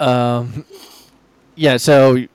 Um, 0.00 0.64
yeah. 1.54 1.76
So 1.76 2.14
th- 2.14 2.28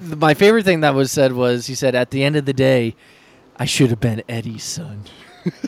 my 0.00 0.34
favorite 0.34 0.64
thing 0.64 0.80
that 0.80 0.94
was 0.94 1.10
said 1.12 1.32
was 1.32 1.66
he 1.66 1.74
said 1.74 1.94
at 1.94 2.10
the 2.10 2.22
end 2.22 2.36
of 2.36 2.44
the 2.44 2.52
day, 2.52 2.94
I 3.56 3.64
should 3.64 3.90
have 3.90 4.00
been 4.00 4.22
Eddie's 4.28 4.64
son. 4.64 5.04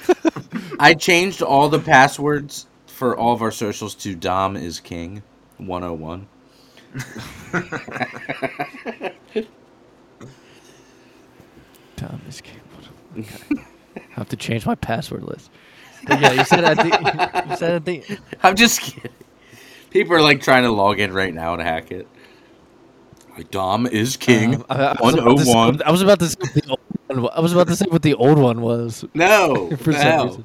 I 0.79 0.95
changed 0.95 1.43
all 1.43 1.69
the 1.69 1.79
passwords 1.79 2.67
for 2.87 3.17
all 3.17 3.33
of 3.33 3.43
our 3.43 3.51
socials 3.51 3.95
to 3.97 4.15
Dom 4.15 4.57
is 4.57 4.81
King 4.81 5.23
101. 5.59 6.27
Thomas 11.97 12.41
Campbell. 12.41 12.63
Okay. 13.19 13.63
I 13.97 14.01
have 14.11 14.29
to 14.29 14.37
change 14.37 14.67
my 14.67 14.75
password 14.75 15.25
list. 15.25 15.51
But 16.07 16.21
yeah, 16.21 16.33
you 16.33 16.45
said 16.45 16.65
at 16.65 16.77
the 16.77 17.47
you 17.51 17.57
said 17.57 17.75
at 17.75 17.85
the 17.85 18.19
I'm 18.43 18.57
just 18.57 18.81
kidding. 18.81 19.11
People 19.97 20.15
are 20.17 20.23
like 20.23 20.43
trying 20.43 20.65
to 20.65 20.71
log 20.71 21.01
in 21.01 21.13
right 21.13 21.33
now 21.35 21.55
and 21.55 21.63
hack 21.63 21.91
it. 21.91 22.07
Like 23.37 23.51
Dom 23.51 23.87
is 23.87 24.17
King 24.17 24.57
um, 24.57 24.67
I, 24.71 24.97
I 24.99 25.03
was 25.03 25.15
about 25.15 25.37
to 25.39 25.45
say- 25.45 25.55
101. 25.55 25.83
I 25.87 25.91
was 25.91 26.03
about 26.03 26.19
to 26.21 26.29
say 26.29 26.37
what 26.41 26.55
the 26.55 26.69
old 26.71 26.79
one 27.21 27.31
I 27.35 27.41
was 27.41 27.53
about 27.53 27.67
to 27.69 27.77
say 27.77 27.87
what 27.89 28.03
the 28.03 28.15
old 28.15 28.39
one 28.39 28.61
was 28.63 29.05
No, 29.15 29.71
for 29.77 29.93
no. 29.93 29.99
some 30.01 30.27
reason. 30.29 30.45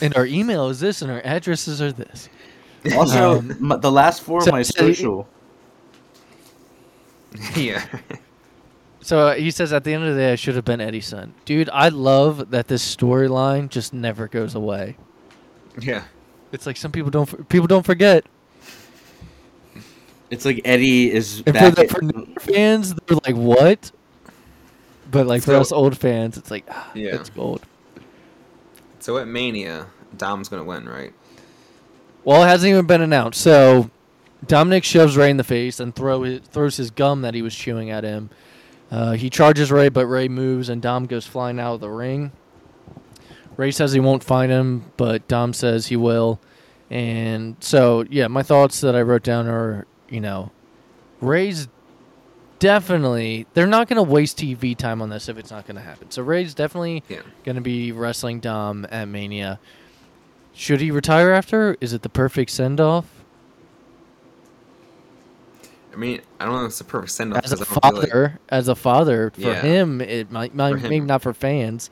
And 0.00 0.16
our 0.16 0.26
email 0.26 0.68
is 0.68 0.80
this, 0.80 1.00
and 1.02 1.10
our 1.12 1.20
addresses 1.24 1.80
are 1.80 1.92
this. 1.92 2.28
Also, 2.94 3.38
Um, 3.38 3.78
the 3.80 3.90
last 3.92 4.22
four 4.22 4.40
so- 4.40 4.48
of 4.48 4.52
my 4.52 4.62
so- 4.62 4.78
social. 4.92 5.28
yeah. 7.56 7.84
So 9.00 9.28
uh, 9.28 9.34
he 9.34 9.50
says 9.50 9.72
at 9.72 9.84
the 9.84 9.94
end 9.94 10.02
of 10.04 10.14
the 10.14 10.20
day, 10.20 10.32
I 10.32 10.34
should 10.34 10.56
have 10.56 10.64
been 10.64 10.80
Eddie's 10.80 11.06
son. 11.06 11.34
Dude, 11.44 11.68
I 11.72 11.90
love 11.90 12.50
that 12.50 12.66
this 12.68 12.96
storyline 12.96 13.68
just 13.68 13.92
never 13.94 14.26
goes 14.26 14.54
away. 14.54 14.96
Yeah. 15.80 16.04
It's 16.56 16.64
like 16.66 16.78
some 16.78 16.90
people 16.90 17.10
don't 17.10 17.30
f- 17.32 17.46
people 17.50 17.66
don't 17.66 17.84
forget. 17.84 18.24
It's 20.30 20.46
like 20.46 20.62
Eddie 20.64 21.12
is 21.12 21.42
And 21.46 21.56
for 21.56 21.70
the 21.70 21.82
at- 21.82 21.90
for 21.90 22.02
new 22.02 22.26
fans, 22.40 22.94
they're 23.06 23.18
like, 23.26 23.36
"What?" 23.36 23.92
But 25.10 25.26
like 25.26 25.42
for 25.42 25.54
us 25.54 25.70
old 25.70 25.96
fans, 25.98 26.38
it's 26.38 26.50
like, 26.50 26.64
ah, 26.70 26.90
Yeah. 26.94 27.14
it's 27.16 27.28
gold. 27.30 27.60
So 29.00 29.18
at 29.18 29.28
Mania, 29.28 29.86
Dom's 30.16 30.48
gonna 30.48 30.64
win, 30.64 30.88
right? 30.88 31.12
Well, 32.24 32.42
it 32.42 32.46
hasn't 32.46 32.70
even 32.70 32.86
been 32.86 33.02
announced. 33.02 33.40
So 33.40 33.90
Dominik 34.46 34.82
shoves 34.82 35.14
Rey 35.16 35.28
in 35.30 35.36
the 35.36 35.44
face 35.44 35.78
and 35.78 35.94
throw 35.94 36.22
his, 36.22 36.40
throws 36.40 36.76
his 36.78 36.90
gum 36.90 37.20
that 37.20 37.34
he 37.34 37.42
was 37.42 37.54
chewing 37.54 37.90
at 37.90 38.02
him. 38.02 38.30
Uh, 38.90 39.12
he 39.12 39.28
charges 39.28 39.70
Rey, 39.70 39.90
but 39.90 40.06
Rey 40.06 40.26
moves 40.26 40.68
and 40.70 40.80
Dom 40.80 41.04
goes 41.06 41.26
flying 41.26 41.60
out 41.60 41.74
of 41.74 41.80
the 41.80 41.90
ring. 41.90 42.32
Rey 43.56 43.70
says 43.70 43.92
he 43.92 44.00
won't 44.00 44.22
find 44.22 44.50
him, 44.52 44.84
but 44.96 45.26
Dom 45.28 45.52
says 45.52 45.86
he 45.86 45.96
will. 45.96 46.40
And 46.90 47.56
so, 47.60 48.04
yeah, 48.10 48.28
my 48.28 48.42
thoughts 48.42 48.80
that 48.82 48.94
I 48.94 49.02
wrote 49.02 49.22
down 49.22 49.46
are, 49.48 49.86
you 50.08 50.20
know, 50.20 50.52
Rey's 51.20 51.68
definitely 52.58 53.46
they're 53.54 53.66
not 53.66 53.86
going 53.88 53.96
to 53.96 54.02
waste 54.02 54.38
TV 54.38 54.76
time 54.76 55.02
on 55.02 55.10
this 55.10 55.28
if 55.28 55.36
it's 55.38 55.50
not 55.50 55.66
going 55.66 55.76
to 55.76 55.82
happen. 55.82 56.10
So 56.10 56.22
Rey's 56.22 56.54
definitely 56.54 57.02
Yeah. 57.08 57.22
going 57.44 57.56
to 57.56 57.62
be 57.62 57.92
wrestling 57.92 58.40
Dom 58.40 58.86
at 58.90 59.08
Mania. 59.08 59.58
Should 60.54 60.80
he 60.80 60.90
retire 60.90 61.32
after? 61.32 61.76
Is 61.80 61.92
it 61.92 62.02
the 62.02 62.08
perfect 62.08 62.50
send 62.50 62.80
off? 62.80 63.06
I 65.92 65.96
mean, 65.98 66.20
I 66.38 66.44
don't 66.44 66.54
know 66.54 66.60
if 66.64 66.68
it's 66.68 66.78
the 66.78 66.84
perfect 66.84 67.12
send 67.12 67.32
off 67.34 67.44
As 67.44 67.52
a 67.52 67.56
because 67.56 67.68
I 67.68 67.80
don't 67.80 67.82
feel 67.94 68.00
like 68.00 68.08
father, 68.10 68.40
as 68.50 68.68
a 68.68 68.74
father, 68.74 69.30
for 69.30 69.40
Yeah. 69.40 69.62
him, 69.62 70.00
it 70.02 70.30
might, 70.30 70.54
might 70.54 70.72
For 70.72 70.78
him. 70.78 70.90
maybe 70.90 71.06
not 71.06 71.22
for 71.22 71.32
fans, 71.32 71.88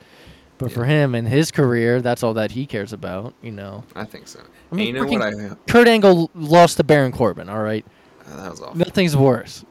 but 0.57 0.71
for 0.71 0.85
him 0.85 1.15
and 1.15 1.27
his 1.27 1.51
career, 1.51 2.01
that's 2.01 2.23
all 2.23 2.33
that 2.35 2.51
he 2.51 2.65
cares 2.65 2.93
about. 2.93 3.33
You 3.41 3.51
know, 3.51 3.83
I 3.95 4.05
think 4.05 4.27
so. 4.27 4.39
I 4.71 4.75
mean, 4.75 4.87
you 4.87 4.93
know 4.93 5.05
what? 5.05 5.21
I 5.21 5.31
freaking- 5.31 5.57
Kurt 5.67 5.87
Angle 5.87 6.31
lost 6.35 6.77
to 6.77 6.83
Baron 6.83 7.11
Corbin. 7.11 7.49
All 7.49 7.61
right, 7.61 7.85
uh, 8.27 8.35
that 8.43 8.51
was 8.51 8.61
awful. 8.61 8.77
nothing's 8.77 9.15
worse. 9.15 9.63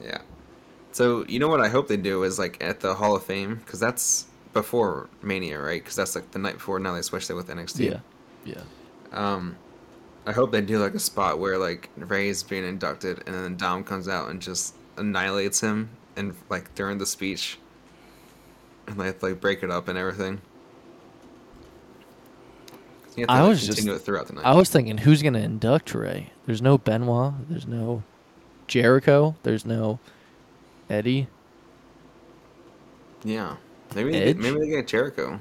Yeah. 0.00 0.18
So 0.92 1.24
you 1.28 1.38
know 1.38 1.48
what 1.48 1.60
I 1.60 1.68
hope 1.68 1.88
they 1.88 1.96
do 1.96 2.22
is 2.22 2.38
like 2.38 2.62
at 2.62 2.80
the 2.80 2.94
Hall 2.94 3.16
of 3.16 3.24
Fame 3.24 3.56
because 3.56 3.80
that's 3.80 4.26
before 4.52 5.08
Mania, 5.22 5.58
right? 5.60 5.82
Because 5.82 5.96
that's 5.96 6.14
like 6.14 6.30
the 6.30 6.38
night 6.38 6.54
before. 6.54 6.78
Now 6.78 6.94
they 6.94 7.02
switched 7.02 7.30
it 7.30 7.34
with 7.34 7.48
NXT. 7.48 7.90
Yeah, 7.90 7.98
yeah. 8.44 8.62
Um, 9.12 9.56
I 10.26 10.32
hope 10.32 10.52
they 10.52 10.60
do 10.60 10.78
like 10.78 10.94
a 10.94 10.98
spot 11.00 11.38
where 11.38 11.58
like 11.58 11.90
Rey's 11.96 12.42
being 12.42 12.64
inducted 12.64 13.22
and 13.26 13.34
then 13.34 13.56
Dom 13.56 13.82
comes 13.84 14.08
out 14.08 14.30
and 14.30 14.40
just 14.40 14.74
annihilates 14.96 15.60
him 15.60 15.90
and 16.16 16.34
like 16.48 16.72
during 16.76 16.98
the 16.98 17.06
speech, 17.06 17.58
and 18.86 18.96
like 18.98 19.22
like 19.22 19.40
break 19.40 19.62
it 19.62 19.70
up 19.70 19.88
and 19.88 19.98
everything. 19.98 20.40
Have 23.16 23.26
to, 23.28 23.32
I 23.32 23.40
like, 23.42 23.48
was 23.50 23.60
just- 23.60 23.78
continue 23.78 23.94
it 23.96 24.00
throughout 24.00 24.26
the 24.26 24.32
night. 24.34 24.44
I 24.44 24.54
was 24.54 24.68
thinking, 24.70 24.98
who's 24.98 25.22
gonna 25.22 25.38
induct 25.38 25.94
Rey? 25.94 26.32
There's 26.46 26.60
no 26.62 26.78
Benoit. 26.78 27.34
There's 27.48 27.66
no 27.66 28.02
Jericho. 28.66 29.36
There's 29.44 29.64
no 29.64 30.00
Eddie. 30.90 31.28
Yeah, 33.22 33.56
maybe 33.94 34.10
they 34.12 34.24
get, 34.24 34.36
maybe 34.38 34.58
they 34.58 34.68
get 34.68 34.86
Jericho. 34.88 35.38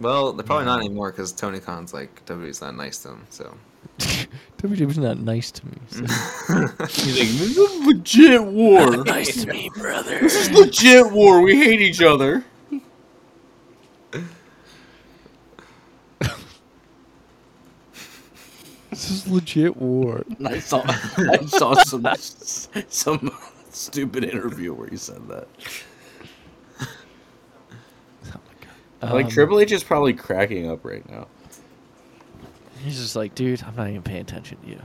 Well, 0.00 0.32
they're 0.32 0.44
probably 0.44 0.66
not 0.66 0.80
anymore 0.80 1.12
because 1.12 1.32
Tony 1.32 1.60
Khan's 1.60 1.94
like 1.94 2.24
WWE's 2.26 2.60
not 2.60 2.74
nice 2.76 2.98
to 3.04 3.10
him. 3.10 3.26
So 3.30 3.56
WWE's 4.58 4.98
not 4.98 5.18
nice 5.18 5.50
to 5.50 5.66
me. 5.66 5.72
so- 5.88 6.00
He's 6.86 7.18
like, 7.18 7.28
this 7.28 7.56
is 7.58 7.86
legit 7.86 8.44
war. 8.44 8.96
nice 9.04 9.42
to 9.42 9.48
me, 9.52 9.70
brother. 9.76 10.20
This 10.20 10.36
is 10.36 10.50
legit 10.50 11.10
war. 11.12 11.42
We 11.42 11.56
hate 11.56 11.80
each 11.80 12.00
other. 12.02 12.44
This 18.90 19.10
is 19.10 19.26
legit 19.28 19.76
war. 19.76 20.22
I 20.44 20.58
saw, 20.58 20.82
I 20.86 21.38
saw 21.46 21.74
some 21.82 22.06
some 22.88 23.30
stupid 23.70 24.24
interview 24.24 24.74
where 24.74 24.88
you 24.90 24.98
said 24.98 25.26
that. 25.28 25.48
like 29.02 29.26
Um, 29.26 29.28
Triple 29.30 29.60
H 29.60 29.72
is 29.72 29.82
probably 29.82 30.12
cracking 30.12 30.70
up 30.70 30.84
right 30.84 31.08
now. 31.10 31.26
He's 32.84 32.98
just 33.00 33.16
like, 33.16 33.34
dude, 33.34 33.62
I'm 33.62 33.76
not 33.76 33.88
even 33.88 34.02
paying 34.02 34.20
attention 34.22 34.58
to 34.62 34.68
you. 34.68 34.80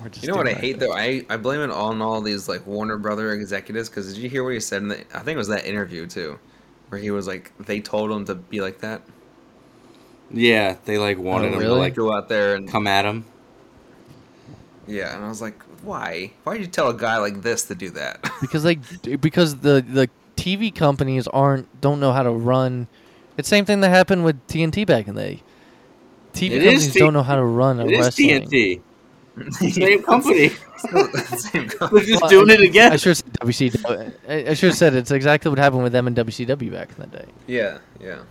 We're 0.00 0.08
just 0.08 0.24
you 0.24 0.30
know 0.30 0.36
what 0.36 0.48
I 0.48 0.54
hate 0.54 0.78
thing." 0.78 0.88
though? 0.88 0.94
I, 0.94 1.24
I 1.28 1.36
blame 1.36 1.60
it 1.60 1.70
on 1.70 2.02
all 2.02 2.20
these 2.20 2.48
like 2.48 2.66
Warner 2.66 2.96
Brother 2.98 3.32
executives 3.32 3.88
because 3.88 4.12
did 4.14 4.22
you 4.22 4.28
hear 4.28 4.42
what 4.42 4.54
he 4.54 4.60
said? 4.60 4.82
In 4.82 4.88
the, 4.88 5.00
I 5.14 5.20
think 5.20 5.34
it 5.34 5.36
was 5.36 5.48
that 5.48 5.66
interview 5.66 6.06
too, 6.06 6.38
where 6.88 7.00
he 7.00 7.10
was 7.10 7.26
like 7.26 7.52
they 7.58 7.80
told 7.80 8.10
him 8.10 8.24
to 8.26 8.34
be 8.34 8.60
like 8.60 8.80
that, 8.80 9.02
Yeah, 10.30 10.76
they 10.84 10.98
like 10.98 11.18
wanted 11.18 11.52
oh, 11.54 11.60
him 11.60 11.62
to 11.62 11.74
like 11.74 11.94
go 11.94 12.12
out 12.12 12.28
there 12.28 12.56
and 12.56 12.68
come 12.68 12.86
at 12.86 13.04
him. 13.04 13.24
yeah. 14.86 15.14
And 15.14 15.24
I 15.24 15.28
was 15.28 15.40
like, 15.40 15.62
why? 15.82 16.32
Why 16.42 16.54
did 16.54 16.62
you 16.62 16.70
tell 16.70 16.88
a 16.88 16.94
guy 16.94 17.18
like 17.18 17.42
this 17.42 17.64
to 17.66 17.74
do 17.74 17.90
that? 17.90 18.20
because 18.40 18.64
like 18.64 18.80
because 19.20 19.58
the 19.58 19.84
the 19.86 20.08
TV 20.36 20.74
companies 20.74 21.28
aren't 21.28 21.80
don't 21.80 22.00
know 22.00 22.12
how 22.12 22.22
to 22.24 22.30
run. 22.30 22.88
It's 23.36 23.48
same 23.48 23.64
thing 23.64 23.80
that 23.80 23.90
happened 23.90 24.24
with 24.24 24.44
TNT 24.48 24.86
back 24.86 25.06
in 25.08 25.14
the 25.14 25.22
day. 25.22 25.42
TV 26.34 26.50
It 26.50 26.52
is 26.52 26.64
companies 26.64 26.92
T- 26.92 26.98
don't 26.98 27.12
know 27.12 27.22
how 27.22 27.36
to 27.36 27.44
run 27.44 27.80
a 27.80 27.86
It 27.86 27.92
is 27.92 28.06
wrestling. 28.06 28.48
TNT. 28.48 28.80
Same 29.72 30.02
company. 30.02 30.48
Same 30.48 31.66
They're 31.66 32.00
just 32.04 32.20
Well, 32.22 32.30
doing 32.30 32.50
I- 32.50 32.54
it 32.54 32.60
again. 32.60 32.92
I 32.92 32.96
should 32.96 33.16
said 33.16 33.32
WCW. 33.40 34.12
I, 34.28 34.34
I 34.50 34.54
should 34.54 34.68
have 34.70 34.78
said 34.78 34.94
it's 34.94 35.10
exactly 35.10 35.48
what 35.48 35.58
happened 35.58 35.82
with 35.82 35.92
them 35.92 36.06
and 36.06 36.16
WCW 36.16 36.70
back 36.70 36.90
in 36.90 36.96
the 37.10 37.16
day. 37.18 37.24
Yeah, 37.46 37.78
yeah. 38.00 38.22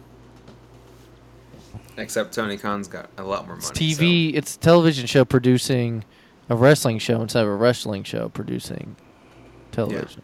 Except 1.97 2.33
Tony 2.33 2.57
Khan's 2.57 2.87
got 2.87 3.09
a 3.17 3.23
lot 3.23 3.45
more 3.47 3.55
money. 3.57 3.67
It's 3.69 3.71
TV. 3.99 4.33
It's 4.35 4.55
a 4.55 4.59
television 4.59 5.05
show 5.05 5.25
producing 5.25 6.03
a 6.49 6.55
wrestling 6.55 6.99
show 6.99 7.21
instead 7.21 7.43
of 7.43 7.49
a 7.49 7.55
wrestling 7.55 8.03
show 8.03 8.29
producing 8.29 8.95
television. 9.71 10.21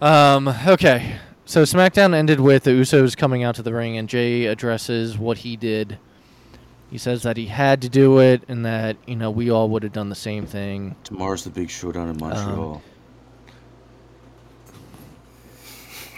Um. 0.00 0.48
Okay. 0.48 1.16
So 1.52 1.64
SmackDown 1.64 2.14
ended 2.14 2.40
with 2.40 2.64
the 2.64 2.70
Usos 2.70 3.14
coming 3.14 3.44
out 3.44 3.56
to 3.56 3.62
the 3.62 3.74
ring, 3.74 3.98
and 3.98 4.08
Jey 4.08 4.46
addresses 4.46 5.18
what 5.18 5.36
he 5.36 5.54
did. 5.54 5.98
He 6.90 6.96
says 6.96 7.24
that 7.24 7.36
he 7.36 7.44
had 7.44 7.82
to 7.82 7.90
do 7.90 8.20
it, 8.20 8.42
and 8.48 8.64
that 8.64 8.96
you 9.06 9.16
know 9.16 9.30
we 9.30 9.50
all 9.50 9.68
would 9.68 9.82
have 9.82 9.92
done 9.92 10.08
the 10.08 10.14
same 10.14 10.46
thing. 10.46 10.96
Tomorrow's 11.04 11.44
the 11.44 11.50
big 11.50 11.68
showdown 11.68 12.08
in 12.08 12.16
Montreal. 12.16 12.82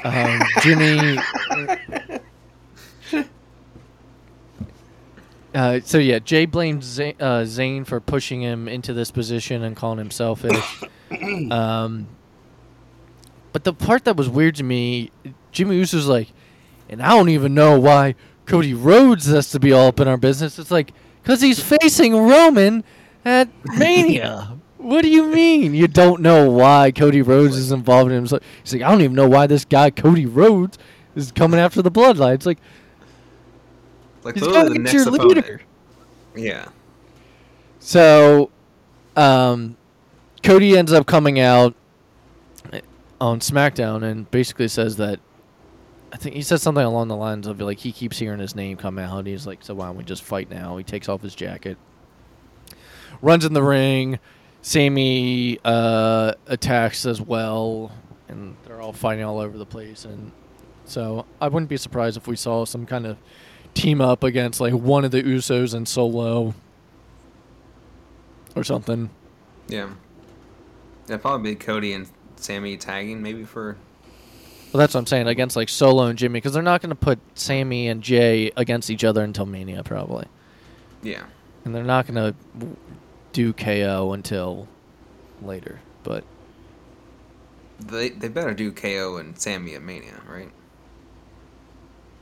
Um, 0.04 0.40
Jimmy. 0.62 1.18
Uh, 5.52 5.78
so 5.84 5.98
yeah, 5.98 6.18
Jey 6.18 6.46
blames 6.46 6.84
Zane, 6.84 7.14
uh, 7.20 7.42
Zayn 7.42 7.86
for 7.86 8.00
pushing 8.00 8.42
him 8.42 8.66
into 8.66 8.92
this 8.92 9.12
position 9.12 9.62
and 9.62 9.76
calling 9.76 10.00
him 10.00 10.10
selfish. 10.10 10.82
um, 11.52 12.08
but 13.54 13.62
the 13.64 13.72
part 13.72 14.04
that 14.04 14.16
was 14.16 14.28
weird 14.28 14.56
to 14.56 14.64
me, 14.64 15.10
Jimmy 15.52 15.76
Uso's 15.76 16.08
like, 16.08 16.28
and 16.88 17.00
I 17.00 17.10
don't 17.10 17.28
even 17.28 17.54
know 17.54 17.78
why 17.78 18.16
Cody 18.46 18.74
Rhodes 18.74 19.26
has 19.26 19.50
to 19.52 19.60
be 19.60 19.72
all 19.72 19.86
up 19.88 20.00
in 20.00 20.08
our 20.08 20.16
business. 20.18 20.58
It's 20.58 20.70
like, 20.72 20.92
because 21.22 21.40
he's 21.40 21.60
facing 21.62 22.14
Roman 22.16 22.82
at 23.24 23.48
Mania. 23.78 24.58
what 24.76 25.02
do 25.02 25.08
you 25.08 25.28
mean? 25.28 25.72
You 25.72 25.86
don't 25.88 26.20
know 26.20 26.50
why 26.50 26.90
Cody 26.90 27.22
Rhodes 27.22 27.56
is 27.56 27.70
involved 27.72 28.10
in 28.10 28.18
him? 28.18 28.26
So- 28.26 28.40
He's 28.62 28.72
like, 28.74 28.82
I 28.82 28.90
don't 28.90 29.00
even 29.02 29.14
know 29.14 29.28
why 29.28 29.46
this 29.46 29.64
guy 29.64 29.88
Cody 29.90 30.26
Rhodes 30.26 30.76
is 31.14 31.30
coming 31.32 31.58
after 31.60 31.80
the 31.80 31.90
Bloodline. 31.92 32.34
It's 32.34 32.46
like 32.46 32.58
Like 34.24 34.34
he's 34.34 34.44
going 34.46 34.82
next 34.82 34.92
your 34.92 35.02
opponent. 35.08 35.28
leader. 35.36 35.60
Yeah. 36.34 36.68
So, 37.78 38.50
um, 39.16 39.76
Cody 40.42 40.76
ends 40.76 40.92
up 40.92 41.06
coming 41.06 41.38
out 41.38 41.74
on 43.20 43.40
SmackDown 43.40 44.02
and 44.02 44.30
basically 44.30 44.68
says 44.68 44.96
that 44.96 45.20
I 46.12 46.16
think 46.16 46.36
he 46.36 46.42
says 46.42 46.62
something 46.62 46.84
along 46.84 47.08
the 47.08 47.16
lines 47.16 47.46
of 47.46 47.60
like 47.60 47.78
he 47.78 47.90
keeps 47.90 48.18
hearing 48.18 48.38
his 48.38 48.54
name 48.54 48.76
come 48.76 48.98
out. 48.98 49.26
He's 49.26 49.46
like, 49.46 49.64
so 49.64 49.74
why 49.74 49.86
don't 49.86 49.96
we 49.96 50.04
just 50.04 50.22
fight 50.22 50.48
now? 50.48 50.76
He 50.76 50.84
takes 50.84 51.08
off 51.08 51.22
his 51.22 51.34
jacket, 51.34 51.76
runs 53.20 53.44
in 53.44 53.52
the 53.52 53.62
ring. 53.62 54.18
Sami 54.62 55.58
uh, 55.62 56.32
attacks 56.46 57.04
as 57.04 57.20
well, 57.20 57.92
and 58.28 58.56
they're 58.64 58.80
all 58.80 58.94
fighting 58.94 59.22
all 59.22 59.38
over 59.38 59.58
the 59.58 59.66
place. 59.66 60.06
And 60.06 60.32
so 60.86 61.26
I 61.38 61.48
wouldn't 61.48 61.68
be 61.68 61.76
surprised 61.76 62.16
if 62.16 62.26
we 62.26 62.36
saw 62.36 62.64
some 62.64 62.86
kind 62.86 63.06
of 63.06 63.18
team 63.74 64.00
up 64.00 64.22
against 64.24 64.60
like 64.60 64.72
one 64.72 65.04
of 65.04 65.10
the 65.10 65.22
Usos 65.22 65.74
and 65.74 65.86
Solo 65.86 66.54
or 68.56 68.64
something. 68.64 69.10
Yeah. 69.68 69.90
That'd 71.06 71.20
probably 71.20 71.52
be 71.52 71.56
Cody 71.56 71.92
and 71.92 72.08
Sami 72.44 72.76
tagging 72.76 73.22
maybe 73.22 73.44
for 73.44 73.76
Well, 74.72 74.78
that's 74.78 74.94
what 74.94 75.00
I'm 75.00 75.06
saying 75.06 75.26
against 75.28 75.56
like 75.56 75.68
Solo 75.68 76.04
and 76.04 76.18
Jimmy 76.18 76.38
because 76.38 76.52
they're 76.52 76.62
not 76.62 76.82
going 76.82 76.90
to 76.90 76.94
put 76.96 77.18
Sami 77.34 77.88
and 77.88 78.02
Jey 78.02 78.52
against 78.56 78.90
each 78.90 79.02
other 79.02 79.22
until 79.22 79.46
Mania 79.46 79.82
probably, 79.82 80.26
yeah. 81.02 81.24
and 81.64 81.74
they're 81.74 81.82
not 81.84 82.06
going 82.06 82.16
to 82.16 82.34
do 83.32 83.52
KO 83.52 84.12
until 84.12 84.68
later. 85.42 85.80
But 86.02 86.24
They 87.80 88.10
they 88.10 88.28
better 88.28 88.52
do 88.52 88.70
KO 88.72 89.16
and 89.16 89.38
Sami 89.38 89.74
at 89.74 89.82
Mania, 89.82 90.20
right? 90.28 90.50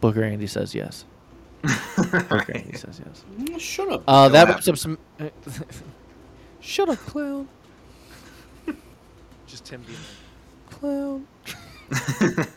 Booker 0.00 0.22
Andy 0.22 0.46
says 0.46 0.74
yes. 0.74 1.04
Booker 1.96 2.52
Andy 2.54 2.76
says 2.76 3.00
yes. 3.04 3.24
Mm, 3.38 3.58
Shut 3.60 3.88
up. 3.90 4.02
Uh, 4.06 4.28
that 4.28 4.48
after 4.48 4.52
wraps 4.52 4.68
up 4.68 4.78
some. 4.78 4.98
Shut 6.60 6.88
up, 6.88 6.98
clown. 6.98 7.48
Just 9.52 9.66
Tim 9.66 9.82
being 9.82 9.98
like, 9.98 10.80
clown. 10.80 11.26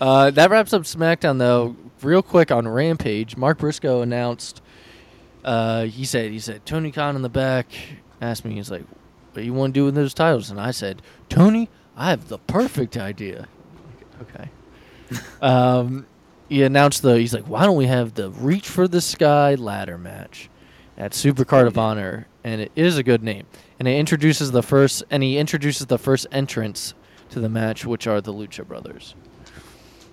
Uh, 0.00 0.28
that 0.32 0.50
wraps 0.50 0.72
up 0.72 0.82
SmackDown 0.82 1.38
though. 1.38 1.76
Real 2.02 2.20
quick 2.20 2.50
on 2.50 2.66
Rampage, 2.66 3.36
Mark 3.36 3.58
Briscoe 3.58 4.02
announced. 4.02 4.60
Uh, 5.44 5.84
he 5.84 6.04
said, 6.04 6.32
he 6.32 6.40
said 6.40 6.66
Tony 6.66 6.90
Khan 6.90 7.14
in 7.14 7.22
the 7.22 7.28
back 7.28 7.68
asked 8.20 8.44
me, 8.44 8.54
he's 8.54 8.72
like, 8.72 8.82
"What 8.82 9.34
do 9.36 9.42
you 9.42 9.54
want 9.54 9.72
to 9.72 9.80
do 9.80 9.84
with 9.84 9.94
those 9.94 10.12
titles?" 10.12 10.50
And 10.50 10.60
I 10.60 10.72
said, 10.72 11.00
"Tony, 11.28 11.70
I 11.96 12.10
have 12.10 12.28
the 12.28 12.38
perfect 12.38 12.96
idea." 12.96 13.46
Okay. 14.20 14.50
um, 15.40 16.06
he 16.48 16.64
announced 16.64 17.02
the. 17.02 17.16
He's 17.18 17.32
like, 17.32 17.48
"Why 17.48 17.64
don't 17.64 17.76
we 17.76 17.86
have 17.86 18.14
the 18.14 18.30
Reach 18.30 18.68
for 18.68 18.88
the 18.88 19.00
Sky 19.00 19.54
ladder 19.54 19.96
match 19.96 20.50
at 20.96 21.12
Supercard 21.12 21.66
of 21.66 21.76
Honor?" 21.78 22.26
And 22.42 22.60
it 22.60 22.72
is 22.76 22.96
a 22.98 23.02
good 23.02 23.22
name. 23.22 23.46
And 23.78 23.88
it 23.88 23.96
introduces 23.98 24.52
the 24.52 24.62
first, 24.62 25.02
and 25.10 25.22
he 25.22 25.38
introduces 25.38 25.86
the 25.86 25.98
first 25.98 26.26
entrance 26.30 26.94
to 27.30 27.40
the 27.40 27.48
match, 27.48 27.84
which 27.84 28.06
are 28.06 28.20
the 28.20 28.32
Lucha 28.32 28.66
Brothers. 28.66 29.14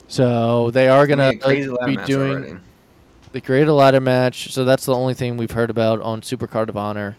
So 0.07 0.71
they 0.71 0.87
are 0.89 1.07
gonna 1.07 1.33
be 1.85 1.95
doing. 2.05 2.31
already. 2.37 2.55
They 3.31 3.39
create 3.41 3.67
a 3.67 3.73
ladder 3.73 4.01
match, 4.01 4.51
so 4.51 4.65
that's 4.65 4.85
the 4.85 4.93
only 4.93 5.13
thing 5.13 5.37
we've 5.37 5.51
heard 5.51 5.69
about 5.69 6.01
on 6.01 6.21
Supercard 6.21 6.67
of 6.67 6.75
Honor. 6.75 7.15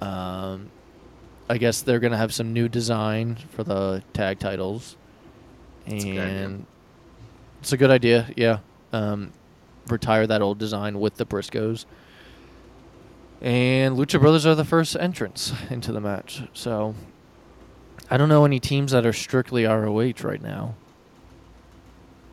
Um, 0.00 0.70
I 1.50 1.58
guess 1.58 1.82
they're 1.82 1.98
gonna 1.98 2.16
have 2.16 2.32
some 2.32 2.52
new 2.52 2.68
design 2.68 3.36
for 3.50 3.64
the 3.64 4.02
tag 4.12 4.38
titles, 4.38 4.96
That's 5.86 6.04
a 6.04 6.06
good 6.06 6.18
idea. 6.18 6.44
and 6.44 6.66
it's 7.60 7.72
a 7.72 7.76
good 7.76 7.90
idea. 7.90 8.28
Yeah, 8.36 8.58
um, 8.92 9.32
retire 9.88 10.26
that 10.28 10.42
old 10.42 10.58
design 10.58 11.00
with 11.00 11.16
the 11.16 11.26
Briscoes. 11.26 11.86
And 13.42 13.98
Lucha 13.98 14.20
Brothers 14.20 14.46
are 14.46 14.54
the 14.54 14.64
first 14.64 14.96
entrants 14.96 15.52
into 15.70 15.90
the 15.92 16.00
match, 16.00 16.42
so 16.52 16.94
I 18.08 18.16
don't 18.16 18.28
know 18.28 18.44
any 18.44 18.60
teams 18.60 18.92
that 18.92 19.04
are 19.04 19.12
strictly 19.12 19.64
ROH 19.64 20.22
right 20.22 20.40
now. 20.40 20.76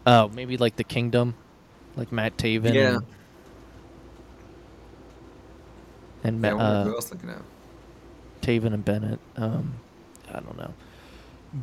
Oh, 0.05 0.29
maybe 0.29 0.55
like 0.55 0.75
the 0.75 0.83
Kingdom, 0.83 1.33
like 1.95 2.11
Matt 2.11 2.37
Taven. 2.37 2.73
Yeah. 2.73 2.99
And, 6.23 6.35
and 6.35 6.41
Yeah, 6.43 6.55
uh, 6.55 6.83
who 6.83 6.93
else 6.95 7.11
looking 7.11 7.29
at? 7.29 7.41
Taven 8.41 8.73
and 8.73 8.85
Bennett. 8.85 9.19
Um, 9.35 9.73
I 10.29 10.39
don't 10.39 10.57
know. 10.57 10.73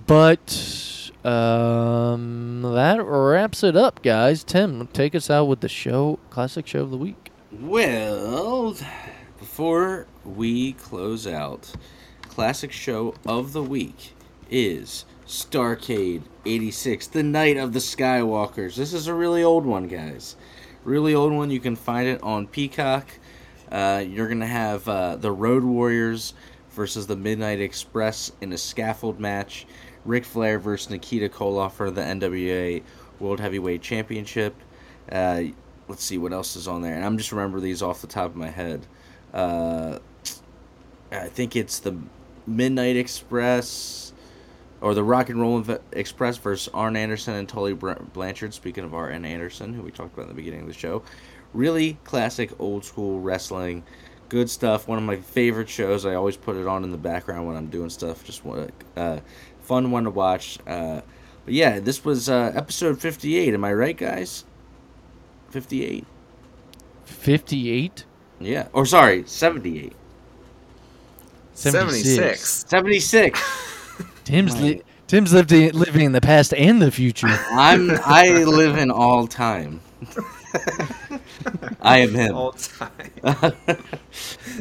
But 0.07 1.11
um, 1.24 2.62
that 2.62 3.01
wraps 3.05 3.62
it 3.62 3.76
up, 3.76 4.03
guys. 4.03 4.42
Tim, 4.42 4.88
take 4.88 5.14
us 5.14 5.30
out 5.30 5.44
with 5.44 5.61
the 5.61 5.68
show, 5.68 6.18
classic 6.30 6.66
show 6.66 6.80
of 6.80 6.90
the 6.90 6.97
week. 6.97 7.30
Well, 7.53 8.76
before 9.57 10.07
we 10.22 10.74
close 10.74 11.26
out, 11.26 11.72
classic 12.28 12.70
show 12.70 13.14
of 13.24 13.54
the 13.54 13.62
week 13.62 14.12
is 14.50 15.07
Starcade 15.26 16.24
86, 16.44 17.07
The 17.07 17.22
Night 17.22 17.57
of 17.57 17.72
the 17.72 17.78
Skywalkers. 17.78 18.74
This 18.74 18.92
is 18.92 19.07
a 19.07 19.14
really 19.14 19.42
old 19.42 19.64
one, 19.64 19.88
guys. 19.88 20.36
Really 20.84 21.14
old 21.14 21.32
one. 21.32 21.50
You 21.50 21.61
can 21.61 21.74
find 21.74 22.07
it 22.07 22.22
on 22.22 22.46
Peacock. 22.46 23.09
Uh, 23.72 24.04
you're 24.07 24.26
going 24.26 24.40
to 24.40 24.46
have 24.46 24.86
uh, 24.90 25.16
the 25.16 25.32
Road 25.32 25.64
Warriors 25.64 26.34
versus 26.72 27.07
the 27.07 27.16
Midnight 27.16 27.59
Express 27.59 28.32
in 28.42 28.52
a 28.52 28.59
scaffold 28.59 29.18
match. 29.18 29.66
Ric 30.04 30.26
Flair 30.26 30.59
versus 30.59 30.90
Nikita 30.90 31.30
Koloff 31.30 31.72
for 31.72 31.90
the 31.90 32.02
NWA 32.02 32.82
World 33.20 33.40
Heavyweight 33.40 33.80
Championship. 33.80 34.54
Uh, 35.11 35.44
let's 35.88 36.04
see 36.04 36.18
what 36.18 36.34
else 36.34 36.57
is 36.57 36.68
on 36.68 36.82
there. 36.82 36.94
And 36.94 37.07
I'm 37.07 37.16
just 37.16 37.32
remember 37.32 37.59
these 37.59 37.80
off 37.80 38.02
the 38.02 38.07
top 38.07 38.26
of 38.26 38.36
my 38.36 38.50
head. 38.50 38.86
Uh, 39.33 39.99
I 41.12 41.29
think 41.29 41.57
it's 41.57 41.79
the 41.79 41.97
Midnight 42.47 42.97
Express 42.97 44.12
or 44.81 44.95
the 44.95 45.05
Rock 45.05 45.31
and 45.31 45.41
Roll 45.41 45.64
Express 45.93 46.37
versus 46.37 46.72
Arn 46.72 46.97
Anderson 46.97 47.35
and 47.35 47.49
Tully 47.49 47.74
Blanchard. 47.74 48.55
Speaking 48.55 48.85
of 48.85 48.95
Arn 48.95 49.24
Anderson, 49.24 49.74
who 49.74 49.83
we 49.83 49.91
talked 49.91 50.14
about 50.14 50.22
in 50.22 50.29
the 50.29 50.35
beginning 50.35 50.61
of 50.62 50.66
the 50.66 50.74
show, 50.74 51.03
really 51.53 51.99
classic 52.05 52.53
old 52.59 52.85
school 52.85 53.20
wrestling. 53.20 53.83
Good 54.29 54.51
stuff. 54.51 54.89
One 54.89 54.99
of 54.99 55.05
my 55.05 55.16
favorite 55.16 55.68
shows. 55.68 56.05
I 56.05 56.14
always 56.14 56.37
put 56.37 56.57
it 56.57 56.66
on 56.66 56.85
in 56.85 56.91
the 56.91 56.99
background 56.99 57.47
when 57.47 57.57
I'm 57.57 57.68
doing 57.68 57.91
stuff. 57.91 58.24
Just 58.24 58.45
want 58.45 58.72
uh, 58.97 59.20
fun 59.61 59.91
one 59.91 60.05
to 60.05 60.11
watch. 60.11 60.59
Uh, 60.66 61.01
but 61.45 61.55
yeah, 61.55 61.79
this 61.79 62.05
was 62.05 62.29
uh, 62.29 62.53
episode 62.55 63.01
58. 63.01 63.55
Am 63.55 63.64
I 63.64 63.72
right, 63.72 63.97
guys? 63.97 64.45
58. 65.51 66.05
58? 67.05 68.05
Yeah. 68.41 68.68
Or 68.72 68.87
sorry, 68.87 69.24
78. 69.26 69.93
76. 71.55 72.64
76. 72.68 73.41
Tim's, 74.24 74.61
li- 74.61 74.82
Tim's 75.07 75.32
lived 75.32 75.53
in, 75.53 75.78
living 75.78 76.05
in 76.05 76.12
the 76.12 76.20
past 76.20 76.53
and 76.55 76.82
the 76.82 76.91
future. 76.91 77.28
I'm 77.30 77.91
I 78.05 78.28
live 78.45 78.76
in 78.76 78.91
all 78.91 79.26
time. 79.26 79.80
I 81.80 81.99
am 81.99 82.14
him. 82.14 82.34
All 82.34 82.53
time. 82.53 83.55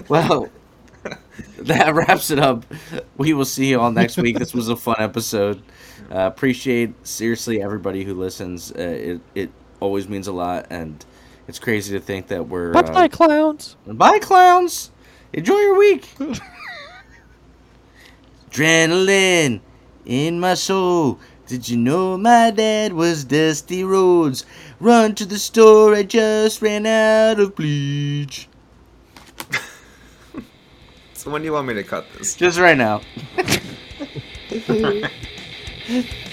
well, 0.08 0.50
that 1.60 1.94
wraps 1.94 2.32
it 2.32 2.40
up. 2.40 2.66
We 3.18 3.34
will 3.34 3.46
see 3.46 3.70
you 3.70 3.80
all 3.80 3.92
next 3.92 4.18
week. 4.18 4.38
This 4.38 4.54
was 4.54 4.70
a 4.70 4.76
fun 4.76 4.96
episode. 5.00 5.62
Uh, 6.12 6.20
appreciate 6.20 6.94
seriously 7.06 7.62
everybody 7.62 8.04
who 8.04 8.14
listens. 8.14 8.72
Uh, 8.72 8.76
it 8.78 9.22
it 9.34 9.52
always 9.80 10.08
means 10.08 10.28
a 10.28 10.32
lot, 10.32 10.68
and 10.70 11.04
it's 11.48 11.60
crazy 11.60 11.98
to 11.98 12.04
think 12.04 12.28
that 12.28 12.48
we're 12.48 12.74
Bye 12.74 12.82
bye, 12.84 13.06
uh, 13.06 13.08
clowns. 13.08 13.76
bye 13.86 14.20
clowns. 14.20 14.92
Enjoy 15.34 15.58
your 15.58 15.78
week. 15.78 16.08
Adrenaline 18.50 19.60
in 20.06 20.40
my 20.40 20.54
soul. 20.54 21.20
Did 21.48 21.70
you 21.70 21.78
know 21.78 22.18
my 22.18 22.52
dad 22.52 22.94
was 22.94 23.24
Dusty 23.24 23.84
Rhodes? 23.84 24.46
Run 24.80 25.14
to 25.16 25.26
the 25.26 25.38
store, 25.38 25.94
I 25.94 26.04
just 26.04 26.62
ran 26.62 26.86
out 26.86 27.40
of 27.40 27.56
bleach. 27.56 28.48
So 31.14 31.32
when 31.32 31.42
do 31.42 31.48
you 31.48 31.54
want 31.54 31.66
me 31.66 31.74
to 31.74 31.84
cut 31.84 32.06
this? 32.20 32.36
Just 32.36 32.60
right 32.60 32.78
now. 32.78 33.02